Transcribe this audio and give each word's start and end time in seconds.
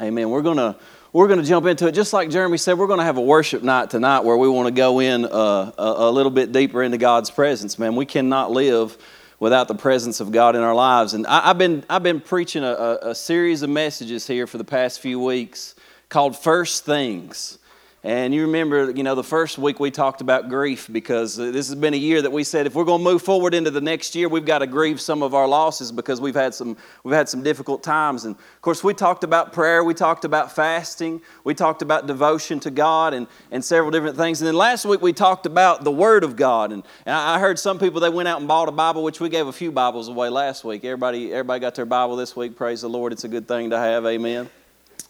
Amen. 0.00 0.28
We're 0.28 0.42
going 0.42 0.58
to 0.58 0.76
we're 1.12 1.28
going 1.28 1.40
to 1.40 1.46
jump 1.46 1.64
into 1.64 1.86
it. 1.86 1.92
Just 1.92 2.12
like 2.12 2.28
Jeremy 2.28 2.58
said, 2.58 2.76
we're 2.76 2.86
going 2.86 2.98
to 2.98 3.04
have 3.04 3.16
a 3.16 3.22
worship 3.22 3.62
night 3.62 3.88
tonight 3.88 4.20
where 4.20 4.36
we 4.36 4.46
want 4.46 4.66
to 4.66 4.74
go 4.74 5.00
in 5.00 5.24
uh, 5.24 5.28
a, 5.78 5.94
a, 5.96 6.10
little 6.10 6.30
bit 6.30 6.52
deeper 6.52 6.82
into 6.82 6.98
God's 6.98 7.30
presence. 7.30 7.78
Man, 7.78 7.96
we 7.96 8.04
cannot 8.04 8.50
live 8.50 8.98
without 9.40 9.68
the 9.68 9.74
presence 9.74 10.20
of 10.20 10.32
God 10.32 10.54
in 10.54 10.60
our 10.60 10.74
lives. 10.74 11.14
And 11.14 11.26
I, 11.26 11.46
have 11.46 11.56
been 11.56 11.84
I've 11.88 12.02
been 12.02 12.20
preaching 12.20 12.62
a, 12.62 12.72
a, 12.72 13.10
a 13.10 13.14
series 13.14 13.62
of 13.62 13.70
messages 13.70 14.26
here 14.26 14.46
for 14.46 14.58
the 14.58 14.64
past 14.64 15.00
few 15.00 15.18
weeks 15.18 15.74
called 16.10 16.36
First 16.36 16.84
Things. 16.84 17.58
And 18.06 18.32
you 18.32 18.42
remember, 18.42 18.92
you 18.92 19.02
know, 19.02 19.16
the 19.16 19.24
first 19.24 19.58
week 19.58 19.80
we 19.80 19.90
talked 19.90 20.20
about 20.20 20.48
grief 20.48 20.88
because 20.92 21.40
uh, 21.40 21.50
this 21.50 21.66
has 21.66 21.74
been 21.74 21.92
a 21.92 21.96
year 21.96 22.22
that 22.22 22.30
we 22.30 22.44
said 22.44 22.64
if 22.64 22.76
we're 22.76 22.84
going 22.84 23.00
to 23.00 23.04
move 23.04 23.20
forward 23.20 23.52
into 23.52 23.72
the 23.72 23.80
next 23.80 24.14
year, 24.14 24.28
we've 24.28 24.44
got 24.44 24.60
to 24.60 24.68
grieve 24.68 25.00
some 25.00 25.24
of 25.24 25.34
our 25.34 25.48
losses 25.48 25.90
because 25.90 26.20
we've 26.20 26.36
had 26.36 26.54
some 26.54 26.76
we've 27.02 27.16
had 27.16 27.28
some 27.28 27.42
difficult 27.42 27.82
times. 27.82 28.24
And 28.24 28.36
of 28.36 28.60
course, 28.62 28.84
we 28.84 28.94
talked 28.94 29.24
about 29.24 29.52
prayer, 29.52 29.82
we 29.82 29.92
talked 29.92 30.24
about 30.24 30.54
fasting, 30.54 31.20
we 31.42 31.52
talked 31.52 31.82
about 31.82 32.06
devotion 32.06 32.60
to 32.60 32.70
God, 32.70 33.12
and 33.12 33.26
and 33.50 33.64
several 33.64 33.90
different 33.90 34.16
things. 34.16 34.40
And 34.40 34.46
then 34.46 34.54
last 34.54 34.84
week 34.84 35.02
we 35.02 35.12
talked 35.12 35.44
about 35.44 35.82
the 35.82 35.90
Word 35.90 36.22
of 36.22 36.36
God. 36.36 36.70
And, 36.70 36.84
and 37.06 37.12
I 37.16 37.40
heard 37.40 37.58
some 37.58 37.76
people 37.76 38.00
they 38.00 38.08
went 38.08 38.28
out 38.28 38.38
and 38.38 38.46
bought 38.46 38.68
a 38.68 38.72
Bible, 38.72 39.02
which 39.02 39.18
we 39.18 39.28
gave 39.28 39.48
a 39.48 39.52
few 39.52 39.72
Bibles 39.72 40.06
away 40.06 40.28
last 40.28 40.62
week. 40.62 40.84
Everybody 40.84 41.32
everybody 41.32 41.58
got 41.58 41.74
their 41.74 41.86
Bible 41.86 42.14
this 42.14 42.36
week. 42.36 42.54
Praise 42.54 42.82
the 42.82 42.88
Lord. 42.88 43.12
It's 43.12 43.24
a 43.24 43.28
good 43.28 43.48
thing 43.48 43.70
to 43.70 43.78
have. 43.78 44.06
Amen 44.06 44.48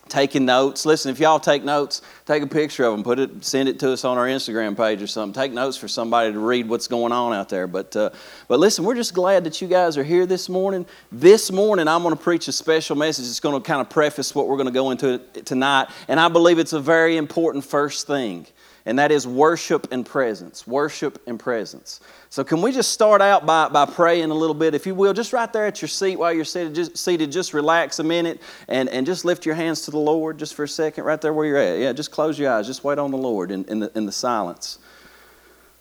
taking 0.09 0.45
notes. 0.45 0.87
Listen, 0.87 1.11
if 1.11 1.19
y'all 1.19 1.41
take 1.41 1.65
notes, 1.65 2.03
take 2.25 2.43
a 2.43 2.47
picture 2.47 2.85
of 2.85 2.93
them, 2.93 3.03
put 3.03 3.19
it, 3.19 3.45
send 3.45 3.69
it 3.69 3.79
to 3.81 3.93
us 3.93 4.05
on 4.05 4.19
our 4.19 4.27
Instagram 4.27 4.77
page 4.77 5.03
or 5.03 5.07
something. 5.07 5.41
Take 5.41 5.53
notes 5.53 5.77
for 5.77 5.89
somebody 5.89 6.33
to 6.33 6.39
read 6.39 6.69
what's 6.69 6.89
going 6.89 7.13
on 7.13 7.33
out 7.33 7.49
there. 7.49 7.67
But, 7.67 7.95
uh, 7.97 8.11
but 8.49 8.61
listen, 8.61 8.85
we're 8.85 8.95
just 8.95 9.15
glad 9.15 9.45
that 9.45 9.61
you 9.61 9.69
guys 9.69 9.97
are 9.97 10.05
here 10.05 10.27
this 10.27 10.49
morning. 10.49 10.87
This 11.11 11.51
morning, 11.51 11.89
I'm 11.89 12.03
going 12.03 12.17
to 12.17 12.23
preach 12.23 12.49
a 12.49 12.53
special 12.53 12.97
message. 12.97 13.27
It's 13.27 13.41
going 13.41 13.61
to 13.61 13.67
kind 13.67 13.81
of 13.81 13.91
preface 13.91 14.35
what 14.35 14.49
we're 14.49 14.57
going 14.57 14.67
to 14.67 14.73
go 14.73 14.91
into 14.91 15.19
tonight, 15.45 15.89
and 16.09 16.21
I 16.21 16.29
believe 16.29 16.59
it's 16.59 16.73
a 16.73 16.81
very 16.81 17.17
important 17.17 17.65
first 17.65 18.07
thing 18.07 18.47
and 18.87 19.01
that 19.01 19.11
is 19.11 19.27
worship 19.27 19.89
and 19.91 20.07
presence. 20.07 20.65
Worship 20.65 21.21
and 21.27 21.39
presence. 21.39 22.01
So, 22.31 22.45
can 22.45 22.63
we 22.63 22.71
just 22.71 22.93
start 22.93 23.21
out 23.21 23.45
by, 23.45 23.69
by 23.69 23.85
praying 23.85 24.31
a 24.31 24.35
little 24.35 24.55
bit, 24.55 24.75
if 24.75 24.87
you 24.87 24.95
will, 24.95 25.13
just 25.13 25.33
right 25.33 25.53
there 25.53 25.67
at 25.67 25.83
your 25.83 25.89
seat 25.89 26.17
while 26.17 26.33
you're 26.33 26.45
seated, 26.45 26.75
just, 26.75 26.97
seated, 26.97 27.33
just 27.33 27.53
relax 27.53 27.99
a 27.99 28.05
minute 28.05 28.41
and, 28.69 28.89
and 28.89 29.05
just 29.05 29.25
lift 29.25 29.45
your 29.45 29.57
hands 29.57 29.83
to 29.83 29.91
the 29.91 29.99
Lord 29.99 30.39
just 30.39 30.55
for 30.55 30.63
a 30.63 30.69
second, 30.69 31.03
right 31.03 31.21
there 31.21 31.33
where 31.33 31.47
you're 31.47 31.59
at. 31.59 31.81
Yeah, 31.81 31.93
just 31.93 32.13
close 32.13 32.39
your 32.39 32.53
eyes, 32.53 32.67
just 32.67 32.85
wait 32.85 32.99
on 32.99 33.11
the 33.11 33.19
Lord 33.19 33.51
in, 33.51 33.65
in, 33.65 33.81
the, 33.81 33.91
in 33.97 34.07
the 34.07 34.13
silence. 34.13 34.79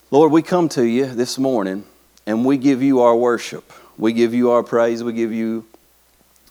Lord, 0.10 0.32
we 0.32 0.42
come 0.42 0.68
to 0.70 0.84
you 0.84 1.06
this 1.06 1.38
morning 1.38 1.84
and 2.26 2.44
we 2.44 2.58
give 2.58 2.82
you 2.82 3.02
our 3.02 3.16
worship. 3.16 3.72
We 3.98 4.14
give 4.14 4.34
you 4.34 4.52
our 4.52 4.64
praise. 4.64 5.04
We 5.04 5.14
give 5.14 5.32
you 5.32 5.66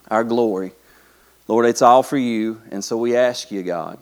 our 0.09 0.23
glory. 0.23 0.73
Lord, 1.49 1.67
it's 1.67 1.83
all 1.83 2.03
for 2.03 2.17
you, 2.17 2.63
and 2.71 2.83
so 2.83 2.97
we 2.97 3.17
ask 3.17 3.51
you, 3.51 3.63
God 3.63 3.99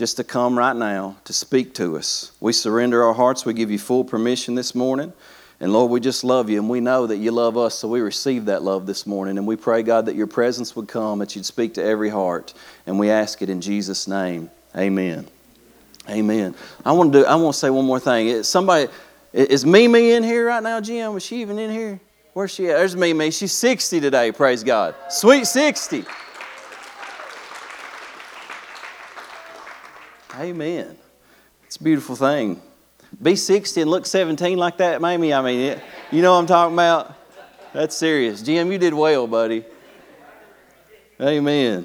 just 0.00 0.16
to 0.16 0.24
come 0.24 0.58
right 0.58 0.74
now 0.74 1.14
to 1.24 1.32
speak 1.34 1.74
to 1.74 1.98
us. 1.98 2.32
We 2.40 2.54
surrender 2.54 3.04
our 3.04 3.12
hearts. 3.12 3.44
We 3.44 3.52
give 3.52 3.70
you 3.70 3.78
full 3.78 4.02
permission 4.02 4.54
this 4.54 4.74
morning. 4.74 5.12
And 5.60 5.74
Lord, 5.74 5.90
we 5.90 6.00
just 6.00 6.24
love 6.24 6.48
you 6.48 6.58
and 6.58 6.70
we 6.70 6.80
know 6.80 7.06
that 7.06 7.18
you 7.18 7.32
love 7.32 7.58
us, 7.58 7.74
so 7.74 7.86
we 7.86 8.00
receive 8.00 8.46
that 8.46 8.62
love 8.62 8.86
this 8.86 9.06
morning. 9.06 9.36
And 9.36 9.46
we 9.46 9.56
pray, 9.56 9.82
God, 9.82 10.06
that 10.06 10.14
your 10.14 10.26
presence 10.26 10.74
would 10.74 10.88
come, 10.88 11.18
that 11.18 11.36
you'd 11.36 11.44
speak 11.44 11.74
to 11.74 11.84
every 11.84 12.08
heart. 12.08 12.54
And 12.86 12.98
we 12.98 13.10
ask 13.10 13.42
it 13.42 13.50
in 13.50 13.60
Jesus' 13.60 14.08
name. 14.08 14.48
Amen. 14.74 15.28
Amen. 16.08 16.54
I 16.82 16.92
want 16.92 17.12
to 17.12 17.18
do, 17.18 17.26
I 17.26 17.34
want 17.34 17.52
to 17.52 17.58
say 17.58 17.68
one 17.68 17.84
more 17.84 18.00
thing. 18.00 18.42
Somebody, 18.42 18.88
is 19.34 19.66
Mimi 19.66 20.12
in 20.12 20.22
here 20.22 20.46
right 20.46 20.62
now, 20.62 20.80
Jim? 20.80 21.14
Is 21.14 21.26
she 21.26 21.42
even 21.42 21.58
in 21.58 21.70
here? 21.70 22.00
Where's 22.32 22.52
she 22.52 22.70
at? 22.70 22.78
There's 22.78 22.96
Mimi. 22.96 23.30
She's 23.30 23.52
60 23.52 24.00
today, 24.00 24.32
praise 24.32 24.64
God. 24.64 24.94
Sweet 25.10 25.46
60. 25.46 26.06
Amen. 30.40 30.96
It's 31.66 31.76
a 31.76 31.82
beautiful 31.82 32.16
thing. 32.16 32.62
Be 33.20 33.36
60 33.36 33.82
and 33.82 33.90
look 33.90 34.06
17 34.06 34.56
like 34.56 34.78
that, 34.78 35.02
maybe. 35.02 35.34
I 35.34 35.42
mean, 35.42 35.60
it, 35.60 35.82
you 36.10 36.22
know 36.22 36.32
what 36.32 36.38
I'm 36.38 36.46
talking 36.46 36.74
about? 36.74 37.14
That's 37.74 37.94
serious. 37.94 38.40
Jim, 38.40 38.72
you 38.72 38.78
did 38.78 38.94
well, 38.94 39.26
buddy. 39.26 39.66
Amen. 41.20 41.84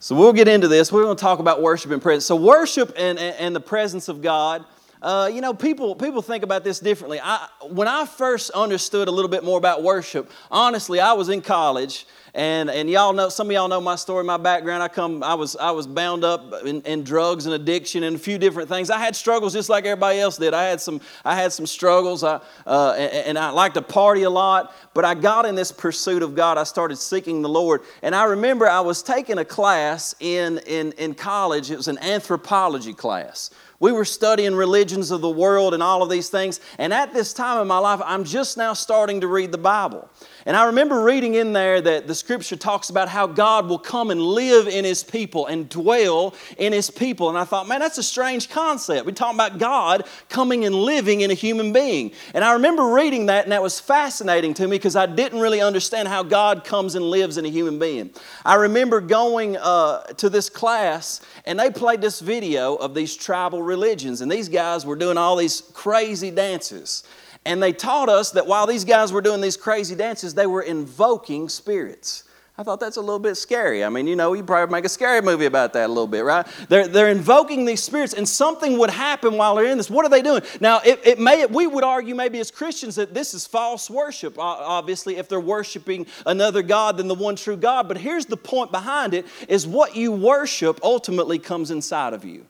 So 0.00 0.14
we'll 0.14 0.34
get 0.34 0.48
into 0.48 0.68
this. 0.68 0.92
We're 0.92 1.04
going 1.04 1.16
to 1.16 1.20
talk 1.20 1.38
about 1.38 1.62
worship 1.62 1.92
and 1.92 2.02
presence. 2.02 2.26
So 2.26 2.36
worship 2.36 2.92
and, 2.98 3.18
and, 3.18 3.34
and 3.36 3.56
the 3.56 3.60
presence 3.60 4.08
of 4.08 4.20
God. 4.20 4.66
Uh, 5.00 5.30
you 5.32 5.40
know, 5.40 5.54
people 5.54 5.94
people 5.94 6.20
think 6.20 6.44
about 6.44 6.62
this 6.62 6.78
differently. 6.78 7.20
I, 7.22 7.48
when 7.70 7.88
I 7.88 8.04
first 8.04 8.50
understood 8.50 9.08
a 9.08 9.10
little 9.10 9.30
bit 9.30 9.44
more 9.44 9.56
about 9.56 9.82
worship, 9.82 10.30
honestly, 10.50 11.00
I 11.00 11.14
was 11.14 11.30
in 11.30 11.40
college 11.40 12.04
and, 12.34 12.70
and 12.70 12.90
y'all 12.90 13.12
know, 13.12 13.28
some 13.28 13.48
of 13.48 13.52
y'all 13.52 13.68
know 13.68 13.80
my 13.80 13.96
story, 13.96 14.24
my 14.24 14.36
background. 14.36 14.82
I 14.82 14.88
come, 14.88 15.22
I 15.22 15.34
was, 15.34 15.56
I 15.56 15.70
was 15.70 15.86
bound 15.86 16.24
up 16.24 16.64
in, 16.64 16.82
in, 16.82 17.04
drugs 17.04 17.46
and 17.46 17.54
addiction 17.54 18.02
and 18.02 18.16
a 18.16 18.18
few 18.18 18.38
different 18.38 18.68
things. 18.68 18.90
I 18.90 18.98
had 18.98 19.16
struggles 19.16 19.52
just 19.52 19.68
like 19.68 19.84
everybody 19.84 20.18
else 20.18 20.36
did. 20.36 20.52
I 20.52 20.64
had 20.64 20.80
some, 20.80 21.00
I 21.24 21.34
had 21.34 21.52
some 21.52 21.66
struggles. 21.66 22.22
I, 22.24 22.40
uh, 22.66 22.94
and, 22.98 23.28
and 23.28 23.38
I 23.38 23.50
like 23.50 23.74
to 23.74 23.82
party 23.82 24.24
a 24.24 24.30
lot. 24.30 24.74
But 24.94 25.04
I 25.04 25.14
got 25.14 25.46
in 25.46 25.54
this 25.54 25.72
pursuit 25.72 26.22
of 26.22 26.34
God. 26.34 26.58
I 26.58 26.64
started 26.64 26.96
seeking 26.96 27.42
the 27.42 27.48
Lord. 27.48 27.82
And 28.02 28.14
I 28.14 28.24
remember 28.24 28.68
I 28.68 28.80
was 28.80 29.02
taking 29.02 29.38
a 29.38 29.44
class 29.44 30.14
in, 30.20 30.58
in, 30.66 30.92
in 30.92 31.14
college. 31.14 31.70
It 31.70 31.76
was 31.76 31.88
an 31.88 31.98
anthropology 31.98 32.94
class. 32.94 33.50
We 33.80 33.92
were 33.92 34.04
studying 34.04 34.54
religions 34.56 35.12
of 35.12 35.20
the 35.20 35.30
world 35.30 35.72
and 35.72 35.82
all 35.82 36.02
of 36.02 36.10
these 36.10 36.28
things. 36.28 36.60
And 36.78 36.92
at 36.92 37.12
this 37.12 37.32
time 37.32 37.62
in 37.62 37.68
my 37.68 37.78
life, 37.78 38.00
I'm 38.04 38.24
just 38.24 38.56
now 38.56 38.72
starting 38.72 39.20
to 39.20 39.28
read 39.28 39.52
the 39.52 39.58
Bible. 39.58 40.10
And 40.48 40.56
I 40.56 40.64
remember 40.64 41.02
reading 41.02 41.34
in 41.34 41.52
there 41.52 41.78
that 41.78 42.06
the 42.06 42.14
scripture 42.14 42.56
talks 42.56 42.88
about 42.88 43.10
how 43.10 43.26
God 43.26 43.68
will 43.68 43.78
come 43.78 44.10
and 44.10 44.18
live 44.18 44.66
in 44.66 44.82
his 44.82 45.04
people 45.04 45.44
and 45.44 45.68
dwell 45.68 46.34
in 46.56 46.72
his 46.72 46.88
people. 46.88 47.28
And 47.28 47.36
I 47.36 47.44
thought, 47.44 47.68
man, 47.68 47.80
that's 47.80 47.98
a 47.98 48.02
strange 48.02 48.48
concept. 48.48 49.04
We're 49.04 49.12
talking 49.12 49.36
about 49.36 49.58
God 49.58 50.06
coming 50.30 50.64
and 50.64 50.74
living 50.74 51.20
in 51.20 51.30
a 51.30 51.34
human 51.34 51.74
being. 51.74 52.12
And 52.32 52.42
I 52.42 52.54
remember 52.54 52.94
reading 52.94 53.26
that, 53.26 53.44
and 53.44 53.52
that 53.52 53.60
was 53.60 53.78
fascinating 53.78 54.54
to 54.54 54.66
me 54.66 54.76
because 54.78 54.96
I 54.96 55.04
didn't 55.04 55.38
really 55.38 55.60
understand 55.60 56.08
how 56.08 56.22
God 56.22 56.64
comes 56.64 56.94
and 56.94 57.04
lives 57.04 57.36
in 57.36 57.44
a 57.44 57.50
human 57.50 57.78
being. 57.78 58.08
I 58.42 58.54
remember 58.54 59.02
going 59.02 59.58
uh, 59.58 60.04
to 60.04 60.30
this 60.30 60.48
class, 60.48 61.20
and 61.44 61.60
they 61.60 61.68
played 61.68 62.00
this 62.00 62.20
video 62.20 62.74
of 62.76 62.94
these 62.94 63.14
tribal 63.14 63.62
religions, 63.62 64.22
and 64.22 64.32
these 64.32 64.48
guys 64.48 64.86
were 64.86 64.96
doing 64.96 65.18
all 65.18 65.36
these 65.36 65.60
crazy 65.74 66.30
dances. 66.30 67.04
And 67.44 67.62
they 67.62 67.72
taught 67.72 68.08
us 68.08 68.32
that 68.32 68.46
while 68.46 68.66
these 68.66 68.84
guys 68.84 69.12
were 69.12 69.22
doing 69.22 69.40
these 69.40 69.56
crazy 69.56 69.94
dances, 69.94 70.34
they 70.34 70.46
were 70.46 70.62
invoking 70.62 71.48
spirits. 71.48 72.24
I 72.60 72.64
thought 72.64 72.80
that's 72.80 72.96
a 72.96 73.00
little 73.00 73.20
bit 73.20 73.36
scary. 73.36 73.84
I 73.84 73.88
mean, 73.88 74.08
you 74.08 74.16
know, 74.16 74.32
you 74.32 74.42
probably 74.42 74.72
make 74.72 74.84
a 74.84 74.88
scary 74.88 75.22
movie 75.22 75.44
about 75.44 75.72
that 75.74 75.86
a 75.86 75.88
little 75.88 76.08
bit, 76.08 76.24
right? 76.24 76.44
They're, 76.68 76.88
they're 76.88 77.08
invoking 77.08 77.64
these 77.64 77.80
spirits, 77.80 78.14
and 78.14 78.28
something 78.28 78.78
would 78.78 78.90
happen 78.90 79.36
while 79.36 79.54
they're 79.54 79.66
in 79.66 79.78
this. 79.78 79.88
What 79.88 80.04
are 80.04 80.08
they 80.08 80.22
doing? 80.22 80.42
Now, 80.60 80.80
it, 80.84 80.98
it 81.06 81.18
may, 81.20 81.46
we 81.46 81.68
would 81.68 81.84
argue 81.84 82.16
maybe 82.16 82.40
as 82.40 82.50
Christians 82.50 82.96
that 82.96 83.14
this 83.14 83.32
is 83.32 83.46
false 83.46 83.88
worship, 83.88 84.34
obviously, 84.38 85.18
if 85.18 85.28
they're 85.28 85.38
worshiping 85.38 86.08
another 86.26 86.62
God 86.62 86.96
than 86.96 87.06
the 87.06 87.14
one 87.14 87.36
true 87.36 87.56
God. 87.56 87.86
But 87.86 87.98
here's 87.98 88.26
the 88.26 88.36
point 88.36 88.72
behind 88.72 89.14
it 89.14 89.24
is 89.48 89.64
what 89.64 89.94
you 89.94 90.10
worship 90.10 90.80
ultimately 90.82 91.38
comes 91.38 91.70
inside 91.70 92.12
of 92.12 92.24
you. 92.24 92.46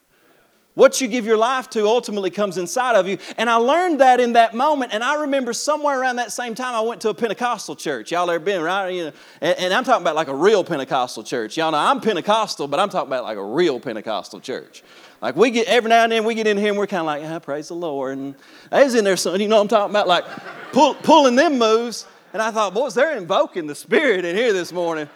What 0.79 1.01
you 1.01 1.09
give 1.09 1.27
your 1.27 1.37
life 1.37 1.69
to 1.71 1.89
ultimately 1.89 2.31
comes 2.31 2.57
inside 2.57 2.95
of 2.95 3.09
you. 3.09 3.19
And 3.37 3.51
I 3.51 3.57
learned 3.57 4.01
that 4.01 4.21
in 4.21 4.35
that 4.35 4.55
moment. 4.55 4.95
And 4.95 5.03
I 5.03 5.23
remember 5.23 5.53
somewhere 5.53 6.01
around 6.01 6.17
that 6.17 6.31
same 6.31 6.55
time, 6.55 6.73
I 6.73 6.81
went 6.83 7.01
to 7.01 7.09
a 7.09 7.15
Pentecostal 7.15 7.75
church. 7.75 8.13
Y'all 8.13 8.31
ever 8.31 8.39
been, 8.39 8.63
right? 8.63 8.89
You 8.91 9.05
know, 9.07 9.13
and, 9.41 9.59
and 9.59 9.75
I'm 9.75 9.83
talking 9.83 10.03
about 10.03 10.15
like 10.15 10.29
a 10.29 10.35
real 10.37 10.63
Pentecostal 10.63 11.25
church. 11.25 11.57
Y'all 11.57 11.73
know 11.73 11.79
I'm 11.79 12.01
Pentecostal, 12.01 12.69
but 12.69 12.79
I'm 12.79 12.91
talking 12.91 13.09
about 13.09 13.25
like 13.25 13.39
a 13.39 13.45
real 13.45 13.81
Pentecostal 13.81 14.39
church. 14.39 14.85
Like 15.21 15.35
we 15.35 15.51
get 15.51 15.67
every 15.67 15.89
now 15.89 16.05
and 16.05 16.13
then 16.13 16.23
we 16.23 16.37
get 16.37 16.47
in 16.47 16.57
here 16.57 16.69
and 16.69 16.79
we're 16.79 16.87
kind 16.87 17.01
of 17.01 17.07
like, 17.07 17.23
yeah, 17.23 17.41
praise 17.41 17.67
the 17.67 17.75
Lord. 17.75 18.17
And 18.17 18.37
I 18.71 18.85
was 18.85 18.95
in 18.95 19.03
there, 19.03 19.17
son, 19.17 19.41
you 19.41 19.49
know 19.49 19.57
what 19.57 19.63
I'm 19.63 19.69
talking 19.69 19.91
about? 19.91 20.07
Like 20.07 20.27
pull, 20.71 20.95
pulling 20.95 21.35
them 21.35 21.59
moves. 21.59 22.07
And 22.33 22.41
I 22.41 22.53
thought, 22.53 22.73
boys, 22.73 22.95
they're 22.95 23.17
invoking 23.17 23.67
the 23.67 23.75
Spirit 23.75 24.25
in 24.25 24.37
here 24.37 24.53
this 24.53 24.73
morning. 24.73 25.09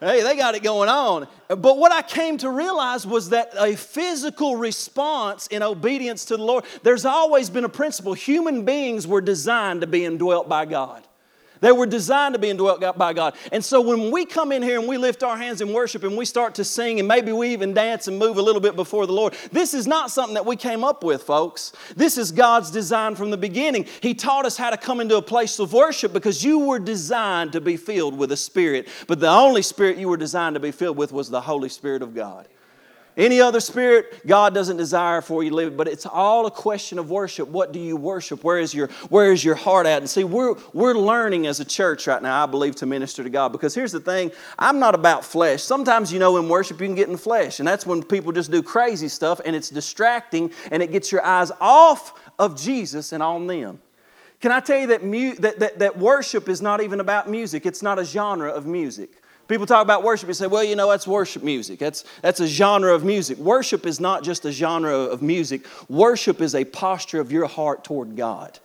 Hey, 0.00 0.22
they 0.22 0.36
got 0.36 0.54
it 0.54 0.62
going 0.62 0.88
on. 0.88 1.26
But 1.48 1.78
what 1.78 1.90
I 1.90 2.02
came 2.02 2.36
to 2.38 2.50
realize 2.50 3.06
was 3.06 3.30
that 3.30 3.52
a 3.58 3.76
physical 3.76 4.56
response 4.56 5.46
in 5.46 5.62
obedience 5.62 6.26
to 6.26 6.36
the 6.36 6.42
Lord, 6.42 6.64
there's 6.82 7.04
always 7.04 7.48
been 7.48 7.64
a 7.64 7.68
principle. 7.68 8.12
Human 8.12 8.64
beings 8.64 9.06
were 9.06 9.22
designed 9.22 9.80
to 9.80 9.86
be 9.86 10.04
indwelt 10.04 10.48
by 10.48 10.66
God. 10.66 11.02
They 11.60 11.72
were 11.72 11.86
designed 11.86 12.34
to 12.34 12.38
be 12.38 12.50
indwelt 12.50 12.80
by 12.98 13.12
God. 13.12 13.34
And 13.52 13.64
so 13.64 13.80
when 13.80 14.10
we 14.10 14.24
come 14.24 14.52
in 14.52 14.62
here 14.62 14.78
and 14.78 14.88
we 14.88 14.98
lift 14.98 15.22
our 15.22 15.36
hands 15.36 15.60
in 15.60 15.72
worship 15.72 16.04
and 16.04 16.16
we 16.16 16.24
start 16.24 16.54
to 16.56 16.64
sing 16.64 16.98
and 16.98 17.08
maybe 17.08 17.32
we 17.32 17.50
even 17.50 17.74
dance 17.74 18.08
and 18.08 18.18
move 18.18 18.36
a 18.36 18.42
little 18.42 18.60
bit 18.60 18.76
before 18.76 19.06
the 19.06 19.12
Lord, 19.12 19.34
this 19.52 19.74
is 19.74 19.86
not 19.86 20.10
something 20.10 20.34
that 20.34 20.46
we 20.46 20.56
came 20.56 20.84
up 20.84 21.02
with, 21.02 21.22
folks. 21.22 21.72
This 21.96 22.18
is 22.18 22.32
God's 22.32 22.70
design 22.70 23.14
from 23.14 23.30
the 23.30 23.36
beginning. 23.36 23.86
He 24.00 24.14
taught 24.14 24.44
us 24.44 24.56
how 24.56 24.70
to 24.70 24.76
come 24.76 25.00
into 25.00 25.16
a 25.16 25.22
place 25.22 25.58
of 25.58 25.72
worship 25.72 26.12
because 26.12 26.44
you 26.44 26.58
were 26.58 26.78
designed 26.78 27.52
to 27.52 27.60
be 27.60 27.76
filled 27.76 28.16
with 28.16 28.32
a 28.32 28.36
spirit. 28.36 28.88
But 29.06 29.20
the 29.20 29.30
only 29.30 29.62
spirit 29.62 29.96
you 29.96 30.08
were 30.08 30.16
designed 30.16 30.54
to 30.54 30.60
be 30.60 30.72
filled 30.72 30.96
with 30.96 31.12
was 31.12 31.30
the 31.30 31.40
Holy 31.40 31.68
Spirit 31.68 32.02
of 32.02 32.14
God. 32.14 32.48
Any 33.16 33.40
other 33.40 33.60
spirit, 33.60 34.26
God 34.26 34.52
doesn't 34.52 34.76
desire 34.76 35.22
for 35.22 35.42
you 35.42 35.48
to 35.48 35.56
live. 35.56 35.76
But 35.76 35.88
it's 35.88 36.04
all 36.04 36.44
a 36.44 36.50
question 36.50 36.98
of 36.98 37.08
worship. 37.08 37.48
What 37.48 37.72
do 37.72 37.80
you 37.80 37.96
worship? 37.96 38.44
Where 38.44 38.58
is 38.58 38.74
your 38.74 38.88
Where 39.08 39.32
is 39.32 39.42
your 39.42 39.54
heart 39.54 39.86
at? 39.86 40.02
And 40.02 40.10
see, 40.10 40.24
we're 40.24 40.54
we're 40.74 40.94
learning 40.94 41.46
as 41.46 41.58
a 41.58 41.64
church 41.64 42.06
right 42.06 42.22
now, 42.22 42.42
I 42.42 42.46
believe, 42.46 42.76
to 42.76 42.86
minister 42.86 43.24
to 43.24 43.30
God. 43.30 43.52
Because 43.52 43.74
here's 43.74 43.92
the 43.92 44.00
thing: 44.00 44.32
I'm 44.58 44.78
not 44.78 44.94
about 44.94 45.24
flesh. 45.24 45.62
Sometimes 45.62 46.12
you 46.12 46.18
know 46.18 46.36
in 46.36 46.48
worship 46.48 46.78
you 46.78 46.86
can 46.86 46.94
get 46.94 47.06
in 47.06 47.12
the 47.12 47.18
flesh, 47.18 47.58
and 47.58 47.66
that's 47.66 47.86
when 47.86 48.02
people 48.02 48.32
just 48.32 48.50
do 48.50 48.62
crazy 48.62 49.08
stuff, 49.08 49.40
and 49.46 49.56
it's 49.56 49.70
distracting, 49.70 50.52
and 50.70 50.82
it 50.82 50.92
gets 50.92 51.10
your 51.10 51.24
eyes 51.24 51.50
off 51.58 52.20
of 52.38 52.60
Jesus 52.60 53.12
and 53.12 53.22
on 53.22 53.46
them. 53.46 53.80
Can 54.40 54.52
I 54.52 54.60
tell 54.60 54.78
you 54.78 54.88
that, 54.88 55.02
mu- 55.02 55.34
that, 55.36 55.58
that, 55.60 55.78
that 55.78 55.98
worship 55.98 56.48
is 56.48 56.60
not 56.60 56.82
even 56.82 57.00
about 57.00 57.28
music? 57.30 57.64
It's 57.64 57.82
not 57.82 57.98
a 57.98 58.04
genre 58.04 58.50
of 58.50 58.66
music. 58.66 59.22
People 59.48 59.66
talk 59.66 59.82
about 59.82 60.02
worship 60.02 60.28
and 60.28 60.36
say, 60.36 60.46
well, 60.46 60.64
you 60.64 60.74
know, 60.74 60.90
that's 60.90 61.06
worship 61.06 61.42
music. 61.42 61.78
That's, 61.78 62.04
that's 62.20 62.40
a 62.40 62.46
genre 62.46 62.92
of 62.94 63.04
music. 63.04 63.38
Worship 63.38 63.86
is 63.86 64.00
not 64.00 64.24
just 64.24 64.44
a 64.44 64.50
genre 64.52 64.92
of 64.92 65.22
music, 65.22 65.66
worship 65.88 66.40
is 66.40 66.54
a 66.54 66.64
posture 66.64 67.20
of 67.20 67.30
your 67.30 67.46
heart 67.46 67.84
toward 67.84 68.16
God. 68.16 68.58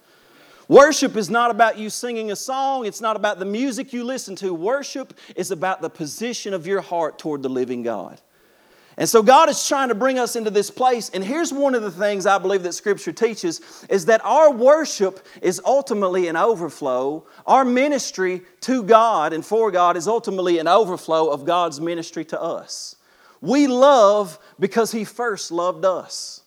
Worship 0.68 1.18
is 1.18 1.30
not 1.30 1.51
about 1.51 1.78
you 1.78 1.89
singing 1.89 2.31
a 2.31 2.36
song, 2.36 2.86
it's 2.86 3.01
not 3.01 3.16
about 3.16 3.39
the 3.39 3.45
music 3.45 3.92
you 3.92 4.04
listen 4.04 4.36
to. 4.38 4.54
Worship 4.54 5.13
is 5.36 5.51
about 5.51 5.81
the 5.81 5.89
position 5.89 6.54
of 6.54 6.66
your 6.66 6.81
heart 6.81 7.19
toward 7.19 7.44
the 7.44 7.50
living 7.50 7.84
God. 7.84 8.19
And 9.01 9.09
so 9.09 9.24
God 9.24 9.50
is 9.50 9.68
trying 9.68 9.88
to 9.89 9.95
bring 9.95 10.19
us 10.19 10.36
into 10.36 10.51
this 10.51 10.69
place. 10.69 11.09
And 11.09 11.24
here's 11.24 11.51
one 11.51 11.74
of 11.74 11.81
the 11.81 11.89
things 11.89 12.27
I 12.27 12.38
believe 12.38 12.62
that 12.62 12.74
Scripture 12.74 13.12
teaches 13.12 13.59
is 13.89 14.06
that 14.06 14.24
our 14.24 14.51
worship 14.51 15.25
is 15.42 15.59
ultimately 15.65 16.27
an 16.27 16.36
overflow. 16.36 17.25
Our 17.48 17.65
ministry 17.65 18.44
to 18.59 18.83
God 18.83 19.33
and 19.33 19.44
for 19.44 19.71
God 19.71 19.98
is 19.98 20.07
ultimately 20.07 20.59
an 20.59 20.68
overflow 20.68 21.30
of 21.31 21.45
God's 21.45 21.81
ministry 21.81 22.24
to 22.25 22.39
us. 22.39 22.95
We 23.42 23.65
love 23.65 24.38
because 24.59 24.92
He 24.92 25.03
first 25.03 25.51
loved 25.51 25.83
us. 25.83 26.41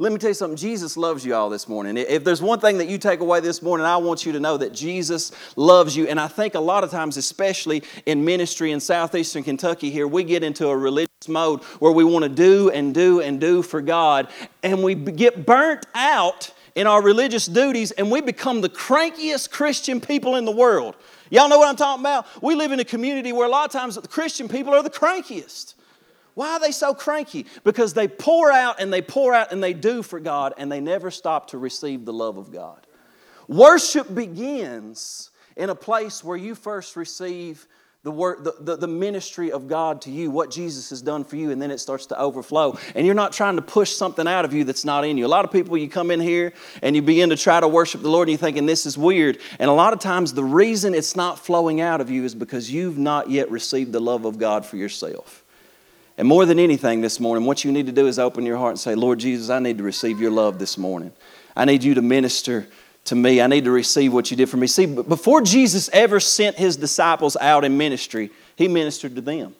Let 0.00 0.12
me 0.12 0.18
tell 0.18 0.30
you 0.30 0.34
something. 0.34 0.56
Jesus 0.56 0.96
loves 0.96 1.26
you 1.26 1.34
all 1.34 1.50
this 1.50 1.68
morning. 1.68 1.96
If 1.96 2.22
there's 2.22 2.40
one 2.40 2.60
thing 2.60 2.78
that 2.78 2.88
you 2.88 2.98
take 2.98 3.18
away 3.18 3.40
this 3.40 3.62
morning, 3.62 3.84
I 3.84 3.96
want 3.96 4.24
you 4.24 4.30
to 4.30 4.38
know 4.38 4.56
that 4.56 4.72
Jesus 4.72 5.32
loves 5.56 5.96
you. 5.96 6.06
And 6.06 6.20
I 6.20 6.28
think 6.28 6.54
a 6.54 6.60
lot 6.60 6.84
of 6.84 6.92
times, 6.92 7.16
especially 7.16 7.82
in 8.06 8.24
ministry 8.24 8.70
in 8.70 8.78
southeastern 8.78 9.42
Kentucky 9.42 9.90
here, 9.90 10.06
we 10.06 10.22
get 10.22 10.44
into 10.44 10.68
a 10.68 10.76
religious 10.76 11.26
mode 11.26 11.64
where 11.80 11.90
we 11.90 12.04
want 12.04 12.22
to 12.22 12.28
do 12.28 12.70
and 12.70 12.94
do 12.94 13.20
and 13.20 13.40
do 13.40 13.60
for 13.60 13.80
God. 13.80 14.28
And 14.62 14.84
we 14.84 14.94
get 14.94 15.44
burnt 15.44 15.84
out 15.96 16.52
in 16.76 16.86
our 16.86 17.02
religious 17.02 17.46
duties 17.46 17.90
and 17.90 18.08
we 18.08 18.20
become 18.20 18.60
the 18.60 18.68
crankiest 18.68 19.50
Christian 19.50 20.00
people 20.00 20.36
in 20.36 20.44
the 20.44 20.52
world. 20.52 20.94
Y'all 21.28 21.48
know 21.48 21.58
what 21.58 21.68
I'm 21.68 21.74
talking 21.74 22.02
about? 22.02 22.24
We 22.40 22.54
live 22.54 22.70
in 22.70 22.78
a 22.78 22.84
community 22.84 23.32
where 23.32 23.48
a 23.48 23.50
lot 23.50 23.66
of 23.66 23.72
times 23.72 23.96
the 23.96 24.06
Christian 24.06 24.48
people 24.48 24.72
are 24.72 24.82
the 24.84 24.90
crankiest. 24.90 25.74
Why 26.38 26.52
are 26.52 26.60
they 26.60 26.70
so 26.70 26.94
cranky? 26.94 27.46
Because 27.64 27.94
they 27.94 28.06
pour 28.06 28.52
out 28.52 28.80
and 28.80 28.92
they 28.92 29.02
pour 29.02 29.34
out 29.34 29.50
and 29.50 29.60
they 29.60 29.72
do 29.72 30.04
for 30.04 30.20
God 30.20 30.54
and 30.56 30.70
they 30.70 30.80
never 30.80 31.10
stop 31.10 31.48
to 31.48 31.58
receive 31.58 32.04
the 32.04 32.12
love 32.12 32.36
of 32.36 32.52
God. 32.52 32.86
Worship 33.48 34.14
begins 34.14 35.32
in 35.56 35.68
a 35.68 35.74
place 35.74 36.22
where 36.22 36.36
you 36.36 36.54
first 36.54 36.94
receive 36.94 37.66
the, 38.04 38.12
work, 38.12 38.44
the, 38.44 38.54
the, 38.60 38.76
the, 38.76 38.86
ministry 38.86 39.50
of 39.50 39.66
God 39.66 40.02
to 40.02 40.12
you, 40.12 40.30
what 40.30 40.52
Jesus 40.52 40.90
has 40.90 41.02
done 41.02 41.24
for 41.24 41.34
you, 41.34 41.50
and 41.50 41.60
then 41.60 41.72
it 41.72 41.78
starts 41.78 42.06
to 42.06 42.20
overflow. 42.20 42.78
And 42.94 43.04
you're 43.04 43.16
not 43.16 43.32
trying 43.32 43.56
to 43.56 43.62
push 43.62 43.90
something 43.90 44.28
out 44.28 44.44
of 44.44 44.52
you 44.52 44.62
that's 44.62 44.84
not 44.84 45.04
in 45.04 45.18
you. 45.18 45.26
A 45.26 45.28
lot 45.28 45.44
of 45.44 45.50
people, 45.50 45.76
you 45.76 45.88
come 45.88 46.12
in 46.12 46.20
here 46.20 46.52
and 46.82 46.94
you 46.94 47.02
begin 47.02 47.30
to 47.30 47.36
try 47.36 47.58
to 47.58 47.66
worship 47.66 48.00
the 48.00 48.10
Lord, 48.10 48.28
and 48.28 48.34
you're 48.34 48.46
thinking, 48.46 48.64
this 48.64 48.86
is 48.86 48.96
weird. 48.96 49.38
And 49.58 49.68
a 49.68 49.74
lot 49.74 49.92
of 49.92 49.98
times, 49.98 50.34
the 50.34 50.44
reason 50.44 50.94
it's 50.94 51.16
not 51.16 51.40
flowing 51.40 51.80
out 51.80 52.00
of 52.00 52.10
you 52.10 52.22
is 52.22 52.36
because 52.36 52.70
you've 52.70 52.96
not 52.96 53.28
yet 53.28 53.50
received 53.50 53.90
the 53.90 54.00
love 54.00 54.24
of 54.24 54.38
God 54.38 54.64
for 54.64 54.76
yourself. 54.76 55.44
And 56.18 56.26
more 56.26 56.44
than 56.44 56.58
anything 56.58 57.00
this 57.00 57.20
morning, 57.20 57.46
what 57.46 57.64
you 57.64 57.70
need 57.70 57.86
to 57.86 57.92
do 57.92 58.08
is 58.08 58.18
open 58.18 58.44
your 58.44 58.56
heart 58.56 58.72
and 58.72 58.80
say, 58.80 58.96
Lord 58.96 59.20
Jesus, 59.20 59.50
I 59.50 59.60
need 59.60 59.78
to 59.78 59.84
receive 59.84 60.20
your 60.20 60.32
love 60.32 60.58
this 60.58 60.76
morning. 60.76 61.12
I 61.56 61.64
need 61.64 61.84
you 61.84 61.94
to 61.94 62.02
minister 62.02 62.66
to 63.04 63.14
me. 63.14 63.40
I 63.40 63.46
need 63.46 63.64
to 63.64 63.70
receive 63.70 64.12
what 64.12 64.28
you 64.30 64.36
did 64.36 64.48
for 64.48 64.56
me. 64.56 64.66
See, 64.66 64.86
before 64.86 65.42
Jesus 65.42 65.88
ever 65.92 66.18
sent 66.18 66.56
his 66.56 66.76
disciples 66.76 67.36
out 67.36 67.64
in 67.64 67.78
ministry, 67.78 68.30
he 68.56 68.66
ministered 68.66 69.14
to 69.14 69.20
them. 69.20 69.54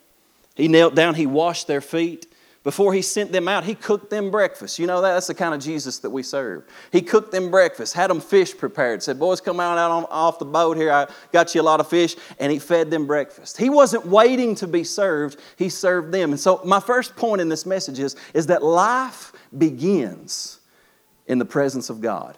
He 0.56 0.66
knelt 0.66 0.96
down, 0.96 1.14
he 1.14 1.26
washed 1.26 1.68
their 1.68 1.80
feet, 1.80 2.26
before 2.68 2.92
he 2.92 3.00
sent 3.00 3.32
them 3.32 3.48
out, 3.48 3.64
he 3.64 3.74
cooked 3.74 4.10
them 4.10 4.30
breakfast. 4.30 4.78
You 4.78 4.86
know 4.86 5.00
that? 5.00 5.14
That's 5.14 5.28
the 5.28 5.34
kind 5.34 5.54
of 5.54 5.60
Jesus 5.62 6.00
that 6.00 6.10
we 6.10 6.22
serve. 6.22 6.64
He 6.92 7.00
cooked 7.00 7.32
them 7.32 7.50
breakfast, 7.50 7.94
had 7.94 8.10
them 8.10 8.20
fish 8.20 8.54
prepared, 8.54 9.02
said, 9.02 9.18
Boys, 9.18 9.40
come 9.40 9.58
out, 9.58 9.78
out 9.78 10.06
off 10.10 10.38
the 10.38 10.44
boat 10.44 10.76
here. 10.76 10.92
I 10.92 11.06
got 11.32 11.54
you 11.54 11.62
a 11.62 11.62
lot 11.62 11.80
of 11.80 11.88
fish. 11.88 12.14
And 12.38 12.52
he 12.52 12.58
fed 12.58 12.90
them 12.90 13.06
breakfast. 13.06 13.56
He 13.56 13.70
wasn't 13.70 14.04
waiting 14.04 14.54
to 14.56 14.66
be 14.66 14.84
served, 14.84 15.40
he 15.56 15.70
served 15.70 16.12
them. 16.12 16.32
And 16.32 16.38
so, 16.38 16.60
my 16.62 16.78
first 16.78 17.16
point 17.16 17.40
in 17.40 17.48
this 17.48 17.64
message 17.64 18.00
is, 18.00 18.16
is 18.34 18.48
that 18.48 18.62
life 18.62 19.32
begins 19.56 20.60
in 21.26 21.38
the 21.38 21.46
presence 21.46 21.88
of 21.88 22.02
God. 22.02 22.36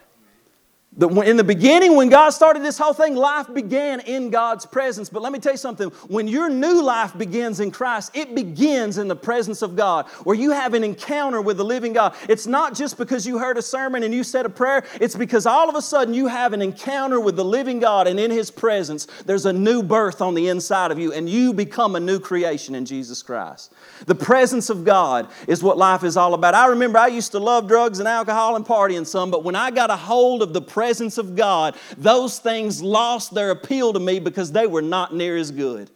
In 0.98 1.36
the 1.36 1.44
beginning, 1.44 1.94
when 1.94 2.08
God 2.08 2.30
started 2.30 2.64
this 2.64 2.76
whole 2.76 2.92
thing, 2.92 3.14
life 3.14 3.46
began 3.54 4.00
in 4.00 4.28
God's 4.28 4.66
presence. 4.66 5.08
But 5.08 5.22
let 5.22 5.32
me 5.32 5.38
tell 5.38 5.52
you 5.52 5.56
something 5.56 5.88
when 6.08 6.26
your 6.26 6.50
new 6.50 6.82
life 6.82 7.16
begins 7.16 7.60
in 7.60 7.70
Christ, 7.70 8.10
it 8.12 8.34
begins 8.34 8.98
in 8.98 9.06
the 9.06 9.14
presence 9.14 9.62
of 9.62 9.76
God, 9.76 10.08
where 10.24 10.34
you 10.34 10.50
have 10.50 10.74
an 10.74 10.82
encounter 10.82 11.40
with 11.40 11.58
the 11.58 11.64
living 11.64 11.92
God. 11.92 12.16
It's 12.28 12.48
not 12.48 12.74
just 12.74 12.98
because 12.98 13.24
you 13.24 13.38
heard 13.38 13.56
a 13.56 13.62
sermon 13.62 14.02
and 14.02 14.12
you 14.12 14.24
said 14.24 14.46
a 14.46 14.48
prayer, 14.50 14.84
it's 15.00 15.14
because 15.14 15.46
all 15.46 15.68
of 15.68 15.76
a 15.76 15.80
sudden 15.80 16.12
you 16.12 16.26
have 16.26 16.52
an 16.52 16.60
encounter 16.60 17.20
with 17.20 17.36
the 17.36 17.44
living 17.44 17.78
God, 17.78 18.08
and 18.08 18.18
in 18.18 18.32
His 18.32 18.50
presence, 18.50 19.06
there's 19.26 19.46
a 19.46 19.52
new 19.52 19.84
birth 19.84 20.20
on 20.20 20.34
the 20.34 20.48
inside 20.48 20.90
of 20.90 20.98
you, 20.98 21.12
and 21.12 21.30
you 21.30 21.54
become 21.54 21.94
a 21.94 22.00
new 22.00 22.18
creation 22.18 22.74
in 22.74 22.84
Jesus 22.84 23.22
Christ. 23.22 23.72
The 24.06 24.16
presence 24.16 24.70
of 24.70 24.84
God 24.84 25.28
is 25.46 25.62
what 25.62 25.78
life 25.78 26.02
is 26.02 26.16
all 26.16 26.34
about. 26.34 26.54
I 26.54 26.66
remember 26.66 26.98
I 26.98 27.06
used 27.06 27.30
to 27.30 27.38
love 27.38 27.68
drugs 27.68 28.00
and 28.00 28.08
alcohol 28.08 28.56
and 28.56 28.66
partying 28.66 29.06
some, 29.06 29.30
but 29.30 29.44
when 29.44 29.54
I 29.54 29.70
got 29.70 29.90
a 29.90 29.96
hold 29.96 30.42
of 30.42 30.52
the 30.52 30.60
presence 30.80 31.18
of 31.18 31.36
God, 31.36 31.76
those 31.98 32.38
things 32.38 32.80
lost 32.80 33.34
their 33.34 33.50
appeal 33.50 33.92
to 33.92 34.00
me 34.00 34.18
because 34.18 34.50
they 34.50 34.66
were 34.66 34.80
not 34.80 35.14
near 35.14 35.36
as 35.36 35.50
good. 35.50 35.90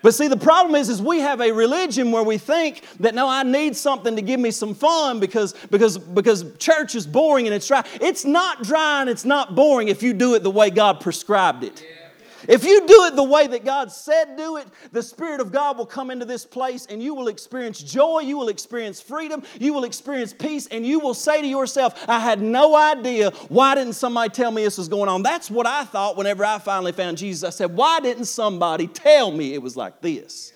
But 0.00 0.14
see, 0.14 0.26
the 0.26 0.38
problem 0.38 0.74
is, 0.74 0.88
is 0.88 1.02
we 1.02 1.18
have 1.18 1.42
a 1.42 1.52
religion 1.52 2.12
where 2.12 2.22
we 2.22 2.38
think 2.38 2.82
that 3.00 3.14
no, 3.14 3.28
I 3.28 3.42
need 3.42 3.76
something 3.76 4.16
to 4.16 4.22
give 4.22 4.40
me 4.40 4.50
some 4.50 4.74
fun 4.74 5.20
because, 5.20 5.52
because, 5.70 5.98
because 5.98 6.46
church 6.56 6.94
is 6.94 7.06
boring 7.06 7.46
and 7.46 7.54
it's 7.54 7.68
dry. 7.68 7.84
It's 8.00 8.24
not 8.24 8.62
dry 8.62 9.02
and 9.02 9.10
it's 9.10 9.26
not 9.26 9.54
boring 9.54 9.88
if 9.88 10.02
you 10.02 10.14
do 10.14 10.34
it 10.34 10.42
the 10.42 10.50
way 10.50 10.70
God 10.70 11.00
prescribed 11.00 11.62
it. 11.62 11.84
Yeah. 11.86 12.01
If 12.48 12.64
you 12.64 12.86
do 12.86 13.04
it 13.04 13.16
the 13.16 13.22
way 13.22 13.46
that 13.46 13.64
God 13.64 13.92
said 13.92 14.36
do 14.36 14.56
it, 14.56 14.66
the 14.90 15.02
Spirit 15.02 15.40
of 15.40 15.52
God 15.52 15.78
will 15.78 15.86
come 15.86 16.10
into 16.10 16.24
this 16.24 16.44
place 16.44 16.86
and 16.86 17.02
you 17.02 17.14
will 17.14 17.28
experience 17.28 17.82
joy, 17.82 18.20
you 18.20 18.36
will 18.36 18.48
experience 18.48 19.00
freedom, 19.00 19.42
you 19.58 19.72
will 19.72 19.84
experience 19.84 20.32
peace, 20.32 20.66
and 20.66 20.86
you 20.86 20.98
will 20.98 21.14
say 21.14 21.40
to 21.40 21.46
yourself, 21.46 22.04
I 22.08 22.18
had 22.18 22.40
no 22.40 22.74
idea. 22.74 23.30
Why 23.48 23.74
didn't 23.74 23.94
somebody 23.94 24.30
tell 24.30 24.50
me 24.50 24.64
this 24.64 24.78
was 24.78 24.88
going 24.88 25.08
on? 25.08 25.22
That's 25.22 25.50
what 25.50 25.66
I 25.66 25.84
thought 25.84 26.16
whenever 26.16 26.44
I 26.44 26.58
finally 26.58 26.92
found 26.92 27.18
Jesus. 27.18 27.44
I 27.44 27.50
said, 27.50 27.76
Why 27.76 28.00
didn't 28.00 28.26
somebody 28.26 28.86
tell 28.86 29.30
me 29.30 29.54
it 29.54 29.62
was 29.62 29.76
like 29.76 30.00
this? 30.00 30.52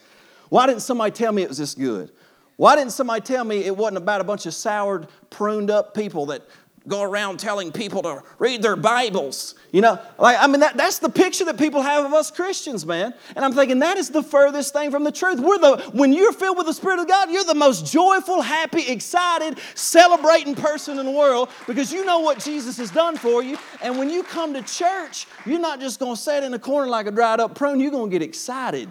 Why 0.49 0.67
didn't 0.67 0.83
somebody 0.83 1.11
tell 1.11 1.33
me 1.33 1.43
it 1.43 1.49
was 1.49 1.59
this 1.59 1.75
good? 1.75 2.11
Why 2.57 2.75
didn't 2.75 2.93
somebody 2.93 3.21
tell 3.21 3.45
me 3.45 3.65
it 3.65 3.77
wasn't 3.77 3.99
about 3.99 4.21
a 4.21 4.25
bunch 4.25 4.47
of 4.47 4.55
soured, 4.55 5.09
pruned 5.29 5.71
up 5.71 5.95
people 5.95 6.27
that 6.27 6.43
go 6.89 7.03
around 7.03 7.39
telling 7.39 7.73
people 7.73 8.03
to 8.03 8.23
read 8.39 8.63
their 8.63 8.77
Bibles. 8.77 9.55
You 9.73 9.81
know, 9.81 9.99
like, 10.19 10.37
I 10.39 10.47
mean, 10.47 10.61
that, 10.61 10.77
that's 10.77 10.99
the 10.99 11.09
picture 11.09 11.45
that 11.47 11.59
people 11.59 11.83
have 11.83 12.05
of 12.05 12.13
us 12.13 12.31
Christians, 12.31 12.87
man. 12.87 13.13
And 13.35 13.45
I'm 13.45 13.53
thinking 13.53 13.81
that 13.81 13.97
is 13.97 14.11
the 14.11 14.23
furthest 14.23 14.73
thing 14.73 14.91
from 14.91 15.05
the 15.05 15.13
truth. 15.13 15.41
We're 15.41 15.59
the, 15.59 15.79
when 15.93 16.13
you're 16.13 16.33
filled 16.33 16.57
with 16.57 16.67
the 16.67 16.73
Spirit 16.73 17.01
of 17.01 17.09
God, 17.09 17.31
you're 17.31 17.45
the 17.45 17.55
most 17.55 17.93
joyful, 17.93 18.41
happy, 18.41 18.87
excited, 18.89 19.59
celebrating 19.75 20.55
person 20.55 20.99
in 20.99 21.07
the 21.07 21.13
world 21.13 21.51
because 21.67 21.93
you 21.93 22.05
know 22.05 22.21
what 22.21 22.39
Jesus 22.39 22.77
has 22.79 22.91
done 22.91 23.17
for 23.17 23.43
you. 23.43 23.59
And 23.83 23.99
when 23.99 24.09
you 24.09 24.23
come 24.23 24.55
to 24.55 24.63
church, 24.63 25.27
you're 25.45 25.59
not 25.59 25.81
just 25.81 25.99
going 25.99 26.15
to 26.15 26.21
sit 26.21 26.45
in 26.45 26.55
a 26.55 26.59
corner 26.59 26.89
like 26.89 27.07
a 27.07 27.11
dried 27.11 27.41
up 27.41 27.55
prune, 27.55 27.81
you're 27.81 27.91
going 27.91 28.11
to 28.11 28.15
get 28.15 28.23
excited 28.23 28.89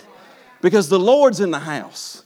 because 0.61 0.89
the 0.89 0.99
Lord's 0.99 1.39
in 1.39 1.51
the 1.51 1.59
house. 1.59 2.24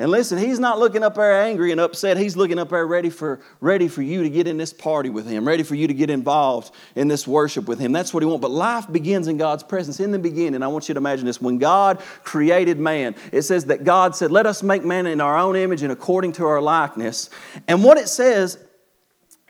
And 0.00 0.12
listen, 0.12 0.38
he's 0.38 0.60
not 0.60 0.78
looking 0.78 1.02
up 1.02 1.16
there 1.16 1.42
angry 1.42 1.72
and 1.72 1.80
upset. 1.80 2.16
He's 2.16 2.36
looking 2.36 2.60
up 2.60 2.68
there 2.68 2.86
ready 2.86 3.10
for, 3.10 3.40
ready 3.60 3.88
for 3.88 4.00
you 4.00 4.22
to 4.22 4.30
get 4.30 4.46
in 4.46 4.56
this 4.56 4.72
party 4.72 5.10
with 5.10 5.26
him, 5.26 5.44
ready 5.44 5.64
for 5.64 5.74
you 5.74 5.88
to 5.88 5.92
get 5.92 6.08
involved 6.08 6.72
in 6.94 7.08
this 7.08 7.26
worship 7.26 7.66
with 7.66 7.80
him. 7.80 7.90
That's 7.90 8.14
what 8.14 8.22
he 8.22 8.26
wants. 8.28 8.40
But 8.40 8.52
life 8.52 8.90
begins 8.92 9.26
in 9.26 9.38
God's 9.38 9.64
presence. 9.64 9.98
In 9.98 10.12
the 10.12 10.18
beginning, 10.20 10.62
I 10.62 10.68
want 10.68 10.88
you 10.88 10.94
to 10.94 10.98
imagine 10.98 11.26
this. 11.26 11.42
When 11.42 11.58
God 11.58 11.98
created 12.22 12.78
man, 12.78 13.16
it 13.32 13.42
says 13.42 13.64
that 13.64 13.82
God 13.82 14.14
said, 14.14 14.30
Let 14.30 14.46
us 14.46 14.62
make 14.62 14.84
man 14.84 15.08
in 15.08 15.20
our 15.20 15.36
own 15.36 15.56
image 15.56 15.82
and 15.82 15.90
according 15.90 16.30
to 16.34 16.46
our 16.46 16.62
likeness. 16.62 17.28
And 17.66 17.82
what 17.82 17.98
it 17.98 18.08
says 18.08 18.56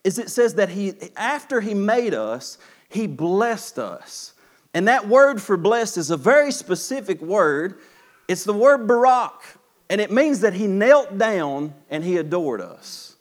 is 0.02 0.18
it 0.18 0.30
says 0.30 0.54
that 0.54 0.70
he, 0.70 0.94
after 1.14 1.60
he 1.60 1.74
made 1.74 2.14
us, 2.14 2.56
he 2.88 3.06
blessed 3.06 3.78
us. 3.78 4.32
And 4.72 4.88
that 4.88 5.08
word 5.08 5.42
for 5.42 5.58
blessed 5.58 5.98
is 5.98 6.10
a 6.10 6.16
very 6.16 6.52
specific 6.52 7.20
word. 7.20 7.80
It's 8.28 8.44
the 8.44 8.54
word 8.54 8.86
barak. 8.88 9.42
And 9.90 10.00
it 10.00 10.10
means 10.10 10.40
that 10.40 10.54
he 10.54 10.66
knelt 10.66 11.16
down 11.18 11.74
and 11.88 12.04
he 12.04 12.16
adored 12.16 12.60
us. 12.60 13.16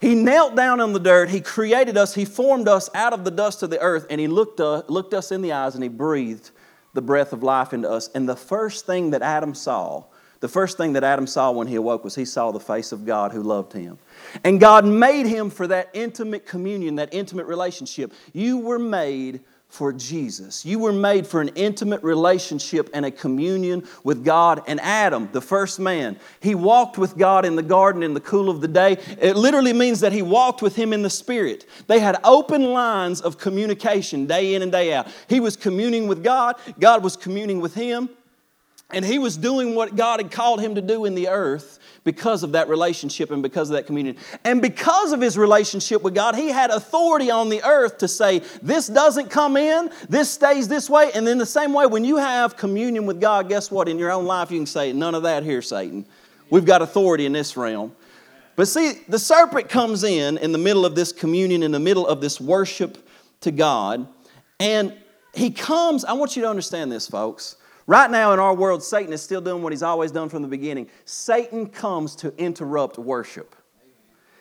He 0.00 0.14
knelt 0.14 0.54
down 0.54 0.80
in 0.80 0.92
the 0.92 1.00
dirt, 1.00 1.28
he 1.28 1.40
created 1.40 1.96
us, 1.96 2.14
he 2.14 2.24
formed 2.24 2.68
us 2.68 2.88
out 2.94 3.12
of 3.12 3.24
the 3.24 3.32
dust 3.32 3.64
of 3.64 3.70
the 3.70 3.80
earth, 3.80 4.06
and 4.08 4.20
he 4.20 4.28
looked, 4.28 4.60
uh, 4.60 4.84
looked 4.86 5.12
us 5.12 5.32
in 5.32 5.42
the 5.42 5.50
eyes 5.52 5.74
and 5.74 5.82
he 5.82 5.88
breathed 5.88 6.52
the 6.94 7.02
breath 7.02 7.32
of 7.32 7.42
life 7.42 7.72
into 7.72 7.90
us. 7.90 8.08
And 8.14 8.28
the 8.28 8.36
first 8.36 8.86
thing 8.86 9.10
that 9.10 9.22
Adam 9.22 9.54
saw, 9.54 10.04
the 10.40 10.48
first 10.48 10.76
thing 10.76 10.92
that 10.92 11.02
Adam 11.02 11.26
saw 11.26 11.50
when 11.50 11.66
he 11.66 11.74
awoke 11.74 12.04
was 12.04 12.14
he 12.14 12.24
saw 12.24 12.52
the 12.52 12.60
face 12.60 12.92
of 12.92 13.04
God 13.04 13.32
who 13.32 13.42
loved 13.42 13.72
him. 13.72 13.98
And 14.44 14.60
God 14.60 14.84
made 14.84 15.26
him 15.26 15.50
for 15.50 15.66
that 15.66 15.90
intimate 15.94 16.46
communion, 16.46 16.94
that 16.96 17.12
intimate 17.12 17.46
relationship. 17.46 18.12
You 18.32 18.58
were 18.58 18.78
made 18.78 19.40
for 19.68 19.92
Jesus. 19.92 20.64
You 20.64 20.78
were 20.78 20.92
made 20.92 21.26
for 21.26 21.40
an 21.40 21.50
intimate 21.54 22.02
relationship 22.02 22.88
and 22.94 23.04
a 23.04 23.10
communion 23.10 23.86
with 24.02 24.24
God. 24.24 24.62
And 24.66 24.80
Adam, 24.80 25.28
the 25.32 25.42
first 25.42 25.78
man, 25.78 26.18
he 26.40 26.54
walked 26.54 26.96
with 26.96 27.16
God 27.16 27.44
in 27.44 27.54
the 27.54 27.62
garden 27.62 28.02
in 28.02 28.14
the 28.14 28.20
cool 28.20 28.48
of 28.48 28.60
the 28.60 28.68
day. 28.68 28.92
It 29.20 29.36
literally 29.36 29.74
means 29.74 30.00
that 30.00 30.12
he 30.12 30.22
walked 30.22 30.62
with 30.62 30.74
him 30.74 30.92
in 30.92 31.02
the 31.02 31.10
Spirit. 31.10 31.66
They 31.86 32.00
had 32.00 32.18
open 32.24 32.72
lines 32.72 33.20
of 33.20 33.38
communication 33.38 34.26
day 34.26 34.54
in 34.54 34.62
and 34.62 34.72
day 34.72 34.94
out. 34.94 35.06
He 35.28 35.38
was 35.38 35.54
communing 35.56 36.08
with 36.08 36.24
God, 36.24 36.56
God 36.80 37.04
was 37.04 37.16
communing 37.16 37.60
with 37.60 37.74
him. 37.74 38.08
And 38.90 39.04
he 39.04 39.18
was 39.18 39.36
doing 39.36 39.74
what 39.74 39.96
God 39.96 40.18
had 40.18 40.30
called 40.30 40.60
him 40.60 40.74
to 40.76 40.80
do 40.80 41.04
in 41.04 41.14
the 41.14 41.28
earth 41.28 41.78
because 42.04 42.42
of 42.42 42.52
that 42.52 42.70
relationship 42.70 43.30
and 43.30 43.42
because 43.42 43.68
of 43.68 43.76
that 43.76 43.86
communion. 43.86 44.16
And 44.44 44.62
because 44.62 45.12
of 45.12 45.20
his 45.20 45.36
relationship 45.36 46.02
with 46.02 46.14
God, 46.14 46.34
he 46.34 46.48
had 46.48 46.70
authority 46.70 47.30
on 47.30 47.50
the 47.50 47.62
earth 47.64 47.98
to 47.98 48.08
say, 48.08 48.40
This 48.62 48.86
doesn't 48.86 49.28
come 49.28 49.58
in, 49.58 49.90
this 50.08 50.30
stays 50.30 50.68
this 50.68 50.88
way. 50.88 51.10
And 51.14 51.26
then 51.26 51.36
the 51.36 51.44
same 51.44 51.74
way, 51.74 51.84
when 51.84 52.02
you 52.02 52.16
have 52.16 52.56
communion 52.56 53.04
with 53.04 53.20
God, 53.20 53.50
guess 53.50 53.70
what? 53.70 53.90
In 53.90 53.98
your 53.98 54.10
own 54.10 54.24
life, 54.24 54.50
you 54.50 54.58
can 54.58 54.66
say, 54.66 54.90
None 54.94 55.14
of 55.14 55.24
that 55.24 55.42
here, 55.42 55.60
Satan. 55.60 56.06
We've 56.48 56.64
got 56.64 56.80
authority 56.80 57.26
in 57.26 57.32
this 57.32 57.58
realm. 57.58 57.94
But 58.56 58.68
see, 58.68 59.04
the 59.06 59.18
serpent 59.18 59.68
comes 59.68 60.02
in 60.02 60.38
in 60.38 60.50
the 60.50 60.58
middle 60.58 60.86
of 60.86 60.94
this 60.94 61.12
communion, 61.12 61.62
in 61.62 61.72
the 61.72 61.78
middle 61.78 62.06
of 62.06 62.22
this 62.22 62.40
worship 62.40 63.06
to 63.42 63.50
God. 63.50 64.08
And 64.58 64.96
he 65.34 65.50
comes, 65.50 66.06
I 66.06 66.14
want 66.14 66.36
you 66.36 66.42
to 66.42 66.48
understand 66.48 66.90
this, 66.90 67.06
folks. 67.06 67.56
Right 67.88 68.10
now 68.10 68.34
in 68.34 68.38
our 68.38 68.54
world, 68.54 68.82
Satan 68.82 69.14
is 69.14 69.22
still 69.22 69.40
doing 69.40 69.62
what 69.62 69.72
he's 69.72 69.82
always 69.82 70.12
done 70.12 70.28
from 70.28 70.42
the 70.42 70.48
beginning. 70.48 70.88
Satan 71.06 71.66
comes 71.66 72.14
to 72.16 72.36
interrupt 72.36 72.98
worship. 72.98 73.56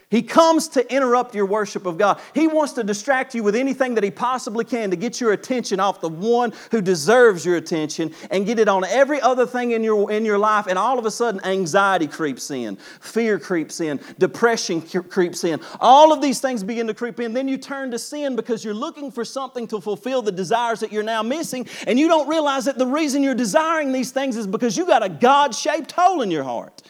He 0.10 0.22
comes 0.22 0.70
to 0.70 0.94
interrupt 0.94 1.36
your 1.36 1.46
worship 1.46 1.86
of 1.86 1.98
God. 1.98 2.22
He 2.34 2.48
wants 2.48 2.72
to 2.74 2.84
distract 2.84 3.36
you 3.36 3.44
with 3.44 3.58
anything 3.58 3.96
that 3.96 4.06
he 4.06 4.12
possibly 4.12 4.64
can 4.64 4.90
to 4.92 4.96
get 4.96 5.20
your 5.20 5.34
attention 5.34 5.82
off 5.82 6.00
the 6.00 6.08
one 6.08 6.54
who 6.72 6.82
deserves 6.82 7.46
your 7.46 7.58
attention 7.58 8.14
and 8.32 8.46
get 8.46 8.58
it 8.58 8.70
on 8.70 8.86
every 8.86 9.20
other 9.20 9.46
thing 9.46 9.72
in 9.72 9.84
your, 9.84 10.10
in 10.10 10.24
your 10.24 10.38
life. 10.38 10.68
And 10.68 10.80
all 10.80 10.98
of 10.98 11.06
a 11.06 11.12
sudden, 11.12 11.44
anxiety 11.44 12.08
creeps 12.08 12.52
in, 12.52 12.78
fear 12.78 13.38
creeps 13.38 13.82
in, 13.82 14.00
depression 14.18 14.80
creeps 14.82 15.44
in. 15.44 15.60
All 15.82 16.14
of 16.14 16.22
these 16.22 16.40
things 16.40 16.64
begin 16.64 16.88
to 16.88 16.94
creep 16.94 17.20
in. 17.20 17.34
Then 17.34 17.50
you 17.50 17.58
turn 17.58 17.92
to 17.92 18.00
sin 18.00 18.38
because 18.38 18.64
you're 18.64 18.74
looking 18.74 19.12
for 19.12 19.26
something 19.26 19.68
to 19.68 19.82
fulfill 19.82 20.22
the 20.22 20.32
desires 20.32 20.80
that 20.80 20.94
you're 20.94 21.04
now 21.04 21.22
missing. 21.22 21.68
And 21.86 22.00
you 22.00 22.08
don't 22.08 22.30
realize 22.30 22.64
that 22.64 22.78
the 22.78 22.88
reason 22.88 23.24
you're 23.24 23.36
desiring 23.36 23.92
these 23.92 24.12
things 24.12 24.38
is 24.38 24.48
because 24.48 24.78
you 24.78 24.86
got 24.86 25.04
a 25.04 25.10
God 25.10 25.54
shaped 25.54 25.92
hole 25.92 26.22
in 26.22 26.32
your 26.32 26.46
heart. 26.46 26.82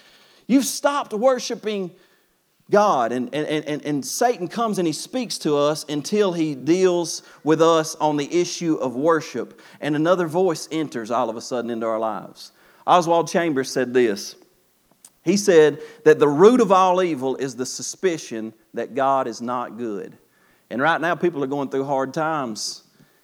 You've 0.46 0.66
stopped 0.66 1.14
worshiping 1.14 1.92
God. 2.70 3.12
And, 3.12 3.34
and, 3.34 3.48
and, 3.48 3.86
and 3.86 4.06
Satan 4.06 4.48
comes 4.48 4.78
and 4.78 4.88
he 4.88 4.94
speaks 4.94 5.38
to 5.40 5.56
us 5.56 5.86
until 5.88 6.34
he 6.34 6.56
deals 6.56 7.24
with 7.44 7.62
us 7.62 7.96
on 7.96 8.18
the 8.18 8.34
issue 8.42 8.76
of 8.76 8.96
worship. 8.96 9.62
And 9.80 9.96
another 9.96 10.28
voice 10.28 10.68
enters 10.72 11.12
all 11.12 11.30
of 11.30 11.38
a 11.38 11.42
sudden 11.42 11.70
into 11.70 11.86
our 11.86 12.00
lives. 12.00 12.52
Oswald 12.86 13.30
Chambers 13.30 13.72
said 13.72 13.94
this 13.94 14.36
He 15.24 15.38
said 15.38 15.80
that 16.04 16.20
the 16.20 16.28
root 16.28 16.62
of 16.62 16.72
all 16.72 17.02
evil 17.02 17.36
is 17.36 17.56
the 17.56 17.66
suspicion 17.66 18.54
that 18.74 18.96
God 18.96 19.28
is 19.28 19.42
not 19.42 19.78
good. 19.78 20.18
And 20.70 20.82
right 20.82 21.00
now, 21.00 21.16
people 21.16 21.44
are 21.44 21.48
going 21.48 21.70
through 21.70 21.86
hard 21.86 22.14
times. 22.14 22.84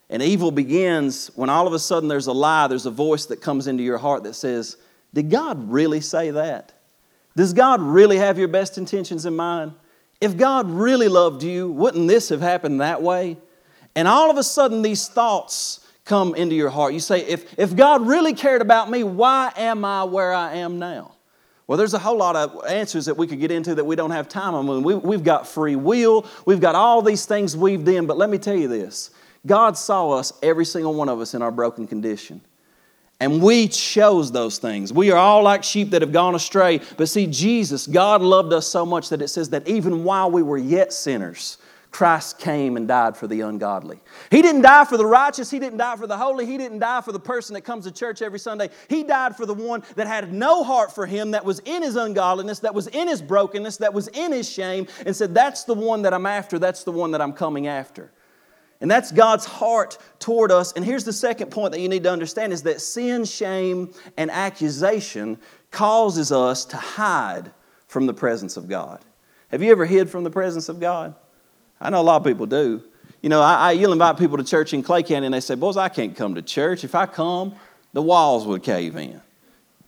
And 0.10 0.22
evil 0.22 0.52
begins 0.52 1.32
when 1.36 1.50
all 1.50 1.66
of 1.66 1.74
a 1.74 1.80
sudden 1.80 2.08
there's 2.08 2.28
a 2.28 2.34
lie, 2.34 2.68
there's 2.68 2.86
a 2.86 2.92
voice 2.92 3.26
that 3.28 3.42
comes 3.42 3.68
into 3.68 3.84
your 3.84 3.98
heart 3.98 4.24
that 4.24 4.36
says, 4.36 4.78
Did 5.14 5.30
God 5.30 5.72
really 5.72 6.02
say 6.02 6.32
that? 6.32 6.73
Does 7.36 7.54
God 7.54 7.82
really 7.82 8.18
have 8.18 8.38
your 8.38 8.48
best 8.48 8.78
intentions 8.78 9.26
in 9.26 9.36
mind? 9.36 9.74
If 10.22 10.38
God 10.38 10.70
really 10.70 11.08
loved 11.08 11.44
you, 11.44 11.72
wouldn't 11.72 12.08
this 12.08 12.30
have 12.30 12.42
happened 12.42 12.82
that 12.82 13.02
way? 13.02 13.38
And 13.96 14.08
all 14.08 14.32
of 14.32 14.38
a 14.38 14.44
sudden, 14.44 14.82
these 14.82 15.08
thoughts 15.08 15.86
come 16.06 16.36
into 16.36 16.56
your 16.56 16.70
heart. 16.70 16.94
You 16.94 17.00
say, 17.00 17.22
if, 17.26 17.58
if 17.58 17.76
God 17.76 18.06
really 18.08 18.34
cared 18.34 18.62
about 18.62 18.90
me, 18.90 19.04
why 19.04 19.52
am 19.56 19.86
I 19.86 20.04
where 20.04 20.34
I 20.34 20.56
am 20.56 20.80
now? 20.80 21.14
Well, 21.66 21.78
there's 21.78 21.94
a 21.94 22.00
whole 22.00 22.18
lot 22.18 22.36
of 22.36 22.66
answers 22.66 23.06
that 23.06 23.16
we 23.16 23.26
could 23.26 23.40
get 23.40 23.50
into 23.50 23.76
that 23.76 23.86
we 23.86 23.96
don't 23.96 24.12
have 24.12 24.28
time 24.28 24.54
on. 24.54 24.84
We, 24.84 24.96
we've 24.96 25.24
got 25.24 25.48
free 25.48 25.76
will, 25.76 26.26
we've 26.46 26.60
got 26.60 26.76
all 26.76 27.02
these 27.02 27.26
things 27.26 27.56
weaved 27.56 27.88
in, 27.88 28.06
but 28.06 28.18
let 28.18 28.30
me 28.30 28.38
tell 28.38 28.56
you 28.56 28.68
this 28.68 29.12
God 29.46 29.78
saw 29.78 30.12
us, 30.12 30.34
every 30.42 30.66
single 30.66 30.94
one 30.94 31.10
of 31.10 31.20
us, 31.20 31.34
in 31.34 31.42
our 31.42 31.52
broken 31.52 31.88
condition. 31.88 32.42
And 33.20 33.42
we 33.42 33.68
chose 33.70 34.32
those 34.32 34.58
things. 34.58 34.92
We 34.92 35.12
are 35.12 35.18
all 35.18 35.44
like 35.44 35.64
sheep 35.64 35.92
that 35.92 36.02
have 36.02 36.12
gone 36.12 36.36
astray. 36.36 36.82
But 36.98 37.08
see, 37.08 37.28
Jesus, 37.28 37.88
God 37.88 38.22
loved 38.22 38.52
us 38.52 38.68
so 38.68 38.86
much 38.86 39.10
that 39.10 39.22
it 39.22 39.30
says 39.30 39.50
that 39.50 39.68
even 39.68 40.04
while 40.04 40.30
we 40.30 40.44
were 40.44 40.58
yet 40.58 40.92
sinners, 40.92 41.58
Christ 41.94 42.40
came 42.40 42.76
and 42.76 42.88
died 42.88 43.16
for 43.16 43.28
the 43.28 43.42
ungodly. 43.42 44.00
He 44.32 44.42
didn't 44.42 44.64
die 44.64 44.84
for 44.84 44.98
the 44.98 45.06
righteous. 45.06 45.52
He 45.52 45.60
didn't 45.60 45.78
die 45.78 45.96
for 45.96 46.08
the 46.08 46.18
holy. 46.18 46.48
He 46.48 46.58
didn't 46.58 46.80
die 46.80 47.02
for 47.02 47.12
the 47.12 47.20
person 47.20 47.54
that 47.54 47.62
comes 47.62 47.86
to 47.86 47.92
church 47.92 48.24
every 48.24 48.40
Sunday. 48.40 48.72
He 48.90 49.04
died 49.04 49.38
for 49.38 49.46
the 49.46 49.54
one 49.54 49.84
that 49.96 50.08
had 50.08 50.34
no 50.34 50.64
heart 50.64 50.94
for 50.94 51.06
him, 51.06 51.32
that 51.32 51.46
was 51.46 51.60
in 51.60 51.84
his 51.84 51.96
ungodliness, 51.96 52.60
that 52.60 52.74
was 52.74 52.88
in 52.88 53.08
his 53.08 53.22
brokenness, 53.22 53.78
that 53.78 53.94
was 53.94 54.08
in 54.08 54.32
his 54.32 54.50
shame, 54.50 54.88
and 55.06 55.16
said, 55.16 55.36
That's 55.36 55.66
the 55.66 55.76
one 55.76 56.02
that 56.02 56.16
I'm 56.16 56.26
after. 56.26 56.58
That's 56.58 56.84
the 56.84 56.92
one 56.92 57.12
that 57.12 57.22
I'm 57.22 57.34
coming 57.34 57.68
after. 57.68 58.12
And 58.82 58.92
that's 58.92 59.12
God's 59.12 59.46
heart 59.46 59.98
toward 60.20 60.52
us. 60.52 60.74
And 60.74 60.84
here's 60.84 61.06
the 61.06 61.14
second 61.14 61.52
point 61.52 61.72
that 61.72 61.80
you 61.80 61.88
need 61.88 62.04
to 62.04 62.12
understand 62.12 62.52
is 62.52 62.64
that 62.64 62.82
sin, 62.82 63.24
shame, 63.24 63.94
and 64.18 64.30
accusation 64.30 65.38
causes 65.72 66.32
us 66.32 66.66
to 66.66 66.78
hide 66.78 67.52
from 67.88 68.06
the 68.06 68.14
presence 68.14 68.58
of 68.58 68.68
God. 68.68 69.00
Have 69.50 69.62
you 69.62 69.72
ever 69.72 69.86
hid 69.86 70.10
from 70.10 70.24
the 70.24 70.30
presence 70.30 70.68
of 70.68 70.80
God? 70.80 71.16
I 71.80 71.90
know 71.90 72.02
a 72.02 72.04
lot 72.04 72.18
of 72.18 72.24
people 72.26 72.46
do. 72.46 72.84
You 73.22 73.30
know, 73.30 73.42
I, 73.42 73.54
I, 73.54 73.72
you'll 73.72 73.94
invite 73.94 74.18
people 74.18 74.38
to 74.38 74.44
church 74.44 74.74
in 74.74 74.84
Clay 74.84 75.04
County 75.04 75.28
and 75.28 75.34
they 75.34 75.40
say, 75.40 75.56
Boys, 75.56 75.78
I 75.78 75.90
can't 75.90 76.16
come 76.16 76.36
to 76.36 76.42
church. 76.42 76.84
If 76.84 76.96
I 76.96 77.06
come, 77.06 77.56
the 77.94 78.02
walls 78.02 78.46
would 78.46 78.64
cave 78.64 78.96
in. 78.98 79.22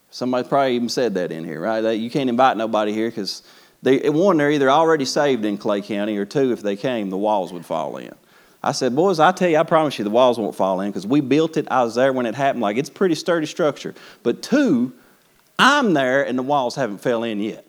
Somebody 0.09 0.47
probably 0.47 0.75
even 0.75 0.87
said 0.87 1.15
that 1.15 1.31
in 1.31 1.43
here, 1.43 1.59
right? 1.59 1.81
You 1.91 2.09
can't 2.09 2.29
invite 2.29 2.55
nobody 2.55 2.93
here 2.93 3.09
because, 3.09 3.43
one, 3.83 4.37
they're 4.37 4.51
either 4.51 4.69
already 4.69 5.03
saved 5.03 5.43
in 5.43 5.57
Clay 5.57 5.81
County, 5.81 6.17
or 6.17 6.25
two, 6.25 6.53
if 6.53 6.61
they 6.61 6.77
came, 6.77 7.09
the 7.09 7.17
walls 7.17 7.51
would 7.51 7.65
fall 7.65 7.97
in. 7.97 8.15
I 8.65 8.71
said, 8.71 8.95
boys, 8.95 9.19
I 9.19 9.31
tell 9.31 9.47
you, 9.47 9.57
I 9.57 9.63
promise 9.63 9.99
you 9.99 10.03
the 10.03 10.09
walls 10.09 10.39
won't 10.39 10.55
fall 10.55 10.81
in 10.81 10.89
because 10.89 11.05
we 11.05 11.21
built 11.21 11.55
it. 11.55 11.67
I 11.69 11.83
was 11.83 11.93
there 11.93 12.11
when 12.11 12.25
it 12.25 12.33
happened. 12.33 12.63
Like 12.63 12.77
it's 12.77 12.89
pretty 12.89 13.13
sturdy 13.13 13.45
structure. 13.45 13.93
But 14.23 14.41
two, 14.41 14.91
I'm 15.59 15.93
there 15.93 16.25
and 16.25 16.35
the 16.35 16.41
walls 16.41 16.73
haven't 16.73 16.97
fell 16.97 17.23
in 17.23 17.39
yet. 17.39 17.63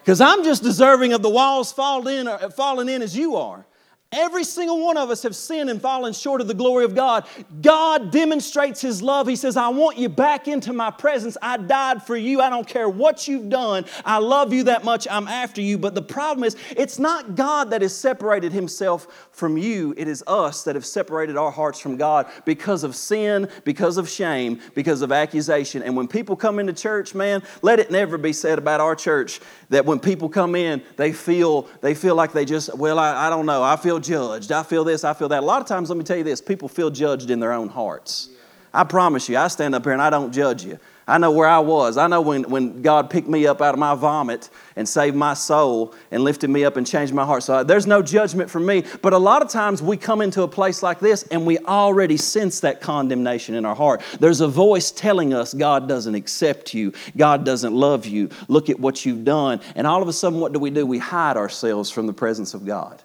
Because 0.00 0.20
I'm 0.20 0.44
just 0.44 0.62
deserving 0.62 1.14
of 1.14 1.22
the 1.22 1.30
walls 1.30 1.72
falling 1.72 2.18
in, 2.18 2.28
uh, 2.28 2.50
falling 2.50 2.90
in 2.90 3.00
as 3.00 3.16
you 3.16 3.36
are. 3.36 3.64
Every 4.12 4.44
single 4.44 4.84
one 4.84 4.98
of 4.98 5.08
us 5.08 5.22
have 5.22 5.34
sinned 5.34 5.70
and 5.70 5.80
fallen 5.80 6.12
short 6.12 6.42
of 6.42 6.46
the 6.46 6.54
glory 6.54 6.84
of 6.84 6.94
God. 6.94 7.26
God 7.62 8.10
demonstrates 8.10 8.80
His 8.80 9.02
love. 9.02 9.26
He 9.26 9.36
says, 9.36 9.56
I 9.56 9.68
want 9.68 9.96
you 9.96 10.10
back 10.10 10.48
into 10.48 10.74
my 10.74 10.90
presence. 10.90 11.38
I 11.40 11.56
died 11.56 12.02
for 12.02 12.14
you. 12.14 12.42
I 12.42 12.50
don't 12.50 12.66
care 12.66 12.90
what 12.90 13.26
you've 13.26 13.48
done. 13.48 13.86
I 14.04 14.18
love 14.18 14.52
you 14.52 14.64
that 14.64 14.84
much. 14.84 15.08
I'm 15.10 15.28
after 15.28 15.62
you. 15.62 15.78
But 15.78 15.94
the 15.94 16.02
problem 16.02 16.44
is, 16.44 16.56
it's 16.76 16.98
not 16.98 17.36
God 17.36 17.70
that 17.70 17.80
has 17.80 17.96
separated 17.96 18.52
Himself 18.52 19.28
from 19.32 19.56
you. 19.56 19.94
It 19.96 20.08
is 20.08 20.22
us 20.26 20.62
that 20.64 20.74
have 20.74 20.84
separated 20.84 21.38
our 21.38 21.50
hearts 21.50 21.80
from 21.80 21.96
God 21.96 22.30
because 22.44 22.84
of 22.84 22.94
sin, 22.94 23.48
because 23.64 23.96
of 23.96 24.10
shame, 24.10 24.60
because 24.74 25.00
of 25.00 25.10
accusation. 25.10 25.82
And 25.82 25.96
when 25.96 26.06
people 26.06 26.36
come 26.36 26.58
into 26.58 26.74
church, 26.74 27.14
man, 27.14 27.42
let 27.62 27.78
it 27.78 27.90
never 27.90 28.18
be 28.18 28.34
said 28.34 28.58
about 28.58 28.80
our 28.80 28.94
church 28.94 29.40
that 29.70 29.86
when 29.86 29.98
people 29.98 30.28
come 30.28 30.54
in, 30.54 30.82
they 30.98 31.14
feel, 31.14 31.62
they 31.80 31.94
feel 31.94 32.14
like 32.14 32.32
they 32.32 32.44
just, 32.44 32.76
well, 32.76 32.98
I, 32.98 33.28
I 33.28 33.30
don't 33.30 33.46
know. 33.46 33.62
I 33.62 33.76
feel 33.76 34.01
judged. 34.02 34.52
I 34.52 34.62
feel 34.62 34.84
this, 34.84 35.04
I 35.04 35.14
feel 35.14 35.28
that. 35.28 35.42
A 35.42 35.46
lot 35.46 35.60
of 35.60 35.68
times, 35.68 35.88
let 35.88 35.96
me 35.96 36.04
tell 36.04 36.16
you 36.16 36.24
this 36.24 36.40
people 36.40 36.68
feel 36.68 36.90
judged 36.90 37.30
in 37.30 37.40
their 37.40 37.52
own 37.52 37.68
hearts. 37.68 38.28
I 38.74 38.84
promise 38.84 39.28
you, 39.28 39.36
I 39.36 39.48
stand 39.48 39.74
up 39.74 39.84
here 39.84 39.92
and 39.92 40.00
I 40.00 40.10
don't 40.10 40.32
judge 40.32 40.64
you. 40.64 40.78
I 41.06 41.18
know 41.18 41.32
where 41.32 41.48
I 41.48 41.58
was. 41.58 41.96
I 41.96 42.06
know 42.06 42.20
when, 42.20 42.44
when 42.44 42.80
God 42.80 43.10
picked 43.10 43.28
me 43.28 43.46
up 43.46 43.60
out 43.60 43.74
of 43.74 43.80
my 43.80 43.94
vomit 43.94 44.48
and 44.76 44.88
saved 44.88 45.16
my 45.16 45.34
soul 45.34 45.94
and 46.12 46.22
lifted 46.22 46.48
me 46.48 46.64
up 46.64 46.76
and 46.76 46.86
changed 46.86 47.12
my 47.12 47.24
heart. 47.24 47.42
So 47.42 47.54
uh, 47.54 47.62
there's 47.64 47.88
no 47.88 48.02
judgment 48.02 48.48
for 48.48 48.60
me. 48.60 48.84
But 49.02 49.12
a 49.12 49.18
lot 49.18 49.42
of 49.42 49.48
times 49.48 49.82
we 49.82 49.96
come 49.96 50.20
into 50.20 50.42
a 50.42 50.48
place 50.48 50.82
like 50.82 51.00
this 51.00 51.24
and 51.24 51.44
we 51.44 51.58
already 51.58 52.16
sense 52.16 52.60
that 52.60 52.80
condemnation 52.80 53.56
in 53.56 53.66
our 53.66 53.74
heart. 53.74 54.00
There's 54.20 54.40
a 54.40 54.48
voice 54.48 54.92
telling 54.92 55.34
us 55.34 55.52
God 55.54 55.88
doesn't 55.88 56.14
accept 56.14 56.72
you, 56.72 56.92
God 57.16 57.44
doesn't 57.44 57.74
love 57.74 58.06
you. 58.06 58.30
Look 58.46 58.70
at 58.70 58.78
what 58.78 59.04
you've 59.04 59.24
done. 59.24 59.60
And 59.74 59.86
all 59.86 60.02
of 60.02 60.08
a 60.08 60.12
sudden, 60.12 60.38
what 60.38 60.52
do 60.52 60.60
we 60.60 60.70
do? 60.70 60.86
We 60.86 60.98
hide 60.98 61.36
ourselves 61.36 61.90
from 61.90 62.06
the 62.06 62.12
presence 62.12 62.54
of 62.54 62.64
God. 62.64 63.02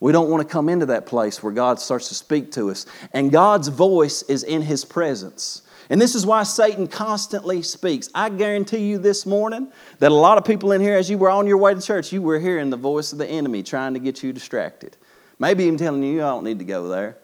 We 0.00 0.12
don't 0.12 0.30
want 0.30 0.46
to 0.46 0.50
come 0.50 0.68
into 0.70 0.86
that 0.86 1.06
place 1.06 1.42
where 1.42 1.52
God 1.52 1.78
starts 1.78 2.08
to 2.08 2.14
speak 2.14 2.50
to 2.52 2.70
us. 2.70 2.86
And 3.12 3.30
God's 3.30 3.68
voice 3.68 4.22
is 4.22 4.42
in 4.42 4.62
His 4.62 4.84
presence. 4.84 5.62
And 5.90 6.00
this 6.00 6.14
is 6.14 6.24
why 6.24 6.44
Satan 6.44 6.86
constantly 6.86 7.62
speaks. 7.62 8.08
I 8.14 8.30
guarantee 8.30 8.78
you 8.88 8.98
this 8.98 9.26
morning 9.26 9.70
that 9.98 10.10
a 10.10 10.14
lot 10.14 10.38
of 10.38 10.44
people 10.44 10.72
in 10.72 10.80
here, 10.80 10.96
as 10.96 11.10
you 11.10 11.18
were 11.18 11.30
on 11.30 11.46
your 11.46 11.58
way 11.58 11.74
to 11.74 11.82
church, 11.82 12.12
you 12.12 12.22
were 12.22 12.38
hearing 12.38 12.70
the 12.70 12.76
voice 12.76 13.12
of 13.12 13.18
the 13.18 13.26
enemy 13.26 13.62
trying 13.62 13.94
to 13.94 14.00
get 14.00 14.22
you 14.22 14.32
distracted. 14.32 14.96
Maybe 15.38 15.64
even 15.64 15.78
telling 15.78 16.02
you, 16.02 16.22
I 16.22 16.28
don't 16.28 16.44
need 16.44 16.60
to 16.60 16.64
go 16.64 16.88
there. 16.88 17.18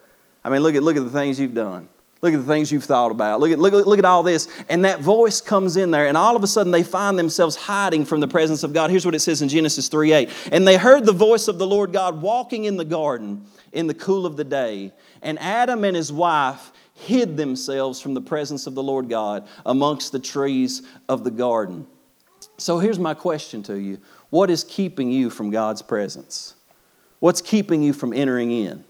I 0.45 0.51
mean, 0.51 0.63
look 0.63 0.75
at, 0.75 0.83
look 0.83 0.97
at 0.97 1.05
the 1.05 1.11
things 1.11 1.41
you've 1.41 1.55
done. 1.55 1.89
Look 2.23 2.33
at 2.33 2.39
the 2.39 2.47
things 2.47 2.73
you've 2.73 2.85
thought 2.85 3.11
about. 3.11 3.41
Look 3.41 3.51
at, 3.51 3.59
look, 3.59 3.87
look 3.87 3.99
at 3.99 4.05
all 4.05 4.23
this. 4.23 4.49
And 4.69 4.85
that 4.85 5.01
voice 5.01 5.41
comes 5.41 5.77
in 5.77 5.91
there, 5.91 6.07
and 6.07 6.17
all 6.17 6.35
of 6.35 6.43
a 6.43 6.47
sudden 6.47 6.73
they 6.73 6.83
find 6.83 7.19
themselves 7.19 7.57
hiding 7.57 8.07
from 8.07 8.21
the 8.21 8.29
presence 8.29 8.63
of 8.63 8.73
God. 8.73 8.91
Here's 8.91 9.05
what 9.05 9.15
it 9.15 9.21
says 9.21 9.43
in 9.43 9.49
Genesis 9.49 9.89
3 9.89 10.13
8. 10.13 10.31
And 10.53 10.67
they 10.67 10.77
heard 10.77 11.05
the 11.05 11.13
voice 11.13 11.47
of 11.47 11.59
the 11.59 11.67
Lord 11.67 11.93
God 11.93 12.23
walking 12.23 12.65
in 12.65 12.77
the 12.77 12.85
garden 12.85 13.45
in 13.73 13.87
the 13.87 13.95
cool 13.95 14.25
of 14.25 14.37
the 14.37 14.45
day. 14.45 14.93
And 15.21 15.39
Adam 15.39 15.85
and 15.85 15.95
his 15.95 16.11
wife 16.11 16.73
hid 16.95 17.37
themselves 17.37 18.01
from 18.01 18.15
the 18.15 18.23
presence 18.23 18.67
of 18.67 18.75
the 18.75 18.83
Lord 18.83 19.11
God 19.11 19.47
amongst 19.67 20.13
the 20.13 20.19
trees 20.19 20.83
of 21.11 21.23
the 21.23 21.31
garden. 21.31 21.87
So 22.57 22.79
here's 22.79 22.99
my 22.99 23.13
question 23.13 23.63
to 23.65 23.79
you 23.79 23.99
What 24.31 24.49
is 24.49 24.65
keeping 24.65 25.13
you 25.13 25.29
from 25.29 25.51
God's 25.51 25.83
presence? 25.83 26.55
What's 27.19 27.43
keeping 27.43 27.83
you 27.83 27.93
from 27.93 28.15
entering 28.15 28.51
in? 28.51 28.86